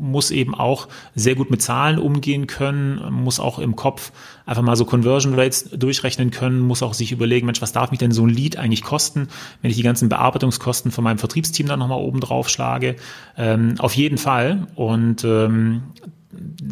muss 0.00 0.30
eben 0.30 0.54
auch 0.54 0.88
sehr 1.14 1.34
gut 1.34 1.50
mit 1.50 1.62
Zahlen 1.62 1.98
umgehen 1.98 2.46
können, 2.46 3.12
muss 3.12 3.40
auch 3.40 3.58
im 3.58 3.76
Kopf 3.76 4.12
einfach 4.46 4.62
mal 4.62 4.76
so 4.76 4.84
Conversion 4.84 5.34
Rates 5.34 5.70
durchrechnen 5.70 6.30
können, 6.30 6.60
muss 6.60 6.82
auch 6.82 6.94
sich 6.94 7.12
überlegen, 7.12 7.46
Mensch, 7.46 7.60
was 7.60 7.72
darf 7.72 7.90
mich 7.90 7.98
denn 7.98 8.12
so 8.12 8.24
ein 8.24 8.30
Lead 8.30 8.56
eigentlich 8.56 8.82
kosten, 8.82 9.28
wenn 9.60 9.70
ich 9.70 9.76
die 9.76 9.82
ganzen 9.82 10.08
Bearbeitungskosten 10.08 10.92
von 10.92 11.04
meinem 11.04 11.18
Vertriebsteam 11.18 11.66
dann 11.66 11.80
nochmal 11.80 11.98
oben 11.98 12.20
drauf 12.20 12.48
schlage. 12.48 12.96
Ähm, 13.36 13.74
auf 13.78 13.92
jeden 13.94 14.18
Fall. 14.18 14.68
Und 14.76 15.24
ähm, 15.24 15.82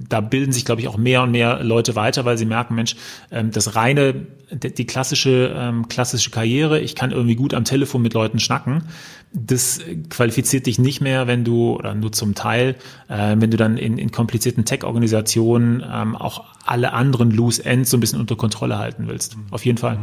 da 0.08 0.20
bilden 0.20 0.52
sich, 0.52 0.64
glaube 0.64 0.80
ich, 0.80 0.88
auch 0.88 0.96
mehr 0.96 1.22
und 1.22 1.30
mehr 1.30 1.62
Leute 1.62 1.94
weiter, 1.96 2.24
weil 2.24 2.38
sie 2.38 2.44
merken, 2.44 2.74
Mensch, 2.74 2.96
ähm, 3.30 3.50
das 3.50 3.76
reine, 3.76 4.26
die 4.52 4.86
klassische, 4.86 5.54
ähm, 5.56 5.88
klassische 5.88 6.30
Karriere, 6.30 6.80
ich 6.80 6.94
kann 6.94 7.10
irgendwie 7.10 7.34
gut 7.34 7.54
am 7.54 7.64
Telefon 7.64 8.02
mit 8.02 8.14
Leuten 8.14 8.38
schnacken, 8.38 8.84
das 9.32 9.80
qualifiziert 10.10 10.66
dich 10.66 10.78
nicht 10.78 11.00
mehr, 11.00 11.26
wenn 11.26 11.44
du, 11.44 11.74
oder 11.74 11.94
nur 11.94 12.12
zum 12.12 12.34
Teil, 12.34 12.76
äh, 13.08 13.34
wenn 13.36 13.50
du 13.50 13.56
dann 13.56 13.76
in, 13.76 13.98
in 13.98 14.12
komplizierten 14.12 14.64
Tech-Organisationen 14.64 15.84
ähm, 15.92 16.14
auch 16.14 16.44
alle 16.64 16.92
anderen 16.92 17.32
Loose 17.32 17.64
Ends 17.64 17.90
so 17.90 17.96
ein 17.96 18.00
bisschen 18.00 18.20
unter 18.20 18.36
Kontrolle 18.36 18.78
halten 18.78 19.08
willst. 19.08 19.36
Auf 19.50 19.64
jeden 19.64 19.78
Fall. 19.78 19.98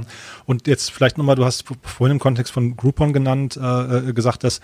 Und 0.45 0.67
jetzt 0.67 0.91
vielleicht 0.91 1.17
nochmal, 1.17 1.36
du 1.36 1.45
hast 1.45 1.63
vorhin 1.84 2.15
im 2.15 2.19
Kontext 2.19 2.52
von 2.52 2.76
Groupon 2.76 3.13
genannt, 3.13 3.58
äh, 3.62 4.10
äh 4.10 4.13
gesagt, 4.13 4.43
dass, 4.43 4.60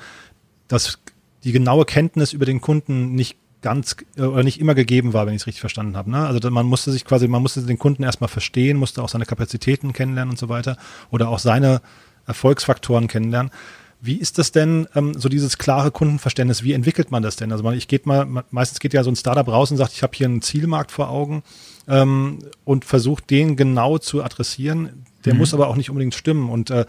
dass 0.68 1.00
die 1.46 1.54
genaue 1.54 1.86
Kenntnis 1.86 2.34
über 2.34 2.46
den 2.46 2.60
Kunden 2.60 3.16
nicht 3.16 3.38
ganz 3.62 3.96
äh, 4.16 4.22
oder 4.22 4.44
nicht 4.44 4.60
immer 4.60 4.76
gegeben 4.76 5.14
war, 5.14 5.26
wenn 5.26 5.34
ich 5.34 5.42
es 5.42 5.48
richtig 5.48 5.62
verstanden 5.62 5.98
habe. 5.98 6.12
Ne? 6.12 6.26
Also 6.26 6.50
man 6.52 6.66
musste 6.66 6.92
sich 6.92 7.06
quasi, 7.06 7.28
man 7.28 7.42
musste 7.42 7.62
den 7.62 7.80
Kunden 7.80 8.04
erstmal 8.04 8.28
verstehen, 8.28 8.78
musste 8.78 9.04
auch 9.04 9.10
seine 9.10 9.26
Kapazitäten 9.26 9.94
kennenlernen 9.94 10.32
und 10.32 10.40
so 10.40 10.50
weiter 10.50 10.78
oder 11.12 11.30
auch 11.30 11.40
seine 11.40 11.82
Erfolgsfaktoren 12.26 13.08
kennenlernen. 13.08 13.52
Wie 14.00 14.16
ist 14.16 14.38
das 14.38 14.52
denn, 14.52 14.88
ähm, 14.96 15.16
so 15.16 15.28
dieses 15.28 15.58
klare 15.58 15.90
Kundenverständnis, 15.90 16.64
wie 16.64 16.74
entwickelt 16.74 17.10
man 17.10 17.24
das 17.24 17.36
denn? 17.36 17.52
Also 17.52 17.64
man, 17.64 17.74
ich 17.74 17.88
geht 17.88 18.06
mal, 18.06 18.28
meistens 18.52 18.80
geht 18.80 18.94
ja 18.94 19.04
so 19.04 19.10
ein 19.10 19.16
Startup 19.16 19.48
raus 19.48 19.72
und 19.72 19.78
sagt, 19.78 19.94
ich 19.94 20.04
habe 20.04 20.16
hier 20.16 20.28
einen 20.28 20.44
Zielmarkt 20.44 20.92
vor 20.92 21.10
Augen 21.10 21.42
ähm, 21.88 22.40
und 22.64 22.86
versucht 22.86 23.32
den 23.32 23.56
genau 23.56 23.98
zu 23.98 24.24
adressieren. 24.24 25.06
Der 25.26 25.34
mhm. 25.34 25.40
muss 25.40 25.54
aber 25.54 25.68
auch 25.68 25.76
nicht 25.76 25.90
unbedingt 25.90 26.14
stimmen. 26.14 26.50
Und 26.50 26.70
äh, 26.70 26.86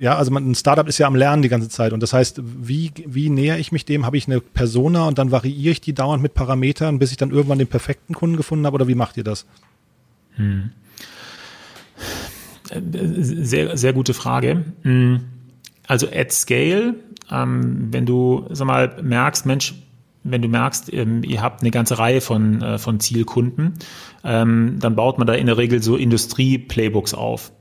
ja, 0.00 0.16
also 0.16 0.30
man, 0.30 0.50
ein 0.50 0.54
Startup 0.54 0.88
ist 0.88 0.96
ja 0.96 1.06
am 1.06 1.14
Lernen 1.14 1.42
die 1.42 1.50
ganze 1.50 1.68
Zeit. 1.68 1.92
Und 1.92 2.02
das 2.02 2.14
heißt, 2.14 2.40
wie, 2.42 2.90
wie 3.06 3.28
näher 3.28 3.58
ich 3.58 3.70
mich 3.70 3.84
dem? 3.84 4.06
Habe 4.06 4.16
ich 4.16 4.26
eine 4.26 4.40
Persona 4.40 5.06
und 5.06 5.18
dann 5.18 5.30
variiere 5.30 5.72
ich 5.72 5.82
die 5.82 5.92
dauernd 5.92 6.22
mit 6.22 6.32
Parametern, 6.32 6.98
bis 6.98 7.10
ich 7.10 7.18
dann 7.18 7.30
irgendwann 7.30 7.58
den 7.58 7.68
perfekten 7.68 8.14
Kunden 8.14 8.38
gefunden 8.38 8.64
habe? 8.64 8.76
Oder 8.76 8.88
wie 8.88 8.94
macht 8.94 9.18
ihr 9.18 9.24
das? 9.24 9.44
Hm. 10.36 10.70
Sehr, 12.70 13.76
sehr 13.76 13.92
gute 13.92 14.14
Frage. 14.14 14.64
Hm. 14.82 15.20
Also 15.86 16.06
at 16.10 16.32
scale, 16.32 16.94
ähm, 17.30 17.88
wenn 17.90 18.06
du 18.06 18.46
sag 18.52 18.66
mal, 18.66 19.02
merkst, 19.02 19.44
Mensch, 19.44 19.74
wenn 20.22 20.40
du 20.40 20.48
merkst, 20.48 20.92
ähm, 20.94 21.22
ihr 21.24 21.42
habt 21.42 21.60
eine 21.60 21.70
ganze 21.70 21.98
Reihe 21.98 22.22
von, 22.22 22.62
äh, 22.62 22.78
von 22.78 23.00
Zielkunden, 23.00 23.74
ähm, 24.24 24.76
dann 24.80 24.96
baut 24.96 25.18
man 25.18 25.26
da 25.26 25.34
in 25.34 25.46
der 25.46 25.58
Regel 25.58 25.82
so 25.82 25.96
Industrie-Playbooks 25.96 27.12
auf. 27.12 27.52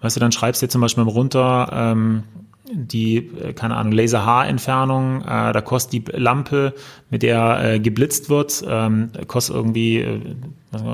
Weißt 0.00 0.16
du, 0.16 0.20
dann 0.20 0.32
schreibst 0.32 0.62
du 0.62 0.66
jetzt 0.66 0.72
zum 0.72 0.80
Beispiel 0.80 1.04
mal 1.04 1.10
runter, 1.10 1.70
ähm, 1.72 2.24
die, 2.70 3.18
äh, 3.18 3.52
keine 3.52 3.76
Ahnung, 3.76 3.92
Laser-Haarentfernung, 3.92 5.22
äh, 5.22 5.52
da 5.52 5.60
kostet 5.60 5.92
die 5.92 6.12
Lampe, 6.12 6.74
mit 7.10 7.22
der 7.22 7.74
äh, 7.74 7.80
geblitzt 7.80 8.28
wird, 8.28 8.64
ähm, 8.68 9.10
kostet 9.28 9.54
irgendwie 9.54 9.98
äh, 9.98 10.20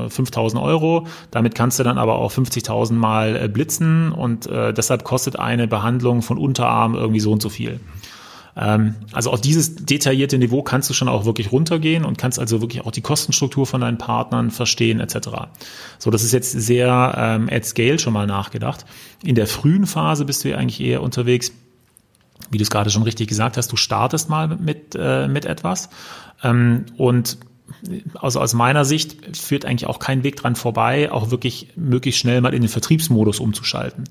5000 0.09 0.63
Euro. 0.63 1.07
Damit 1.31 1.55
kannst 1.55 1.79
du 1.79 1.83
dann 1.83 1.99
aber 1.99 2.17
auch 2.17 2.31
50.000 2.31 2.93
Mal 2.93 3.37
äh, 3.37 3.49
blitzen 3.49 4.13
und 4.13 4.47
äh, 4.47 4.73
deshalb 4.73 5.05
kostet 5.05 5.39
eine 5.39 5.67
Behandlung 5.67 6.23
von 6.23 6.39
Unterarm 6.39 6.95
irgendwie 6.95 7.21
so 7.21 7.33
und 7.33 7.43
so 7.43 7.49
viel. 7.49 7.81
Ähm, 8.57 8.97
also 9.13 9.31
auf 9.31 9.41
dieses 9.41 9.77
detaillierte 9.77 10.39
Niveau 10.39 10.63
kannst 10.63 10.91
du 10.91 10.95
schon 10.95 11.09
auch 11.09 11.25
wirklich 11.25 11.53
runtergehen 11.53 12.05
und 12.05 12.19
kannst 12.19 12.39
also 12.39 12.61
wirklich 12.61 12.85
auch 12.85 12.91
die 12.91 13.01
Kostenstruktur 13.01 13.67
von 13.67 13.81
deinen 13.81 13.99
Partnern 13.99 14.51
verstehen 14.51 15.01
etc. 15.01 15.29
So, 15.99 16.11
das 16.11 16.23
ist 16.23 16.33
jetzt 16.33 16.53
sehr 16.53 17.15
ähm, 17.17 17.49
at 17.51 17.65
scale 17.65 17.99
schon 17.99 18.13
mal 18.13 18.27
nachgedacht. 18.27 18.85
In 19.23 19.35
der 19.35 19.47
frühen 19.47 19.87
Phase 19.87 20.25
bist 20.25 20.45
du 20.45 20.51
ja 20.51 20.59
eigentlich 20.59 20.81
eher 20.81 21.03
unterwegs, 21.03 21.53
wie 22.51 22.59
du 22.59 22.63
es 22.63 22.71
gerade 22.71 22.91
schon 22.91 23.03
richtig 23.03 23.29
gesagt 23.29 23.57
hast, 23.57 23.73
du 23.73 23.77
startest 23.77 24.29
mal 24.29 24.49
mit, 24.49 24.97
äh, 24.99 25.29
mit 25.29 25.47
etwas 25.47 25.89
ähm, 26.43 26.87
und 26.97 27.39
also 28.15 28.41
aus 28.41 28.53
meiner 28.53 28.85
Sicht 28.85 29.37
führt 29.37 29.65
eigentlich 29.65 29.87
auch 29.87 29.99
kein 29.99 30.25
Weg 30.25 30.37
dran 30.37 30.57
vorbei, 30.57 31.11
auch 31.11 31.31
wirklich 31.31 31.69
möglichst 31.77 32.21
schnell 32.21 32.41
mal 32.41 32.53
in 32.53 32.61
den 32.61 32.69
Vertriebsmodus 32.69 33.41
umzuschalten. 33.41 34.05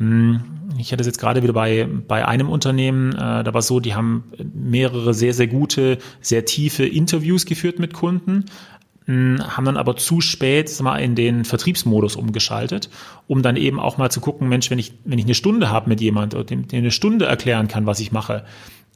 Hm, 0.00 0.40
ich 0.78 0.92
hatte 0.92 1.02
es 1.02 1.06
jetzt 1.06 1.20
gerade 1.20 1.42
wieder 1.42 1.52
bei, 1.52 1.86
bei 2.08 2.26
einem 2.26 2.48
Unternehmen, 2.48 3.12
äh, 3.12 3.44
da 3.44 3.52
war 3.52 3.60
es 3.60 3.66
so, 3.66 3.80
die 3.80 3.94
haben 3.94 4.24
mehrere 4.54 5.12
sehr, 5.12 5.34
sehr 5.34 5.46
gute, 5.46 5.98
sehr 6.22 6.46
tiefe 6.46 6.86
Interviews 6.86 7.44
geführt 7.44 7.78
mit 7.78 7.92
Kunden, 7.92 8.46
hm, 9.04 9.40
haben 9.46 9.66
dann 9.66 9.76
aber 9.76 9.96
zu 9.96 10.22
spät 10.22 10.80
mal 10.80 10.96
in 10.96 11.14
den 11.14 11.44
Vertriebsmodus 11.44 12.16
umgeschaltet, 12.16 12.88
um 13.26 13.42
dann 13.42 13.56
eben 13.56 13.78
auch 13.78 13.98
mal 13.98 14.10
zu 14.10 14.20
gucken, 14.20 14.48
Mensch, 14.48 14.70
wenn 14.70 14.78
ich, 14.78 14.94
wenn 15.04 15.18
ich 15.18 15.26
eine 15.26 15.34
Stunde 15.34 15.68
habe 15.70 15.90
mit 15.90 16.00
jemand 16.00 16.32
und 16.34 16.48
dem, 16.48 16.66
dem 16.66 16.78
eine 16.78 16.90
Stunde 16.90 17.26
erklären 17.26 17.68
kann, 17.68 17.84
was 17.84 18.00
ich 18.00 18.10
mache, 18.10 18.44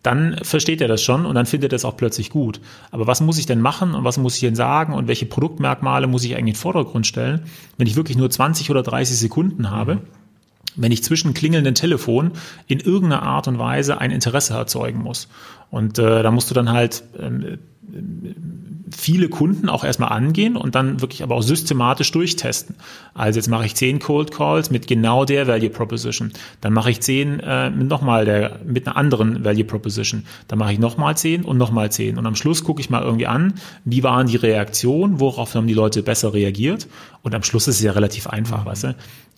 dann 0.02 0.38
versteht 0.42 0.80
er 0.80 0.88
das 0.88 1.02
schon 1.02 1.26
und 1.26 1.34
dann 1.34 1.46
findet 1.46 1.72
er 1.72 1.76
das 1.76 1.84
auch 1.84 1.96
plötzlich 1.98 2.30
gut. 2.30 2.60
Aber 2.90 3.06
was 3.06 3.20
muss 3.20 3.38
ich 3.38 3.46
denn 3.46 3.60
machen 3.60 3.94
und 3.94 4.04
was 4.04 4.16
muss 4.16 4.34
ich 4.36 4.40
denn 4.40 4.54
sagen 4.54 4.94
und 4.94 5.08
welche 5.08 5.26
Produktmerkmale 5.26 6.06
muss 6.06 6.24
ich 6.24 6.32
eigentlich 6.32 6.40
in 6.40 6.46
den 6.46 6.54
Vordergrund 6.56 7.06
stellen, 7.06 7.42
wenn 7.76 7.86
ich 7.86 7.96
wirklich 7.96 8.16
nur 8.16 8.30
20 8.30 8.70
oder 8.70 8.82
30 8.82 9.18
Sekunden 9.18 9.70
habe? 9.70 9.96
Mhm 9.96 10.23
wenn 10.76 10.92
ich 10.92 11.04
zwischen 11.04 11.34
klingelnden 11.34 11.74
Telefon 11.74 12.32
in 12.66 12.80
irgendeiner 12.80 13.22
Art 13.22 13.48
und 13.48 13.58
Weise 13.58 13.98
ein 13.98 14.10
Interesse 14.10 14.54
erzeugen 14.54 15.02
muss. 15.02 15.28
Und 15.70 15.98
äh, 15.98 16.22
da 16.22 16.30
musst 16.30 16.50
du 16.50 16.54
dann 16.54 16.70
halt 16.70 17.04
ähm, 17.18 17.58
viele 18.96 19.28
Kunden 19.28 19.68
auch 19.68 19.84
erstmal 19.84 20.10
angehen 20.10 20.56
und 20.56 20.74
dann 20.74 21.00
wirklich 21.00 21.22
aber 21.22 21.34
auch 21.34 21.42
systematisch 21.42 22.10
durchtesten. 22.12 22.76
Also 23.12 23.38
jetzt 23.38 23.48
mache 23.48 23.66
ich 23.66 23.74
zehn 23.74 23.98
Cold 23.98 24.30
Calls 24.30 24.70
mit 24.70 24.86
genau 24.86 25.24
der 25.24 25.46
Value 25.46 25.70
Proposition. 25.70 26.32
Dann 26.60 26.72
mache 26.72 26.90
ich 26.90 27.00
zehn 27.00 27.40
äh, 27.40 27.70
nochmal 27.70 28.24
der 28.24 28.60
mit 28.64 28.86
einer 28.86 28.96
anderen 28.96 29.44
Value 29.44 29.64
Proposition. 29.64 30.24
Dann 30.48 30.58
mache 30.58 30.72
ich 30.72 30.78
nochmal 30.78 31.16
zehn 31.16 31.44
und 31.44 31.58
nochmal 31.58 31.90
zehn. 31.90 32.18
Und 32.18 32.26
am 32.26 32.36
Schluss 32.36 32.64
gucke 32.64 32.80
ich 32.80 32.90
mal 32.90 33.02
irgendwie 33.02 33.26
an, 33.26 33.54
wie 33.84 34.02
waren 34.02 34.26
die 34.26 34.36
Reaktionen, 34.36 35.20
worauf 35.20 35.54
haben 35.54 35.66
die 35.66 35.74
Leute 35.74 36.02
besser 36.02 36.32
reagiert. 36.34 36.86
Und 37.22 37.34
am 37.34 37.42
Schluss 37.42 37.68
ist 37.68 37.76
es 37.76 37.82
ja 37.82 37.92
relativ 37.92 38.26
einfach, 38.26 38.66
weißt 38.66 38.84
du? 38.84 38.94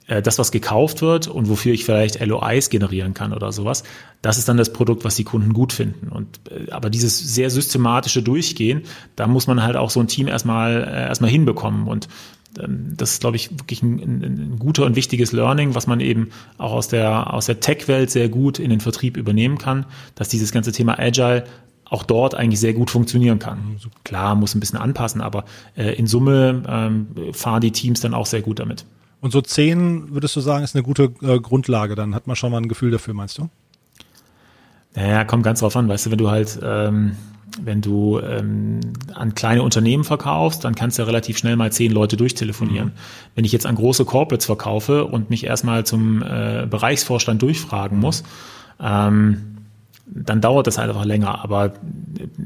Äh, 0.07 0.23
das, 0.23 0.39
was 0.39 0.53
gekauft 0.53 1.03
wird 1.03 1.27
und 1.27 1.49
wofür 1.49 1.73
ich 1.73 1.85
vielleicht 1.85 2.25
LOIs 2.25 2.71
generieren 2.71 3.15
kann 3.15 3.33
oder 3.33 3.51
sowas, 3.53 3.83
das 4.23 4.39
ist 4.39 4.49
dann 4.49 4.57
das 4.57 4.73
Produkt, 4.73 5.05
was 5.05 5.17
die 5.17 5.25
Kunden 5.25 5.53
gut 5.53 5.73
finden. 5.73 6.09
Und 6.09 6.41
äh, 6.51 6.71
aber 6.71 6.91
dieses 6.91 7.19
sehr 7.19 7.51
systematische 7.51 8.23
Durchgehen, 8.23 8.83
da 9.17 9.27
muss 9.27 9.47
man 9.47 9.63
halt 9.63 9.77
auch 9.77 9.91
so 9.91 10.01
ein 10.01 10.07
Team 10.07 10.29
erstmal 10.29 10.85
äh, 10.85 11.09
erstmal 11.09 11.31
hinbekommen. 11.31 11.89
Und 11.89 12.09
ähm, 12.63 12.95
das 12.97 13.13
ist, 13.13 13.21
glaube 13.21 13.37
ich, 13.37 13.51
wirklich 13.59 13.83
ein, 13.83 13.99
ein, 13.99 14.57
guter 14.61 14.87
und 14.87 14.95
wichtiges 14.95 15.33
Learning, 15.33 15.75
was 15.75 15.89
man 15.89 15.99
eben 15.99 16.31
auch 16.57 16.73
aus 16.73 16.87
der 16.87 17.35
aus 17.35 17.47
der 17.47 17.59
Tech-Welt 17.59 18.11
sehr 18.11 18.29
gut 18.29 18.61
in 18.61 18.71
den 18.71 18.81
Vertrieb 18.81 19.17
übernehmen 19.17 19.59
kann, 19.59 19.87
dass 20.15 20.29
dieses 20.29 20.53
ganze 20.53 20.71
Thema 20.71 21.01
Agile 21.01 21.45
auch 21.89 22.05
dort 22.05 22.35
eigentlich 22.35 22.61
sehr 22.61 22.75
gut 22.75 22.91
funktionieren 22.91 23.39
kann. 23.41 23.59
Mhm, 23.59 23.77
Klar, 24.05 24.37
muss 24.37 24.55
ein 24.55 24.61
bisschen 24.61 24.79
anpassen, 24.79 25.21
aber 25.21 25.45
äh, 25.77 25.95
in 25.95 26.07
Summe 26.07 26.63
ähm, 26.69 27.09
fahren 27.33 27.61
die 27.61 27.73
Teams 27.73 28.01
dann 28.01 28.15
auch 28.15 28.27
sehr 28.27 28.43
gut 28.43 28.61
damit. 28.61 28.85
Und 29.27 29.33
so 29.33 29.41
zehn, 29.41 30.15
würdest 30.15 30.37
du 30.37 30.41
sagen, 30.41 30.63
ist 30.63 30.77
eine 30.77 30.85
gute 30.85 31.11
äh, 31.21 31.41
Grundlage. 31.41 31.97
Dann 31.97 32.15
hat 32.15 32.29
man 32.29 32.37
schon 32.37 32.53
mal 32.53 32.59
ein 32.59 32.69
Gefühl 32.69 32.93
dafür, 32.93 33.13
meinst 33.13 33.39
du? 33.39 33.49
Naja, 34.95 35.25
kommt 35.25 35.43
ganz 35.43 35.59
drauf 35.59 35.75
an. 35.75 35.89
Weißt 35.89 36.07
du, 36.07 36.13
wenn 36.13 36.19
du 36.19 36.31
halt, 36.31 36.61
ähm, 36.63 37.17
wenn 37.61 37.81
du 37.81 38.21
ähm, 38.21 38.79
an 39.13 39.35
kleine 39.35 39.65
Unternehmen 39.65 40.05
verkaufst, 40.05 40.63
dann 40.63 40.77
kannst 40.77 40.97
du 40.97 41.03
ja 41.03 41.07
relativ 41.07 41.39
schnell 41.39 41.57
mal 41.57 41.73
zehn 41.73 41.91
Leute 41.91 42.17
durchtelefonieren. 42.17 42.91
Mhm. 42.91 42.93
Wenn 43.35 43.45
ich 43.45 43.51
jetzt 43.51 43.67
an 43.67 43.75
große 43.75 44.05
Corporates 44.05 44.47
verkaufe 44.47 45.05
und 45.07 45.29
mich 45.29 45.43
erstmal 45.43 45.85
zum 45.85 46.23
äh, 46.23 46.69
Bereichsvorstand 46.71 47.43
durchfragen 47.43 47.99
muss, 47.99 48.23
ähm, 48.81 49.57
dann 50.07 50.41
dauert 50.41 50.69
das 50.69 50.79
halt 50.79 50.89
einfach 50.89 51.05
länger. 51.05 51.43
Aber 51.43 51.73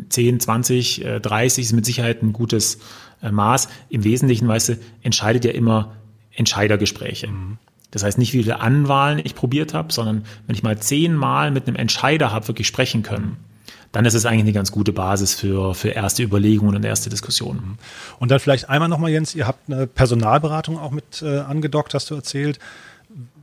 10, 0.09 0.41
20, 0.41 1.05
30 1.21 1.63
ist 1.63 1.73
mit 1.75 1.85
Sicherheit 1.85 2.23
ein 2.23 2.33
gutes 2.33 2.79
äh, 3.23 3.31
Maß. 3.31 3.69
Im 3.91 4.03
Wesentlichen, 4.03 4.49
weißt 4.49 4.71
du, 4.71 4.79
entscheidet 5.03 5.45
ja 5.45 5.51
immer 5.51 5.93
Entscheidergespräche. 6.41 7.29
Mhm. 7.29 7.59
Das 7.93 8.03
heißt 8.03 8.19
nicht, 8.19 8.33
wie 8.33 8.43
viele 8.43 8.61
Anwahlen 8.61 9.21
ich 9.23 9.35
probiert 9.35 9.75
habe, 9.75 9.93
sondern 9.93 10.25
wenn 10.47 10.55
ich 10.55 10.63
mal 10.63 10.79
zehnmal 10.79 11.51
mit 11.51 11.67
einem 11.67 11.77
Entscheider 11.77 12.33
habe 12.33 12.49
wirklich 12.49 12.67
sprechen 12.67 13.03
können, 13.03 13.37
dann 13.93 14.05
ist 14.05 14.15
es 14.15 14.25
eigentlich 14.25 14.43
eine 14.43 14.53
ganz 14.53 14.71
gute 14.71 14.93
Basis 14.93 15.35
für, 15.35 15.75
für 15.75 15.89
erste 15.89 16.23
Überlegungen 16.23 16.77
und 16.77 16.85
erste 16.85 17.11
Diskussionen. 17.11 17.79
Und 18.21 18.31
dann 18.31 18.39
vielleicht 18.39 18.69
einmal 18.69 18.89
nochmal, 18.89 19.11
Jens, 19.11 19.35
ihr 19.35 19.47
habt 19.47 19.69
eine 19.69 19.87
Personalberatung 19.87 20.79
auch 20.79 20.93
mit 20.93 21.23
äh, 21.23 21.41
angedockt, 21.41 21.95
hast 21.95 22.11
du 22.11 22.15
erzählt. 22.15 22.61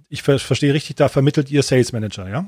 Ich 0.10 0.24
ver 0.24 0.40
verstehe 0.40 0.74
richtig, 0.74 0.96
da 0.96 1.10
vermittelt 1.10 1.52
ihr 1.52 1.64
Sales 1.64 1.92
Manager, 1.92 2.30
ja? 2.30 2.46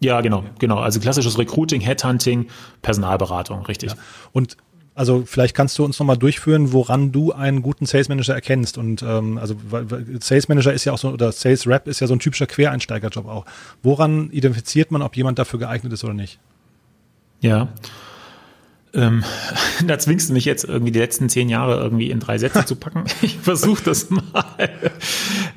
Ja, 0.00 0.20
genau, 0.20 0.44
genau. 0.58 0.78
Also 0.78 1.00
klassisches 1.00 1.38
Recruiting, 1.38 1.80
Headhunting, 1.80 2.48
Personalberatung, 2.82 3.66
richtig. 3.66 3.92
Ja. 3.92 3.98
Und 4.32 4.56
also 4.98 5.22
vielleicht 5.24 5.54
kannst 5.54 5.78
du 5.78 5.84
uns 5.84 5.98
nochmal 6.00 6.16
durchführen, 6.16 6.72
woran 6.72 7.12
du 7.12 7.32
einen 7.32 7.62
guten 7.62 7.86
Sales 7.86 8.08
Manager 8.08 8.34
erkennst. 8.34 8.78
Und 8.78 9.02
ähm, 9.02 9.38
also 9.38 9.54
Sales 10.20 10.48
Manager 10.48 10.72
ist 10.72 10.84
ja 10.84 10.92
auch 10.92 10.98
so, 10.98 11.10
oder 11.10 11.30
Sales 11.30 11.68
Rep 11.68 11.86
ist 11.86 12.00
ja 12.00 12.08
so 12.08 12.14
ein 12.14 12.18
typischer 12.18 12.46
Quereinsteigerjob 12.46 13.26
auch. 13.28 13.46
Woran 13.82 14.30
identifiziert 14.30 14.90
man, 14.90 15.02
ob 15.02 15.16
jemand 15.16 15.38
dafür 15.38 15.60
geeignet 15.60 15.92
ist 15.92 16.02
oder 16.02 16.14
nicht? 16.14 16.40
Ja. 17.40 17.68
Ähm, 18.92 19.22
da 19.86 20.00
zwingst 20.00 20.30
du 20.30 20.32
mich 20.32 20.44
jetzt 20.44 20.64
irgendwie 20.64 20.90
die 20.90 20.98
letzten 20.98 21.28
zehn 21.28 21.48
Jahre 21.48 21.80
irgendwie 21.80 22.10
in 22.10 22.18
drei 22.18 22.38
Sätze 22.38 22.64
zu 22.64 22.74
packen. 22.74 23.04
Ich 23.22 23.38
versuche 23.38 23.84
das 23.84 24.10
mal. 24.10 24.68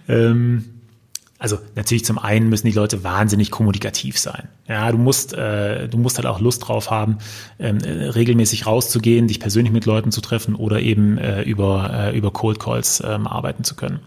ähm, 0.08 0.66
also 1.42 1.58
natürlich 1.74 2.06
zum 2.06 2.20
einen 2.20 2.50
müssen 2.50 2.68
die 2.68 2.74
Leute 2.74 3.04
wahnsinnig 3.04 3.50
kommunikativ 3.50 4.20
sein. 4.20 4.48
Ja, 4.68 4.92
du 4.92 5.00
musst, 5.00 5.34
äh, 5.34 5.88
du 5.88 5.98
musst 5.98 6.18
halt 6.18 6.28
auch 6.28 6.40
Lust 6.40 6.68
drauf 6.68 6.92
haben, 6.92 7.18
ähm, 7.58 7.80
äh, 7.80 8.10
regelmäßig 8.10 8.68
rauszugehen, 8.68 9.28
dich 9.28 9.40
persönlich 9.40 9.74
mit 9.74 9.88
Leuten 9.88 10.12
zu 10.12 10.22
treffen 10.22 10.54
oder 10.54 10.80
eben 10.82 11.18
äh, 11.18 11.42
über, 11.42 12.12
äh, 12.14 12.16
über 12.16 12.30
Cold 12.30 12.60
Calls 12.60 13.02
ähm, 13.04 13.26
arbeiten 13.26 13.64
zu 13.64 13.76
können. 13.76 14.02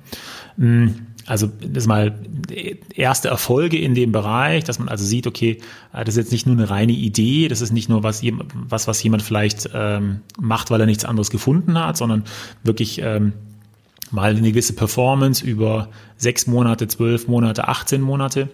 Mhm. 0.56 1.06
Also 1.26 1.48
das 1.60 1.84
ist 1.84 1.86
mal 1.88 2.14
erste 2.94 3.30
Erfolge 3.30 3.78
in 3.78 3.96
dem 3.96 4.12
Bereich, 4.12 4.62
dass 4.62 4.78
man 4.78 4.88
also 4.88 5.04
sieht, 5.04 5.26
okay, 5.26 5.58
äh, 5.92 6.04
das 6.04 6.14
ist 6.14 6.18
jetzt 6.18 6.32
nicht 6.32 6.46
nur 6.46 6.54
eine 6.54 6.70
reine 6.70 6.92
Idee, 6.92 7.48
das 7.48 7.62
ist 7.62 7.72
nicht 7.72 7.88
nur 7.88 8.04
was, 8.04 8.22
was, 8.68 8.86
was 8.86 9.02
jemand 9.02 9.22
vielleicht 9.22 9.70
ähm, 9.74 10.20
macht, 10.38 10.70
weil 10.70 10.78
er 10.78 10.86
nichts 10.86 11.04
anderes 11.04 11.30
gefunden 11.30 11.76
hat, 11.80 11.96
sondern 11.96 12.22
wirklich 12.62 13.00
ähm, 13.02 13.32
mal 14.14 14.30
eine 14.30 14.52
gewisse 14.52 14.74
Performance 14.74 15.44
über 15.44 15.88
sechs 16.16 16.46
Monate, 16.46 16.86
zwölf 16.86 17.26
Monate, 17.26 17.68
18 17.68 18.00
Monate. 18.00 18.48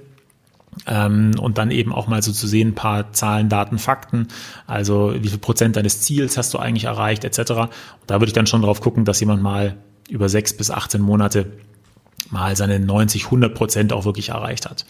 Ähm, 0.87 1.33
und 1.39 1.59
dann 1.59 1.71
eben 1.71 1.93
auch 1.93 2.07
mal 2.07 2.23
so 2.23 2.33
zu 2.33 2.47
sehen, 2.47 2.69
ein 2.69 2.75
paar 2.75 3.13
Zahlen, 3.13 3.49
Daten, 3.49 3.79
Fakten, 3.79 4.29
also 4.69 5.13
wie 5.21 5.29
viel 5.29 5.39
Prozent 5.39 5.75
deines 5.77 6.01
Ziels 6.01 6.39
hast 6.39 6.55
du 6.55 6.59
eigentlich 6.59 6.85
erreicht, 6.85 7.25
etc. 7.25 7.51
Und 7.51 7.71
da 8.07 8.15
würde 8.15 8.27
ich 8.27 8.33
dann 8.33 8.47
schon 8.47 8.63
drauf 8.63 8.81
gucken, 8.81 9.05
dass 9.05 9.19
jemand 9.21 9.43
mal 9.43 9.77
über 10.09 10.29
sechs 10.29 10.57
bis 10.57 10.71
18 10.71 11.01
Monate 11.01 11.53
mal 12.31 12.55
seine 12.57 12.79
90, 12.79 13.27
100 13.27 13.55
Prozent 13.55 13.93
auch 13.93 14.05
wirklich 14.05 14.29
erreicht 14.29 14.71
hat. 14.71 14.87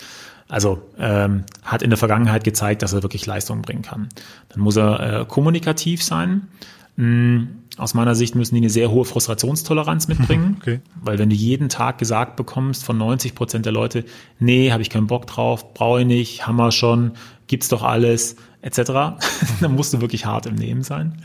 Also 0.49 0.82
ähm, 0.99 1.44
hat 1.64 1.82
in 1.82 1.90
der 1.90 1.97
Vergangenheit 1.97 2.44
gezeigt, 2.44 2.82
dass 2.82 2.92
er 2.92 3.03
wirklich 3.03 3.24
Leistung 3.24 3.62
bringen 3.62 3.82
kann. 3.82 4.09
Dann 4.51 4.61
muss 4.61 4.76
er 4.76 5.20
äh, 5.20 5.24
kommunikativ 5.24 6.05
sein. 6.05 6.49
Hm, 6.97 7.49
aus 7.76 7.95
meiner 7.95 8.14
Sicht 8.14 8.34
müssen 8.34 8.55
die 8.55 8.61
eine 8.61 8.70
sehr 8.70 8.91
hohe 8.91 9.05
Frustrationstoleranz 9.05 10.09
mitbringen, 10.09 10.57
okay. 10.61 10.80
weil 11.03 11.18
wenn 11.18 11.30
du 11.30 11.36
jeden 11.36 11.68
Tag 11.68 11.99
gesagt 11.99 12.36
bekommst 12.36 12.84
von 12.84 12.99
90 12.99 13.34
Prozent 13.34 13.64
der 13.64 13.72
Leute, 13.72 14.05
nee, 14.38 14.72
habe 14.72 14.82
ich 14.82 14.91
keinen 14.91 15.07
Bock 15.07 15.26
drauf, 15.26 15.72
brauche 15.72 16.01
ich 16.01 16.07
nicht, 16.07 16.47
Hammer 16.47 16.72
schon, 16.72 17.12
gibt's 17.47 17.68
doch 17.68 17.82
alles, 17.82 18.36
etc., 18.62 18.82
dann 19.61 19.74
musst 19.74 19.95
du 19.95 20.01
wirklich 20.01 20.26
hart 20.26 20.47
im 20.47 20.57
Nehmen 20.57 20.82
sein. 20.82 21.22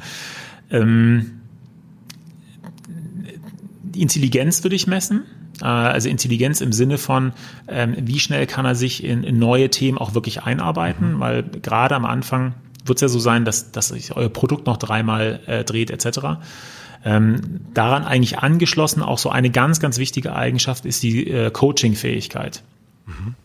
Ähm, 0.70 1.42
Intelligenz 3.96 4.64
würde 4.64 4.76
ich 4.76 4.88
messen. 4.88 5.24
Äh, 5.62 5.66
also 5.66 6.10
Intelligenz 6.10 6.62
im 6.62 6.74
Sinne 6.74 6.98
von, 6.98 7.34
ähm, 7.68 7.96
wie 8.00 8.20
schnell 8.20 8.46
kann 8.48 8.66
er 8.66 8.76
sich 8.76 9.04
in, 9.04 9.24
in 9.24 9.40
neue 9.40 9.70
Themen 9.70 9.98
auch 9.98 10.14
wirklich 10.14 10.44
einarbeiten, 10.44 11.16
mhm. 11.16 11.20
weil 11.20 11.44
gerade 11.44 11.96
am 11.96 12.06
Anfang 12.06 12.54
wird 12.86 12.98
es 12.98 13.02
ja 13.02 13.08
so 13.08 13.20
sein, 13.20 13.46
dass, 13.46 13.72
dass 13.72 13.90
sich 13.90 14.16
euer 14.16 14.30
Produkt 14.30 14.66
noch 14.66 14.78
dreimal 14.78 15.40
äh, 15.48 15.64
dreht 15.64 15.92
etc. 15.92 16.40
Ähm, 17.04 17.62
daran 17.74 18.04
eigentlich 18.04 18.40
angeschlossen 18.40 19.02
auch 19.02 19.20
so 19.20 19.30
eine 19.30 19.50
ganz, 19.50 19.80
ganz 19.80 19.98
wichtige 19.98 20.36
Eigenschaft 20.36 20.86
ist 20.86 21.04
die 21.04 21.30
äh, 21.30 21.52
Coaching-Fähigkeit. 21.52 22.64
Mhm. 23.06 23.36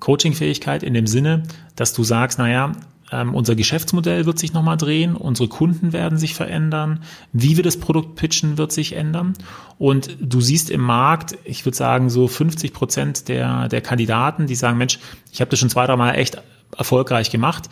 Coaching-Fähigkeit 0.00 0.82
in 0.82 0.94
dem 0.94 1.06
Sinne, 1.06 1.44
dass 1.76 1.92
du 1.92 2.04
sagst, 2.04 2.38
naja, 2.38 2.72
ähm, 3.12 3.34
unser 3.34 3.54
Geschäftsmodell 3.54 4.26
wird 4.26 4.38
sich 4.38 4.52
nochmal 4.52 4.76
drehen, 4.76 5.14
unsere 5.14 5.48
Kunden 5.48 5.92
werden 5.92 6.18
sich 6.18 6.34
verändern, 6.34 7.04
wie 7.32 7.56
wir 7.56 7.62
das 7.62 7.78
Produkt 7.78 8.16
pitchen 8.16 8.58
wird 8.58 8.72
sich 8.72 8.96
ändern. 8.96 9.34
Und 9.78 10.16
du 10.20 10.40
siehst 10.40 10.70
im 10.70 10.80
Markt, 10.80 11.38
ich 11.44 11.64
würde 11.64 11.76
sagen, 11.76 12.10
so 12.10 12.26
50 12.26 12.72
Prozent 12.72 13.28
der, 13.28 13.68
der 13.68 13.80
Kandidaten, 13.80 14.46
die 14.46 14.54
sagen, 14.56 14.78
Mensch, 14.78 14.98
ich 15.32 15.40
habe 15.40 15.50
das 15.50 15.60
schon 15.60 15.70
zwei, 15.70 15.86
drei 15.86 15.96
Mal 15.96 16.14
echt 16.14 16.42
erfolgreich 16.76 17.30
gemacht. 17.30 17.68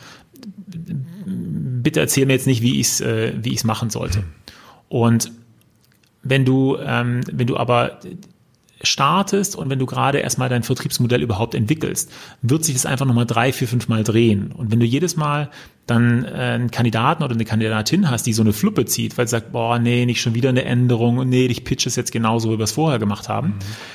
Bitte 1.83 2.01
erzähl 2.01 2.27
mir 2.27 2.35
jetzt 2.35 2.47
nicht, 2.47 2.63
wie 2.63 2.81
ich 2.81 2.89
es 2.89 3.01
äh, 3.01 3.33
wie 3.43 3.53
ich's 3.53 3.65
machen 3.65 3.91
sollte. 3.91 4.25
Und 4.89 5.33
wenn 6.23 6.45
du, 6.45 6.77
ähm, 6.79 7.23
wenn 7.31 7.47
du 7.47 7.57
aber 7.57 7.99
startest 8.83 9.57
und 9.57 9.71
wenn 9.71 9.79
du 9.79 9.87
gerade 9.87 10.19
erstmal 10.19 10.49
dein 10.49 10.63
Vertriebsmodell 10.63 11.23
überhaupt 11.23 11.55
entwickelst, 11.55 12.11
wird 12.43 12.65
sich 12.65 12.75
das 12.75 12.87
einfach 12.87 13.07
nochmal 13.07 13.27
drei, 13.27 13.53
vier, 13.53 13.69
fünf 13.69 13.89
Mal 13.89 14.05
drehen. 14.05 14.53
Und 14.53 14.71
wenn 14.71 14.81
du 14.81 14.87
jedes 14.87 15.17
Mal 15.17 15.51
dann 15.87 16.25
äh, 16.25 16.29
einen 16.29 16.71
Kandidaten 16.71 17.25
oder 17.25 17.35
eine 17.35 17.45
Kandidatin 17.45 18.09
hast, 18.09 18.25
die 18.25 18.33
so 18.33 18.43
eine 18.43 18.53
Fluppe 18.53 18.85
zieht, 18.85 19.19
weil 19.19 19.27
sie 19.27 19.33
sagt, 19.33 19.51
boah, 19.51 19.81
nee, 19.81 20.07
nicht 20.07 20.21
schon 20.21 20.35
wieder 20.35 20.49
eine 20.49 20.65
Änderung 20.65 21.19
und 21.19 21.29
nee, 21.29 21.47
ich 21.47 21.65
pitch 21.65 21.87
es 21.87 21.97
jetzt 21.97 22.13
genauso, 22.13 22.53
wie 22.53 22.59
wir 22.59 22.65
es 22.65 22.73
vorher 22.73 23.01
gemacht 23.01 23.29
haben, 23.29 23.49
mhm. 23.49 23.55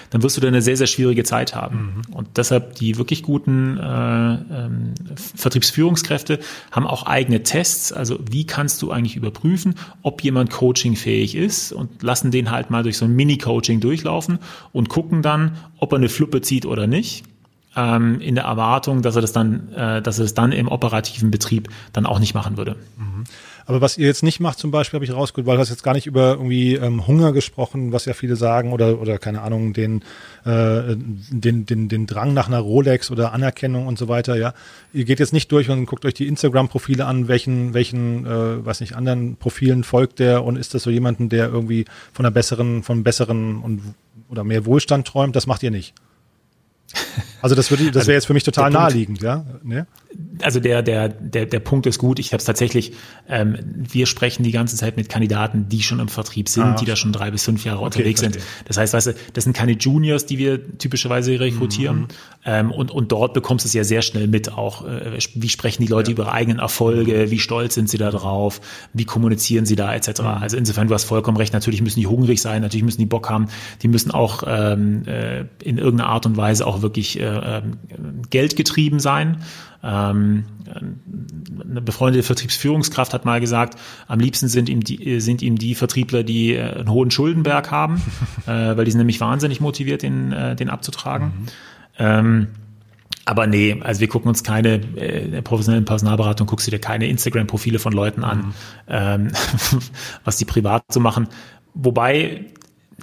dann 0.10 0.22
wirst 0.22 0.36
du 0.36 0.42
da 0.42 0.50
eine 0.50 0.62
sehr, 0.62 0.76
sehr 0.76 0.88
schwierige 0.88 1.24
Zeit 1.24 1.56
haben. 1.56 2.04
Mhm. 2.08 2.14
Und 2.14 2.28
deshalb 2.36 2.76
die 2.76 2.98
wirklich 2.98 3.24
guten 3.24 3.78
äh, 3.78 3.84
ähm, 3.84 4.94
Vertriebsführungskräfte 5.36 6.40
haben 6.72 6.86
auch 6.86 7.04
eigene 7.04 7.44
Tests. 7.44 7.94
Also 7.94 8.20
wie 8.30 8.46
kannst 8.46 8.82
du 8.82 8.92
eigentlich 8.92 9.16
überprüfen, 9.16 9.76
ob 10.02 10.22
jemand 10.24 10.52
coachingfähig 10.52 11.36
ist 11.36 11.72
und 11.72 12.04
lassen 12.04 12.32
den 12.32 12.52
halt 12.52 12.70
mal 12.70 12.84
durch 12.84 12.98
so 12.98 13.06
ein 13.06 13.16
Mini-Coaching 13.16 13.80
durchlaufen 13.80 14.40
und 14.78 14.90
gucken 14.90 15.24
dann, 15.24 15.58
ob 15.80 15.92
er 15.92 15.98
eine 15.98 16.08
Fluppe 16.08 16.42
zieht 16.42 16.68
oder 16.68 16.86
nicht 16.86 17.24
ähm, 17.76 18.20
in 18.22 18.36
der 18.36 18.44
Erwartung, 18.46 19.02
dass 19.02 19.16
er 19.16 19.22
das 19.22 19.32
dann, 19.32 19.74
äh, 19.74 20.02
dass 20.02 20.20
er 20.20 20.26
es 20.26 20.34
dann 20.34 20.52
im 20.52 20.68
operativen 20.68 21.32
Betrieb 21.32 21.70
dann 21.94 22.06
auch 22.06 22.20
nicht 22.20 22.34
machen 22.34 22.58
würde. 22.58 22.76
Mhm. 22.98 23.24
Aber 23.68 23.82
was 23.82 23.98
ihr 23.98 24.08
jetzt 24.08 24.24
nicht 24.24 24.40
macht, 24.40 24.60
zum 24.60 24.72
Beispiel, 24.72 24.98
habe 24.98 25.04
ich 25.04 25.14
rausgeholt, 25.14 25.46
weil 25.46 25.58
du 25.58 25.62
hast 25.62 25.70
jetzt 25.70 25.84
gar 25.84 25.94
nicht 25.94 26.08
über 26.08 26.32
irgendwie 26.32 26.76
ähm, 26.76 27.06
Hunger 27.06 27.34
gesprochen, 27.34 27.92
was 27.92 28.06
ja 28.06 28.14
viele 28.14 28.38
sagen, 28.38 28.72
oder, 28.72 29.02
oder 29.02 29.18
keine 29.18 29.42
Ahnung, 29.42 29.74
den, 29.74 30.04
äh, 30.46 30.96
den, 30.96 31.66
den, 31.66 31.90
den 31.90 32.08
Drang 32.08 32.34
nach 32.34 32.48
einer 32.48 32.60
Rolex 32.60 33.12
oder 33.12 33.34
Anerkennung 33.34 33.86
und 33.86 33.98
so 33.98 34.08
weiter, 34.08 34.38
ja. 34.38 34.54
Ihr 34.94 35.04
geht 35.04 35.20
jetzt 35.20 35.34
nicht 35.34 35.52
durch 35.52 35.70
und 35.70 35.86
guckt 35.86 36.06
euch 36.06 36.14
die 36.14 36.28
Instagram-Profile 36.28 37.06
an, 37.06 37.28
welchen, 37.28 37.74
welchen, 37.74 38.26
äh, 38.26 38.66
weiß 38.66 38.80
nicht, 38.80 38.96
anderen 38.96 39.36
Profilen 39.36 39.84
folgt 39.84 40.20
der 40.20 40.46
und 40.46 40.56
ist 40.56 40.74
das 40.74 40.84
so 40.84 40.90
jemanden, 40.90 41.28
der 41.28 41.50
irgendwie 41.50 41.84
von 42.14 42.26
einer 42.26 42.32
besseren, 42.32 42.84
von 42.84 43.04
besseren 43.04 43.58
und 43.58 43.82
oder 44.30 44.44
mehr 44.44 44.66
Wohlstand 44.66 45.08
träumt, 45.08 45.36
das 45.36 45.48
macht 45.48 45.64
ihr 45.64 45.72
nicht. 45.72 45.94
Also 47.42 47.56
das 47.56 47.70
würde, 47.70 47.86
das 47.86 47.94
wäre 47.94 48.00
also 48.02 48.12
jetzt 48.12 48.26
für 48.26 48.34
mich 48.34 48.44
total 48.44 48.72
naheliegend, 48.72 49.22
ja. 49.22 49.46
Ne? 49.64 49.86
Also 50.42 50.60
der, 50.60 50.82
der, 50.82 51.10
der, 51.10 51.46
der 51.46 51.60
Punkt 51.60 51.86
ist 51.86 52.00
gut. 52.00 52.18
Ich 52.20 52.34
habe 52.34 52.40
es 52.40 52.46
tatsächlich, 52.46 52.94
ähm, 53.30 53.58
wir 53.64 54.06
sprechen 54.06 54.44
die 54.44 54.52
ganze 54.52 54.76
Zeit 54.76 54.98
mit 54.98 55.10
Kandidaten, 55.10 55.70
die 55.70 55.84
schon 55.84 56.00
im 56.00 56.08
Vertrieb 56.08 56.50
sind, 56.50 56.64
ah, 56.64 56.76
die 56.80 56.86
da 56.86 56.96
schon 56.96 57.12
drei 57.12 57.30
bis 57.30 57.44
fünf 57.44 57.64
Jahre 57.66 57.80
okay, 57.80 57.86
unterwegs 57.86 58.22
verstehe. 58.22 58.42
sind. 58.42 58.68
Das 58.68 58.78
heißt, 58.78 58.94
weißt 58.94 59.08
du, 59.08 59.14
das 59.34 59.44
sind 59.44 59.54
keine 59.54 59.74
Juniors, 59.74 60.26
die 60.26 60.38
wir 60.38 60.78
typischerweise 60.78 61.40
rekrutieren. 61.40 62.00
Mhm. 62.00 62.08
Ähm, 62.46 62.72
und, 62.72 62.92
und 62.92 63.12
dort 63.12 63.34
bekommst 63.34 63.66
du 63.66 63.68
es 63.68 63.74
ja 63.74 63.84
sehr 63.84 64.02
schnell 64.02 64.28
mit 64.28 64.52
auch. 64.54 64.86
Äh, 64.86 65.20
wie 65.36 65.50
sprechen 65.50 65.84
die 65.84 65.90
Leute 65.90 66.12
ja. 66.12 66.16
über 66.16 66.24
ihre 66.24 66.32
eigenen 66.32 66.60
Erfolge? 66.60 67.30
Wie 67.30 67.40
stolz 67.40 67.76
sind 67.76 67.90
sie 67.90 67.98
da 67.98 68.10
drauf? 68.10 68.62
Wie 68.94 69.06
kommunizieren 69.06 69.66
sie 69.66 69.76
da 69.76 69.94
etc. 69.94 70.22
Mhm. 70.22 70.28
Also 70.28 70.58
insofern, 70.58 70.88
du 70.88 70.94
hast 70.94 71.04
vollkommen 71.04 71.38
recht. 71.38 71.54
Natürlich 71.54 71.82
müssen 71.82 72.00
die 72.00 72.08
hungrig 72.08 72.42
sein. 72.42 72.62
Natürlich 72.62 72.86
müssen 72.86 73.00
die 73.00 73.06
Bock 73.06 73.30
haben. 73.30 73.48
Die 73.84 73.88
müssen 73.88 74.12
auch 74.12 74.44
ähm, 74.48 75.04
äh, 75.06 75.46
in 75.64 75.78
irgendeiner 75.78 76.10
Art 76.10 76.26
und 76.26 76.38
Weise 76.38 76.66
auch 76.66 76.77
wirklich 76.82 77.20
äh, 77.20 77.26
ähm, 77.26 77.78
geldgetrieben 78.30 79.00
sein. 79.00 79.44
Ähm, 79.84 80.46
eine 81.70 81.82
befreundete 81.82 82.24
Vertriebsführungskraft 82.24 83.14
hat 83.14 83.26
mal 83.26 83.40
gesagt, 83.40 83.78
am 84.08 84.20
liebsten 84.20 84.48
sind 84.48 84.70
ihm 84.70 84.82
die, 84.82 85.20
sind 85.20 85.42
ihm 85.42 85.58
die 85.58 85.76
Vertriebler, 85.76 86.24
die 86.24 86.54
äh, 86.54 86.80
einen 86.80 86.90
hohen 86.90 87.12
Schuldenberg 87.12 87.72
haben, 87.72 88.02
äh, 88.46 88.78
weil 88.78 88.86
die 88.86 88.92
sind 88.92 89.00
nämlich 89.00 89.22
wahnsinnig 89.22 89.62
motiviert, 89.62 90.02
den, 90.02 90.32
äh, 90.32 90.56
den 90.56 90.70
abzutragen. 90.70 91.26
Mhm. 91.26 91.48
Ähm, 92.00 92.48
aber 93.26 93.46
nee, 93.46 93.78
also 93.82 94.00
wir 94.00 94.08
gucken 94.08 94.30
uns 94.30 94.44
keine 94.44 94.76
äh, 94.96 95.42
professionellen 95.42 95.84
Personalberatung, 95.84 96.48
guckst 96.48 96.66
du 96.66 96.72
dir 96.72 96.80
keine 96.80 97.08
Instagram-Profile 97.08 97.78
von 97.78 97.92
Leuten 97.92 98.24
an, 98.24 98.38
mhm. 98.38 98.54
ähm, 98.88 99.32
was 100.24 100.38
die 100.38 100.46
privat 100.46 100.84
so 100.90 101.02
machen. 101.02 101.28
Wobei, 101.74 102.46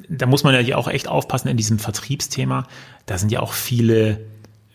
da 0.09 0.27
muss 0.27 0.45
man 0.45 0.67
ja 0.67 0.77
auch 0.77 0.89
echt 0.89 1.09
aufpassen 1.09 1.49
in 1.49 1.57
diesem 1.57 1.79
Vertriebsthema. 1.79 2.67
Da 3.07 3.19
sind 3.19 3.31
ja 3.31 3.41
auch 3.41 3.53
viele 3.53 4.21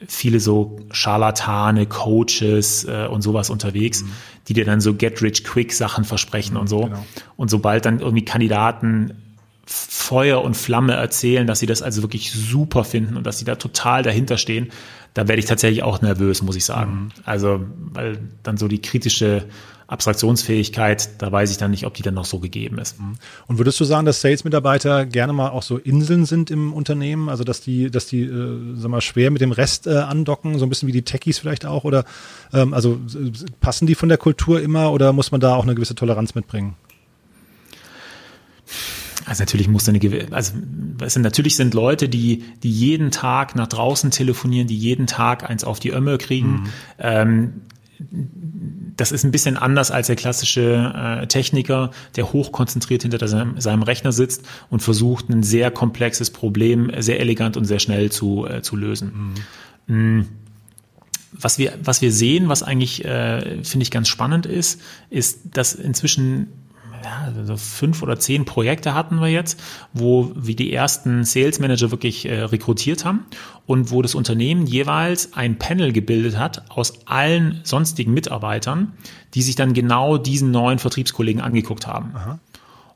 viele 0.08 0.40
so 0.40 0.80
Scharlatane, 0.92 1.86
Coaches 1.86 2.86
äh, 2.86 3.08
und 3.08 3.22
sowas 3.22 3.50
unterwegs, 3.50 4.04
mhm. 4.04 4.12
die 4.48 4.54
dir 4.54 4.66
dann 4.66 4.82
so 4.82 4.94
Get-Rich-Quick-Sachen 4.94 6.06
versprechen 6.06 6.54
mhm, 6.54 6.62
und 6.62 6.68
so. 6.68 6.82
Genau. 6.86 7.06
Und 7.36 7.50
sobald 7.50 7.86
dann 7.86 8.00
irgendwie 8.00 8.26
Kandidaten 8.26 9.22
Feuer 9.66 10.42
und 10.42 10.58
Flamme 10.58 10.94
erzählen, 10.94 11.46
dass 11.46 11.60
sie 11.60 11.68
das 11.68 11.82
also 11.82 12.02
wirklich 12.02 12.32
super 12.32 12.84
finden 12.84 13.18
und 13.18 13.28
dass 13.28 13.38
sie 13.38 13.46
da 13.46 13.56
total 13.56 14.02
dahinter 14.02 14.38
stehen, 14.38 14.72
da 15.14 15.28
werde 15.28 15.40
ich 15.40 15.46
tatsächlich 15.46 15.84
auch 15.84 16.02
nervös, 16.02 16.42
muss 16.42 16.56
ich 16.56 16.66
sagen. 16.66 16.92
Mhm. 16.92 17.10
Also, 17.26 17.66
weil 17.94 18.20
dann 18.42 18.58
so 18.58 18.68
die 18.68 18.82
kritische 18.82 19.46
Abstraktionsfähigkeit, 19.90 21.10
da 21.18 21.32
weiß 21.32 21.50
ich 21.50 21.58
dann 21.58 21.72
nicht, 21.72 21.86
ob 21.88 21.96
die 21.96 22.04
dann 22.04 22.14
noch 22.14 22.26
so 22.26 22.40
gegeben 22.40 22.78
ist. 22.78 23.00
Mhm. 23.00 23.16
Und 23.48 23.58
würdest 23.58 23.80
du 23.80 23.86
sagen, 23.86 24.06
dass 24.06 24.22
Sales-Mitarbeiter 24.22 25.08
gerne 25.08 25.34
mal 25.34 25.50
auch 25.50 25.64
so 25.64 25.78
Inseln 25.78 26.26
sind 26.26 26.52
im 26.52 26.74
Unternehmen? 26.74 27.28
Also 27.28 27.44
dass 27.44 27.62
die, 27.62 27.90
dass 27.90 28.06
die, 28.06 28.22
äh, 28.22 28.76
sag 28.76 28.92
mal, 28.92 29.02
schwer 29.02 29.32
mit 29.32 29.42
dem 29.42 29.52
Rest 29.52 29.88
äh, 29.88 29.98
andocken, 29.98 30.60
so 30.60 30.66
ein 30.66 30.70
bisschen 30.70 30.88
wie 30.88 30.94
die 30.94 31.02
Techies 31.02 31.40
vielleicht 31.40 31.66
auch? 31.66 31.86
Oder 31.86 32.06
ähm, 32.54 32.76
also 32.76 33.00
passen 33.62 33.88
die 33.88 33.96
von 33.96 34.10
der 34.10 34.20
Kultur 34.20 34.62
immer 34.62 34.92
oder 34.92 35.12
muss 35.12 35.32
man 35.32 35.42
da 35.42 35.56
auch 35.56 35.64
eine 35.64 35.74
gewisse 35.74 35.96
Toleranz 35.96 36.36
mitbringen? 36.36 36.76
Also 39.26 39.42
natürlich 39.42 39.68
muss 39.68 39.90
eine 39.90 40.00
also 40.32 40.54
es 41.02 41.18
natürlich 41.18 41.56
sind 41.56 41.74
Leute, 41.74 42.10
die 42.10 42.44
die 42.62 42.72
jeden 42.72 43.10
Tag 43.12 43.56
nach 43.56 43.68
draußen 43.68 44.12
telefonieren, 44.12 44.68
die 44.68 44.78
jeden 44.78 45.08
Tag 45.08 45.50
eins 45.50 45.64
auf 45.64 45.80
die 45.80 45.90
Ömme 45.90 46.18
kriegen. 46.20 46.52
Mhm. 46.52 46.70
Ähm, 47.00 47.54
das 48.00 49.12
ist 49.12 49.24
ein 49.24 49.32
bisschen 49.32 49.58
anders 49.58 49.91
als 49.91 50.08
der 50.08 50.16
klassische 50.16 50.93
äh, 51.22 51.28
Techniker, 51.28 51.91
der 52.16 52.32
hochkonzentriert 52.32 53.02
hinter 53.02 53.28
seinem, 53.28 53.60
seinem, 53.60 53.84
Rechner 53.84 54.12
sitzt 54.12 54.43
und 54.70 54.82
versucht, 54.82 55.30
ein 55.30 55.43
sehr 55.43 55.72
komplexes 55.72 56.30
Problem 56.30 56.91
sehr 57.00 57.20
elegant 57.20 57.58
und 57.58 57.66
sehr 57.66 57.80
schnell 57.80 58.12
zu, 58.12 58.45
äh, 58.47 58.62
zu 58.62 58.76
lösen. 58.76 59.34
Mhm. 59.88 60.18
Mm. 60.18 60.26
Was 61.32 61.60
wir, 61.60 61.74
was 61.84 62.02
wir 62.02 62.12
sehen, 62.12 62.50
was 62.50 62.64
eigentlich, 62.64 63.06
äh, 63.06 63.64
finde 63.64 63.84
ich, 63.84 63.91
ganz 63.91 64.08
spannend 64.08 64.45
ist, 64.45 64.82
ist, 65.10 65.41
dass 65.54 65.74
inzwischen 65.74 66.47
ja, 67.04 67.32
also 67.36 67.58
fünf 67.58 68.02
oder 68.04 68.20
zehn 68.20 68.45
Projekte 68.45 68.93
hatten 68.93 69.20
wir 69.20 69.28
jetzt, 69.28 69.60
wo 69.93 70.32
wir 70.36 70.56
die 70.56 70.74
ersten 70.74 71.24
Sales 71.24 71.60
Manager 71.60 71.91
wirklich 71.91 72.26
äh, 72.26 72.41
rekrutiert 72.41 73.06
haben 73.06 73.26
und 73.66 73.91
wo 73.91 74.02
das 74.02 74.16
Unternehmen 74.16 74.66
jeweils 74.66 75.34
ein 75.34 75.58
Panel 75.58 75.93
gebildet 75.93 76.38
hat 76.38 76.70
aus 76.70 77.08
allen 77.08 77.62
sonstigen 77.64 78.14
Mitarbeitern, 78.14 78.93
die 79.34 79.41
sich 79.41 79.56
dann 79.56 79.74
genau 79.74 80.18
diesen 80.18 80.52
neuen 80.52 80.80
Vertriebskollegen 80.80 81.41
angeguckt 81.41 81.88
haben. 81.88 82.12
Aha. 82.16 82.39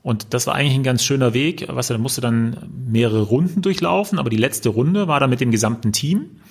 Und 0.04 0.34
das 0.34 0.48
war 0.48 0.56
eigentlich 0.56 0.76
ein 0.76 0.84
ganz 0.84 1.04
schöner 1.04 1.34
Weg. 1.34 1.66
Was 1.70 1.90
er 1.90 1.98
musste 1.98 2.20
dann 2.20 2.58
mehrere 2.88 3.22
Runden 3.22 3.62
durchlaufen, 3.62 4.20
aber 4.20 4.30
die 4.30 4.38
letzte 4.38 4.70
Runde 4.70 5.08
war 5.08 5.22
dann 5.22 5.30
mit 5.30 5.40
dem 5.40 5.50
gesamten 5.50 5.94
Team. 5.94 6.42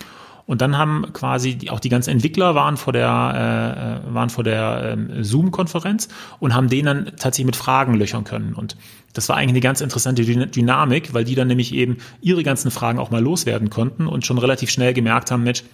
Und 0.47 0.61
dann 0.61 0.77
haben 0.77 1.13
quasi 1.13 1.55
die, 1.55 1.71
auch 1.71 1.81
die 1.81 1.89
ganzen 1.89 2.11
Entwickler 2.11 2.55
waren 2.55 2.77
vor 2.77 2.93
der, 2.93 4.03
äh, 4.07 4.15
waren 4.15 4.31
vor 4.31 4.45
der 4.45 4.97
äh, 4.97 5.25
Zoom-Konferenz 5.25 6.09
und 6.41 6.55
haben 6.55 6.69
den 6.69 6.87
dann 6.87 7.05
tatsächlich 7.17 7.47
mit 7.47 7.57
Fragen 7.57 7.95
löchern 7.95 8.25
können. 8.25 8.55
Und 8.55 8.77
das 9.13 9.29
war 9.29 9.37
eigentlich 9.37 9.51
eine 9.51 9.61
ganz 9.61 9.81
interessante 9.81 10.25
Dynamik, 10.25 11.15
weil 11.15 11.25
die 11.25 11.35
dann 11.35 11.49
nämlich 11.49 11.75
eben 11.75 11.99
ihre 12.21 12.43
ganzen 12.43 12.71
Fragen 12.71 12.99
auch 12.99 13.11
mal 13.11 13.23
loswerden 13.23 13.71
konnten 13.71 14.07
und 14.07 14.27
schon 14.27 14.39
relativ 14.39 14.71
schnell 14.71 14.95
gemerkt 14.95 15.31
haben, 15.31 15.45
Mensch, 15.45 15.65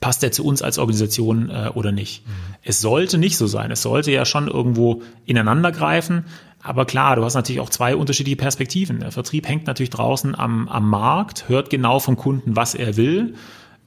passt 0.00 0.22
der 0.22 0.32
zu 0.32 0.44
uns 0.44 0.62
als 0.62 0.78
Organisation 0.78 1.50
äh, 1.50 1.70
oder 1.74 1.92
nicht? 1.92 2.26
Mhm. 2.26 2.30
Es 2.62 2.80
sollte 2.80 3.18
nicht 3.18 3.36
so 3.36 3.46
sein. 3.46 3.70
Es 3.70 3.82
sollte 3.82 4.10
ja 4.10 4.24
schon 4.24 4.48
irgendwo 4.48 5.02
ineinander 5.26 5.72
greifen. 5.72 6.24
Aber 6.62 6.84
klar, 6.84 7.16
du 7.16 7.24
hast 7.24 7.34
natürlich 7.34 7.60
auch 7.60 7.70
zwei 7.70 7.96
unterschiedliche 7.96 8.36
Perspektiven. 8.36 9.00
Der 9.00 9.12
Vertrieb 9.12 9.48
hängt 9.48 9.66
natürlich 9.66 9.90
draußen 9.90 10.34
am, 10.34 10.68
am 10.68 10.88
Markt, 10.88 11.48
hört 11.48 11.70
genau 11.70 11.98
vom 11.98 12.16
Kunden, 12.16 12.56
was 12.56 12.74
er 12.74 12.96
will 12.96 13.34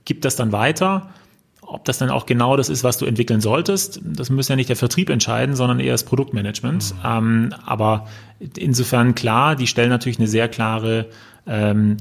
gibt 0.05 0.25
das 0.25 0.35
dann 0.35 0.51
weiter. 0.51 1.09
Ob 1.61 1.85
das 1.85 1.97
dann 1.97 2.09
auch 2.09 2.25
genau 2.25 2.57
das 2.57 2.69
ist, 2.69 2.83
was 2.83 2.97
du 2.97 3.05
entwickeln 3.05 3.39
solltest, 3.39 4.01
das 4.03 4.29
muss 4.29 4.49
ja 4.49 4.55
nicht 4.55 4.69
der 4.69 4.75
Vertrieb 4.75 5.09
entscheiden, 5.09 5.55
sondern 5.55 5.79
eher 5.79 5.93
das 5.93 6.03
Produktmanagement. 6.03 6.93
Mhm. 6.93 6.99
Ähm, 7.03 7.55
aber 7.65 8.07
insofern 8.57 9.15
klar, 9.15 9.55
die 9.55 9.67
stellen 9.67 9.89
natürlich 9.89 10.19
eine 10.19 10.27
sehr 10.27 10.49
klare 10.49 11.07
ähm, 11.47 11.97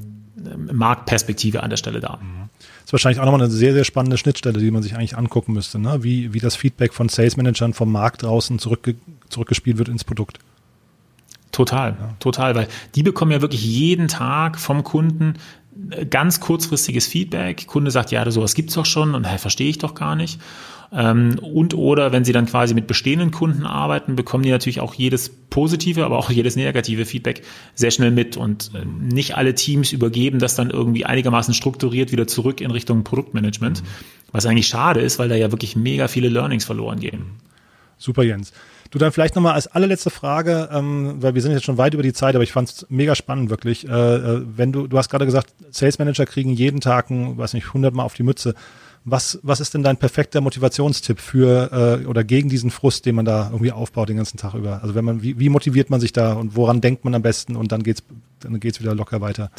Marktperspektive 0.71 1.63
an 1.63 1.69
der 1.69 1.77
Stelle 1.77 2.01
da. 2.01 2.19
Mhm. 2.21 2.49
Das 2.59 2.89
ist 2.89 2.93
wahrscheinlich 2.93 3.19
auch 3.19 3.25
nochmal 3.25 3.41
eine 3.41 3.51
sehr, 3.51 3.73
sehr 3.73 3.85
spannende 3.85 4.17
Schnittstelle, 4.17 4.59
die 4.59 4.71
man 4.71 4.83
sich 4.83 4.95
eigentlich 4.95 5.17
angucken 5.17 5.53
müsste, 5.53 5.79
ne? 5.79 6.03
wie, 6.03 6.33
wie 6.33 6.39
das 6.39 6.55
Feedback 6.57 6.93
von 6.93 7.07
Sales 7.07 7.37
Managern 7.37 7.73
vom 7.73 7.91
Markt 7.91 8.23
draußen 8.23 8.59
zurückge 8.59 8.95
zurückgespielt 9.29 9.77
wird 9.77 9.87
ins 9.87 10.03
Produkt. 10.03 10.39
Total, 11.51 11.95
total, 12.19 12.55
weil 12.55 12.67
die 12.95 13.03
bekommen 13.03 13.31
ja 13.31 13.41
wirklich 13.41 13.63
jeden 13.63 14.07
Tag 14.07 14.59
vom 14.59 14.83
Kunden 14.83 15.35
ganz 16.09 16.39
kurzfristiges 16.39 17.07
Feedback. 17.07 17.67
Kunde 17.67 17.91
sagt, 17.91 18.11
ja, 18.11 18.29
sowas 18.31 18.55
gibt's 18.55 18.73
doch 18.73 18.85
schon 18.85 19.15
und 19.15 19.25
hey, 19.25 19.37
verstehe 19.37 19.69
ich 19.69 19.77
doch 19.77 19.95
gar 19.95 20.15
nicht. 20.15 20.39
Ähm, 20.91 21.39
und 21.39 21.73
oder 21.73 22.11
wenn 22.11 22.23
sie 22.23 22.33
dann 22.33 22.45
quasi 22.45 22.73
mit 22.73 22.85
bestehenden 22.85 23.31
Kunden 23.31 23.65
arbeiten, 23.65 24.15
bekommen 24.15 24.43
die 24.43 24.51
natürlich 24.51 24.79
auch 24.79 24.93
jedes 24.93 25.29
positive, 25.29 26.05
aber 26.05 26.19
auch 26.19 26.29
jedes 26.29 26.55
negative 26.55 27.05
Feedback 27.05 27.41
sehr 27.73 27.91
schnell 27.91 28.11
mit. 28.11 28.37
Und 28.37 28.71
äh, 28.75 28.85
nicht 28.85 29.35
alle 29.35 29.55
Teams 29.55 29.91
übergeben 29.91 30.39
das 30.39 30.55
dann 30.55 30.69
irgendwie 30.69 31.05
einigermaßen 31.05 31.53
strukturiert 31.53 32.11
wieder 32.11 32.27
zurück 32.27 32.61
in 32.61 32.69
Richtung 32.71 33.03
Produktmanagement, 33.03 33.81
mhm. 33.81 33.87
was 34.31 34.45
eigentlich 34.45 34.67
schade 34.67 34.99
ist, 35.01 35.17
weil 35.17 35.29
da 35.29 35.35
ja 35.35 35.51
wirklich 35.51 35.75
mega 35.75 36.07
viele 36.07 36.29
Learnings 36.29 36.65
verloren 36.65 36.99
gehen. 36.99 37.25
Super, 37.97 38.23
Jens. 38.23 38.53
Du 38.93 38.99
dann 38.99 39.11
vielleicht 39.11 39.33
nochmal 39.33 39.55
als 39.55 39.65
allerletzte 39.65 40.11
Frage, 40.11 40.69
ähm, 40.71 41.15
weil 41.19 41.33
wir 41.33 41.41
sind 41.41 41.51
jetzt 41.51 41.63
schon 41.63 41.79
weit 41.79 41.95
über 41.95 42.03
die 42.03 42.13
Zeit, 42.13 42.35
aber 42.35 42.43
ich 42.43 42.51
fand 42.51 42.69
es 42.69 42.85
mega 42.89 43.15
spannend 43.15 43.49
wirklich. 43.49 43.89
Äh, 43.89 43.91
äh, 43.91 44.43
wenn 44.55 44.71
du, 44.71 44.85
du 44.85 44.99
hast 44.99 45.09
gerade 45.09 45.25
gesagt, 45.25 45.47
Sales 45.71 45.97
Manager 45.97 46.27
kriegen 46.27 46.51
jeden 46.51 46.79
Tag, 46.79 47.09
ein, 47.09 47.35
weiß 47.35 47.53
nicht, 47.55 47.69
100 47.69 47.91
Mal 47.91 48.03
auf 48.03 48.13
die 48.13 48.21
Mütze. 48.21 48.53
Was, 49.05 49.39
was 49.43 49.59
ist 49.59 49.73
denn 49.73 49.83
dein 49.83 49.97
perfekter 49.97 50.39
Motivationstipp 50.39 51.19
für 51.19 51.99
äh, 52.03 52.05
oder 52.05 52.23
gegen 52.23 52.47
diesen 52.47 52.71
Frust, 52.71 53.05
den 53.05 53.15
man 53.15 53.25
da 53.25 53.49
irgendwie 53.51 53.73
aufbaut 53.73 54.07
den 54.07 54.15
ganzen 54.15 54.37
Tag 54.37 54.53
über? 54.53 54.81
Also 54.81 54.95
wenn 54.95 55.03
man, 55.03 55.21
wie, 55.21 55.37
wie 55.39 55.49
motiviert 55.49 55.89
man 55.89 55.99
sich 55.99 56.13
da 56.13 56.33
und 56.33 56.55
woran 56.55 56.79
denkt 56.79 57.03
man 57.03 57.13
am 57.13 57.21
besten 57.21 57.57
und 57.57 57.73
dann 57.73 57.83
geht's, 57.83 58.01
dann 58.39 58.59
geht's 58.61 58.79
wieder 58.79 58.95
locker 58.95 59.19
weiter. 59.19 59.51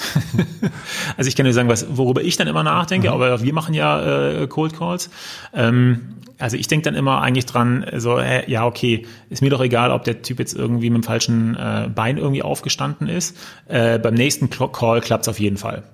also 1.18 1.28
ich 1.28 1.36
kann 1.36 1.45
dir 1.45 1.53
sagen, 1.53 1.68
was, 1.68 1.86
worüber 1.95 2.22
ich 2.22 2.38
dann 2.38 2.49
immer 2.49 2.62
nachdenke, 2.62 3.09
mhm. 3.09 3.14
aber 3.14 3.42
wir 3.42 3.53
machen 3.53 3.74
ja 3.74 4.30
äh, 4.30 4.47
Cold 4.47 4.78
Calls. 4.78 5.11
Ähm, 5.53 6.14
also 6.38 6.57
ich 6.57 6.66
denke 6.66 6.84
dann 6.84 6.95
immer 6.95 7.20
eigentlich 7.20 7.47
dran, 7.47 7.84
so, 7.97 8.18
äh, 8.18 8.51
ja, 8.51 8.66
okay, 8.66 9.07
ist 9.30 9.42
mir 9.42 9.51
doch 9.51 9.61
egal, 9.61 9.90
ob 9.90 10.05
der 10.05 10.22
Typ 10.22 10.38
jetzt 10.38 10.55
irgendwie 10.55 10.90
mit 10.90 11.03
dem 11.03 11.05
falschen 11.05 11.55
äh, 11.55 11.88
Bein 11.95 12.16
irgendwie 12.16 12.42
aufgestanden 12.42 13.09
ist. 13.09 13.36
Äh, 13.68 13.99
beim 13.99 14.14
nächsten 14.14 14.51
Call 14.51 15.01
klappt's 15.01 15.28
auf 15.28 15.38
jeden 15.38 15.57
Fall. 15.57 15.84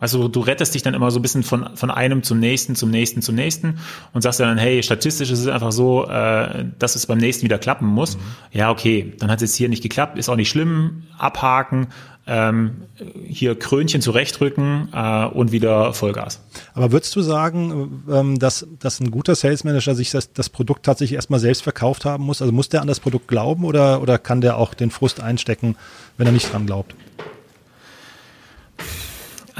Also 0.00 0.28
du 0.28 0.40
rettest 0.40 0.74
dich 0.74 0.82
dann 0.82 0.94
immer 0.94 1.10
so 1.10 1.18
ein 1.18 1.22
bisschen 1.22 1.42
von, 1.42 1.76
von 1.76 1.90
einem 1.90 2.22
zum 2.22 2.40
nächsten, 2.40 2.74
zum 2.74 2.90
nächsten, 2.90 3.22
zum 3.22 3.34
nächsten 3.34 3.78
und 4.12 4.22
sagst 4.22 4.40
dann, 4.40 4.58
hey, 4.58 4.82
statistisch 4.82 5.30
ist 5.30 5.40
es 5.40 5.46
einfach 5.46 5.72
so, 5.72 6.08
äh, 6.08 6.64
dass 6.78 6.96
es 6.96 7.06
beim 7.06 7.18
nächsten 7.18 7.44
wieder 7.44 7.58
klappen 7.58 7.86
muss. 7.86 8.16
Mhm. 8.16 8.20
Ja, 8.52 8.70
okay, 8.70 9.12
dann 9.18 9.30
hat 9.30 9.38
es 9.42 9.50
jetzt 9.50 9.56
hier 9.56 9.68
nicht 9.68 9.82
geklappt, 9.82 10.18
ist 10.18 10.28
auch 10.28 10.36
nicht 10.36 10.48
schlimm, 10.48 11.04
abhaken, 11.18 11.88
ähm, 12.26 12.82
hier 13.26 13.58
Krönchen 13.58 14.00
zurechtrücken 14.00 14.88
äh, 14.92 15.26
und 15.26 15.52
wieder 15.52 15.92
Vollgas. 15.92 16.40
Aber 16.74 16.92
würdest 16.92 17.14
du 17.16 17.22
sagen, 17.22 18.04
ähm, 18.10 18.38
dass, 18.38 18.66
dass 18.78 19.00
ein 19.00 19.10
guter 19.10 19.34
Sales 19.34 19.64
Manager 19.64 19.94
sich 19.94 20.10
das, 20.10 20.32
das 20.32 20.48
Produkt 20.48 20.84
tatsächlich 20.84 21.16
erstmal 21.16 21.40
selbst 21.40 21.62
verkauft 21.62 22.04
haben 22.04 22.24
muss? 22.24 22.40
Also 22.40 22.52
muss 22.52 22.68
der 22.68 22.82
an 22.82 22.88
das 22.88 23.00
Produkt 23.00 23.26
glauben 23.26 23.64
oder, 23.64 24.00
oder 24.00 24.16
kann 24.18 24.40
der 24.40 24.58
auch 24.58 24.74
den 24.74 24.90
Frust 24.90 25.20
einstecken, 25.20 25.76
wenn 26.16 26.26
er 26.26 26.32
nicht 26.32 26.52
dran 26.52 26.66
glaubt? 26.66 26.94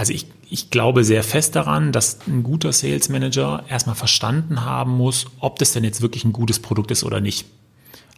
Also 0.01 0.15
ich, 0.15 0.29
ich 0.49 0.71
glaube 0.71 1.05
sehr 1.05 1.23
fest 1.23 1.57
daran, 1.57 1.93
dass 1.93 2.21
ein 2.27 2.43
guter 2.43 2.73
Sales 2.73 3.11
Manager 3.11 3.65
erstmal 3.69 3.95
verstanden 3.95 4.65
haben 4.65 4.93
muss, 4.93 5.27
ob 5.41 5.59
das 5.59 5.73
denn 5.73 5.85
jetzt 5.85 6.01
wirklich 6.01 6.25
ein 6.25 6.33
gutes 6.33 6.59
Produkt 6.59 6.91
ist 6.91 7.05
oder 7.05 7.21
nicht. 7.21 7.45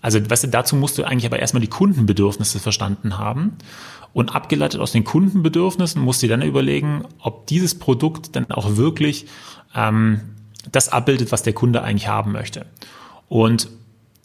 Also 0.00 0.20
weißt 0.30 0.44
du, 0.44 0.48
dazu 0.48 0.76
musst 0.76 0.96
du 0.96 1.02
eigentlich 1.02 1.26
aber 1.26 1.40
erstmal 1.40 1.60
die 1.60 1.66
Kundenbedürfnisse 1.66 2.60
verstanden 2.60 3.18
haben. 3.18 3.56
Und 4.12 4.32
abgeleitet 4.32 4.80
aus 4.80 4.92
den 4.92 5.02
Kundenbedürfnissen 5.02 6.00
musst 6.00 6.22
du 6.22 6.28
dann 6.28 6.42
überlegen, 6.42 7.02
ob 7.18 7.48
dieses 7.48 7.76
Produkt 7.76 8.36
dann 8.36 8.48
auch 8.52 8.76
wirklich 8.76 9.26
ähm, 9.74 10.20
das 10.70 10.88
abbildet, 10.88 11.32
was 11.32 11.42
der 11.42 11.52
Kunde 11.52 11.82
eigentlich 11.82 12.06
haben 12.06 12.30
möchte. 12.30 12.64
Und 13.28 13.68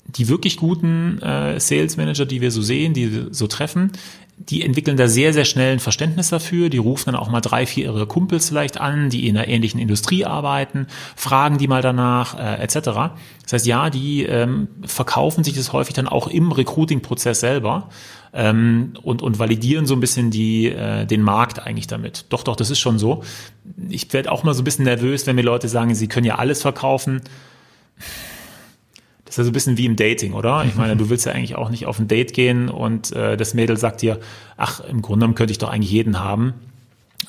die 0.06 0.28
wirklich 0.28 0.58
guten 0.58 1.20
äh, 1.24 1.60
Sales 1.60 1.98
Manager, 1.98 2.28
die 2.28 2.40
wir 2.40 2.52
so 2.52 2.62
sehen, 2.62 2.94
die 2.94 3.30
so 3.32 3.48
treffen, 3.48 3.94
die 4.40 4.64
entwickeln 4.64 4.98
da 4.98 5.08
sehr, 5.08 5.34
sehr 5.34 5.46
schnell 5.46 5.74
ein 5.74 5.80
Verständnis 5.80 6.30
dafür. 6.30 6.70
Die 6.70 6.78
rufen 6.78 7.08
dann 7.08 7.16
auch 7.16 7.30
mal 7.30 7.42
drei, 7.42 7.66
vier 7.66 7.86
ihre 7.86 8.06
Kumpels 8.06 8.50
vielleicht 8.50 8.80
an, 8.80 9.10
die 9.10 9.28
in 9.28 9.36
einer 9.36 9.48
ähnlichen 9.48 9.80
Industrie 9.80 10.26
arbeiten, 10.26 10.88
fragen 11.16 11.58
die 11.58 11.68
mal 11.68 11.82
danach, 11.82 12.38
äh, 12.38 12.62
etc. 12.62 12.76
Das 13.44 13.54
heißt, 13.54 13.66
ja, 13.66 13.90
die 13.90 14.24
ähm, 14.24 14.68
verkaufen 14.86 15.44
sich 15.44 15.56
das 15.56 15.74
häufig 15.74 15.96
dann 15.96 16.08
auch 16.08 16.28
im 16.28 16.52
Recruiting-Prozess 16.52 17.40
selber 17.40 17.90
ähm, 18.32 18.94
und, 19.02 19.24
und 19.24 19.40
validieren 19.40 19.88
so 19.88 19.96
ein 19.96 20.00
bisschen 20.00 20.30
die, 20.30 20.68
äh, 20.68 21.06
den 21.06 21.24
Markt 21.24 21.60
eigentlich 21.66 21.88
damit. 21.88 22.26
Doch, 22.30 22.44
doch, 22.44 22.56
das 22.56 22.70
ist 22.70 22.80
schon 22.80 23.00
so. 23.00 23.24
Ich 23.90 24.14
werde 24.14 24.32
auch 24.32 24.44
mal 24.44 24.54
so 24.54 24.62
ein 24.62 24.66
bisschen 24.66 24.86
nervös, 24.86 25.26
wenn 25.26 25.36
mir 25.36 25.42
Leute 25.42 25.68
sagen, 25.68 25.96
sie 25.96 26.08
können 26.08 26.26
ja 26.26 26.36
alles 26.36 26.62
verkaufen 26.62 27.22
das 29.28 29.34
ist 29.34 29.38
ja 29.38 29.44
so 29.44 29.50
ein 29.50 29.54
bisschen 29.54 29.78
wie 29.78 29.86
im 29.86 29.96
Dating, 29.96 30.34
oder? 30.34 30.64
Ich 30.66 30.76
meine, 30.76 30.96
du 30.96 31.10
willst 31.10 31.26
ja 31.26 31.34
eigentlich 31.34 31.56
auch 31.56 31.70
nicht 31.70 31.86
auf 31.86 32.00
ein 32.00 32.08
Date 32.08 32.34
gehen 32.34 32.70
und 32.70 33.12
äh, 33.12 33.38
das 33.38 33.54
Mädel 33.54 33.78
sagt 33.78 34.02
dir, 34.02 34.20
ach, 34.56 34.80
im 34.80 35.02
Grunde 35.02 35.26
genommen 35.26 35.36
könnte 35.36 35.52
ich 35.52 35.58
doch 35.58 35.70
eigentlich 35.70 35.92
jeden 35.92 36.20
haben 36.20 36.54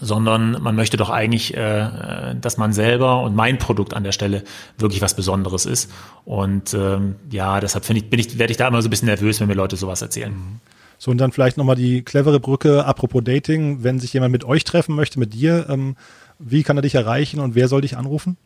sondern 0.01 0.63
man 0.63 0.77
möchte 0.77 0.97
doch 0.97 1.11
eigentlich, 1.11 1.57
äh, 1.57 2.35
dass 2.41 2.57
man 2.57 2.73
selber 2.73 3.23
und 3.23 3.35
mein 3.35 3.59
Produkt 3.59 3.95
an 3.95 4.05
der 4.05 4.13
Stelle 4.13 4.45
wirklich 4.77 5.03
was 5.03 5.15
Besonderes 5.15 5.67
ist. 5.67 5.91
Und 6.25 6.75
ähm, 6.75 7.17
ja, 7.31 7.59
deshalb 7.61 7.85
finde 7.85 8.03
ich, 8.03 8.11
bin 8.11 8.21
ich, 8.21 8.39
werde 8.39 8.51
ich 8.51 8.57
da 8.57 8.69
immer 8.69 8.83
so 8.83 8.89
ein 8.89 8.91
bisschen 8.91 9.07
nervös, 9.07 9.41
wenn 9.41 9.49
mir 9.49 9.55
Leute 9.55 9.77
sowas 9.77 10.03
erzählen. 10.03 10.33
Mhm. 10.33 10.61
So, 10.99 11.11
und 11.11 11.19
dann 11.19 11.33
vielleicht 11.33 11.57
nochmal 11.57 11.77
die 11.77 12.03
clevere 12.03 12.41
Brücke, 12.41 12.85
apropos 12.85 13.23
Dating, 13.25 13.85
wenn 13.85 14.01
sich 14.01 14.13
jemand 14.13 14.33
mit 14.33 14.45
euch 14.45 14.65
treffen 14.65 14.95
möchte, 14.95 15.19
mit 15.19 15.33
dir, 15.33 15.67
ähm, 15.69 15.97
wie 16.39 16.63
kann 16.63 16.77
er 16.77 16.83
dich 16.83 16.95
erreichen 16.95 17.41
und 17.41 17.55
wer 17.55 17.69
soll 17.69 17.81
dich 17.81 17.97
anrufen? 17.97 18.37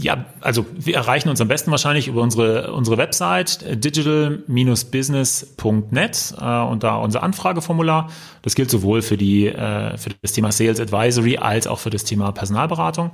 Ja, 0.00 0.24
also 0.40 0.64
wir 0.74 0.94
erreichen 0.94 1.28
uns 1.30 1.40
am 1.40 1.48
besten 1.48 1.70
wahrscheinlich 1.70 2.08
über 2.08 2.20
unsere, 2.20 2.74
unsere 2.74 2.98
Website 2.98 3.62
äh, 3.62 3.78
digital-business.net 3.78 6.34
äh, 6.38 6.60
und 6.62 6.82
da 6.82 6.96
unser 6.96 7.22
Anfrageformular. 7.22 8.10
Das 8.42 8.54
gilt 8.54 8.70
sowohl 8.70 9.00
für 9.00 9.16
die 9.16 9.46
äh, 9.46 9.96
für 9.96 10.10
das 10.20 10.32
Thema 10.32 10.52
Sales 10.52 10.78
Advisory 10.80 11.38
als 11.38 11.66
auch 11.66 11.78
für 11.78 11.88
das 11.90 12.04
Thema 12.04 12.30
Personalberatung. 12.32 13.12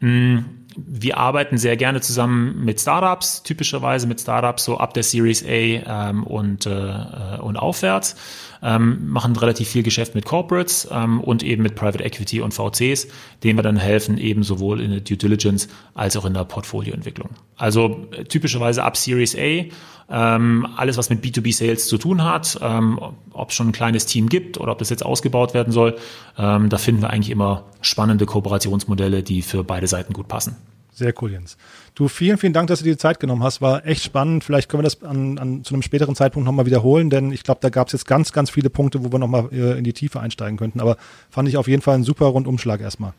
Mm, 0.00 0.38
wir 0.76 1.16
arbeiten 1.16 1.58
sehr 1.58 1.76
gerne 1.76 2.00
zusammen 2.00 2.64
mit 2.64 2.80
Startups, 2.80 3.42
typischerweise 3.42 4.06
mit 4.06 4.20
Startups 4.20 4.64
so 4.64 4.78
ab 4.78 4.94
der 4.94 5.02
Series 5.02 5.44
A 5.44 5.48
ähm, 5.48 6.24
und, 6.24 6.66
äh, 6.66 7.38
und 7.40 7.56
aufwärts, 7.56 8.16
ähm, 8.62 9.08
machen 9.08 9.36
relativ 9.36 9.68
viel 9.68 9.82
Geschäft 9.82 10.14
mit 10.14 10.24
Corporates 10.24 10.88
ähm, 10.90 11.20
und 11.20 11.42
eben 11.42 11.62
mit 11.62 11.74
Private 11.74 12.02
Equity 12.02 12.40
und 12.40 12.52
VCs, 12.52 13.08
denen 13.42 13.58
wir 13.58 13.62
dann 13.62 13.76
helfen, 13.76 14.18
eben 14.18 14.42
sowohl 14.42 14.80
in 14.80 14.90
der 14.90 15.00
Due 15.00 15.16
Diligence 15.16 15.68
als 15.94 16.16
auch 16.16 16.24
in 16.24 16.34
der 16.34 16.44
Portfolioentwicklung. 16.44 17.30
Also 17.56 18.08
äh, 18.12 18.24
typischerweise 18.24 18.82
ab 18.82 18.96
Series 18.96 19.36
A, 19.36 19.64
ähm, 20.08 20.66
alles 20.76 20.96
was 20.96 21.10
mit 21.10 21.24
B2B-Sales 21.24 21.88
zu 21.88 21.98
tun 21.98 22.22
hat, 22.22 22.58
ähm, 22.62 23.00
ob 23.32 23.50
es 23.50 23.54
schon 23.54 23.68
ein 23.68 23.72
kleines 23.72 24.06
Team 24.06 24.28
gibt 24.28 24.58
oder 24.58 24.72
ob 24.72 24.78
das 24.78 24.90
jetzt 24.90 25.04
ausgebaut 25.04 25.54
werden 25.54 25.72
soll, 25.72 25.96
ähm, 26.38 26.68
da 26.68 26.78
finden 26.78 27.02
wir 27.02 27.10
eigentlich 27.10 27.30
immer 27.30 27.64
spannende 27.80 28.26
Kooperationsmodelle, 28.26 29.22
die 29.22 29.42
für 29.42 29.64
beide 29.64 29.86
Seiten 29.86 30.12
gut 30.12 30.28
passen. 30.28 30.56
Sehr 30.96 31.12
cool, 31.20 31.32
Jens. 31.32 31.58
Du, 31.94 32.08
vielen, 32.08 32.38
vielen 32.38 32.54
Dank, 32.54 32.68
dass 32.68 32.78
du 32.78 32.86
dir 32.86 32.92
die 32.92 32.96
Zeit 32.96 33.20
genommen 33.20 33.42
hast. 33.42 33.60
War 33.60 33.84
echt 33.84 34.02
spannend. 34.02 34.44
Vielleicht 34.44 34.70
können 34.70 34.82
wir 34.82 34.84
das 34.84 35.02
an, 35.02 35.36
an 35.36 35.62
zu 35.62 35.74
einem 35.74 35.82
späteren 35.82 36.14
Zeitpunkt 36.14 36.46
nochmal 36.46 36.64
wiederholen, 36.64 37.10
denn 37.10 37.32
ich 37.32 37.42
glaube, 37.42 37.60
da 37.60 37.68
gab 37.68 37.88
es 37.88 37.92
jetzt 37.92 38.06
ganz, 38.06 38.32
ganz 38.32 38.48
viele 38.48 38.70
Punkte, 38.70 39.04
wo 39.04 39.12
wir 39.12 39.18
nochmal 39.18 39.50
äh, 39.52 39.76
in 39.76 39.84
die 39.84 39.92
Tiefe 39.92 40.20
einsteigen 40.20 40.56
könnten. 40.56 40.80
Aber 40.80 40.96
fand 41.28 41.50
ich 41.50 41.58
auf 41.58 41.68
jeden 41.68 41.82
Fall 41.82 41.96
einen 41.96 42.04
super 42.04 42.24
Rundumschlag 42.24 42.80
erstmal. 42.80 43.12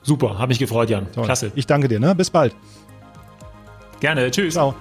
Super, 0.00 0.38
habe 0.38 0.48
mich 0.48 0.58
gefreut, 0.58 0.88
Jan. 0.88 1.06
So, 1.14 1.20
Klasse. 1.20 1.52
Ich 1.54 1.66
danke 1.66 1.88
dir, 1.88 2.00
ne? 2.00 2.14
Bis 2.14 2.30
bald. 2.30 2.56
Gerne, 4.00 4.30
tschüss. 4.30 4.54
Ciao. 4.54 4.74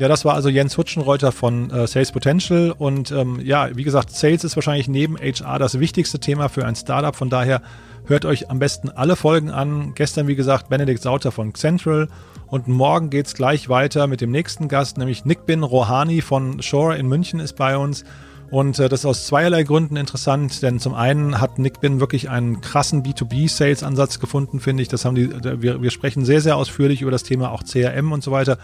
Ja, 0.00 0.08
das 0.08 0.24
war 0.24 0.32
also 0.32 0.48
Jens 0.48 0.78
Hutschenreuter 0.78 1.30
von 1.30 1.68
äh, 1.70 1.86
Sales 1.86 2.10
Potential. 2.10 2.74
Und 2.76 3.12
ähm, 3.12 3.38
ja, 3.44 3.68
wie 3.76 3.84
gesagt, 3.84 4.10
Sales 4.10 4.44
ist 4.44 4.56
wahrscheinlich 4.56 4.88
neben 4.88 5.18
HR 5.18 5.58
das 5.58 5.78
wichtigste 5.78 6.18
Thema 6.18 6.48
für 6.48 6.64
ein 6.64 6.74
Startup. 6.74 7.14
Von 7.14 7.28
daher 7.28 7.60
hört 8.06 8.24
euch 8.24 8.48
am 8.48 8.58
besten 8.58 8.88
alle 8.88 9.14
Folgen 9.14 9.50
an. 9.50 9.92
Gestern, 9.94 10.26
wie 10.26 10.36
gesagt, 10.36 10.70
Benedikt 10.70 11.02
Sauter 11.02 11.32
von 11.32 11.54
Central. 11.54 12.08
Und 12.46 12.66
morgen 12.66 13.10
geht 13.10 13.26
es 13.26 13.34
gleich 13.34 13.68
weiter 13.68 14.06
mit 14.06 14.22
dem 14.22 14.30
nächsten 14.30 14.68
Gast, 14.68 14.96
nämlich 14.96 15.26
Nick 15.26 15.44
Bin 15.44 15.62
Rohani 15.62 16.22
von 16.22 16.62
Shore 16.62 16.96
in 16.96 17.06
München 17.06 17.38
ist 17.38 17.56
bei 17.56 17.76
uns. 17.76 18.04
Und 18.50 18.78
äh, 18.78 18.88
das 18.88 19.00
ist 19.00 19.06
aus 19.06 19.26
zweierlei 19.26 19.64
Gründen 19.64 19.96
interessant, 19.96 20.62
denn 20.62 20.80
zum 20.80 20.94
einen 20.94 21.42
hat 21.42 21.58
Nick 21.58 21.80
Bin 21.80 22.00
wirklich 22.00 22.30
einen 22.30 22.62
krassen 22.62 23.02
B2B-Sales-Ansatz 23.02 24.18
gefunden, 24.18 24.60
finde 24.60 24.82
ich. 24.82 24.88
Das 24.88 25.04
haben 25.04 25.14
die, 25.14 25.30
wir, 25.60 25.82
wir 25.82 25.90
sprechen 25.90 26.24
sehr, 26.24 26.40
sehr 26.40 26.56
ausführlich 26.56 27.02
über 27.02 27.10
das 27.10 27.22
Thema 27.22 27.50
auch 27.50 27.64
CRM 27.64 28.12
und 28.12 28.24
so 28.24 28.32
weiter. 28.32 28.56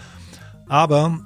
Aber 0.68 1.18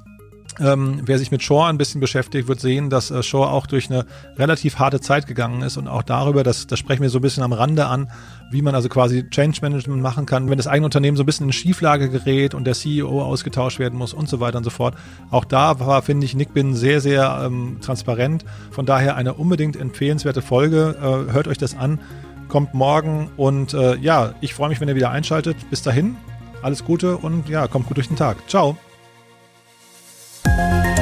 Ähm, 0.59 1.01
wer 1.05 1.18
sich 1.18 1.30
mit 1.30 1.43
Shore 1.43 1.68
ein 1.68 1.78
bisschen 1.78 2.01
beschäftigt, 2.01 2.49
wird 2.49 2.61
sehen, 2.61 2.91
dass 2.91 3.11
äh, 3.11 3.22
Shore 3.22 3.51
auch 3.51 3.66
durch 3.66 3.88
eine 3.88 4.05
relativ 4.36 4.78
harte 4.78 5.01
Zeit 5.01 5.26
gegangen 5.26 5.62
ist 5.62 5.76
und 5.76 5.86
auch 5.86 6.03
darüber, 6.03 6.43
das, 6.43 6.66
das 6.66 6.78
sprechen 6.78 7.03
wir 7.03 7.09
so 7.09 7.18
ein 7.18 7.22
bisschen 7.22 7.45
am 7.45 7.53
Rande 7.53 7.86
an, 7.86 8.11
wie 8.51 8.61
man 8.61 8.74
also 8.74 8.88
quasi 8.88 9.30
Change 9.30 9.61
Management 9.62 10.03
machen 10.03 10.26
kann, 10.26 10.51
wenn 10.51 10.59
das 10.59 10.66
eigene 10.66 10.86
Unternehmen 10.86 11.16
so 11.16 11.22
ein 11.22 11.26
bisschen 11.26 11.47
in 11.47 11.53
Schieflage 11.53 12.11
gerät 12.11 12.55
und 12.55 12.64
der 12.64 12.74
CEO 12.74 13.22
ausgetauscht 13.22 13.78
werden 13.78 13.99
muss 13.99 14.12
und 14.12 14.28
so 14.28 14.41
weiter 14.41 14.59
und 14.59 14.64
so 14.64 14.70
fort. 14.70 14.97
Auch 15.30 15.45
da 15.45 15.78
war, 15.80 16.03
finde 16.03 16.26
ich, 16.26 16.34
Nickbin 16.34 16.74
sehr, 16.74 17.01
sehr 17.01 17.43
ähm, 17.45 17.78
transparent. 17.80 18.45
Von 18.70 18.86
daher 18.86 19.16
eine 19.16 19.34
unbedingt 19.34 19.76
empfehlenswerte 19.76 20.43
Folge. 20.43 20.97
Äh, 21.01 21.32
hört 21.32 21.47
euch 21.47 21.59
das 21.59 21.76
an, 21.76 22.01
kommt 22.49 22.74
morgen 22.74 23.30
und 23.36 23.72
äh, 23.72 23.97
ja, 23.97 24.34
ich 24.41 24.53
freue 24.53 24.68
mich, 24.68 24.80
wenn 24.80 24.88
ihr 24.88 24.97
wieder 24.97 25.11
einschaltet. 25.11 25.57
Bis 25.70 25.82
dahin, 25.82 26.16
alles 26.61 26.84
Gute 26.84 27.16
und 27.16 27.49
ja, 27.49 27.68
kommt 27.68 27.86
gut 27.86 27.97
durch 27.97 28.09
den 28.09 28.16
Tag. 28.16 28.36
Ciao. 28.51 28.76
Thank 30.57 30.98
you. 30.98 30.99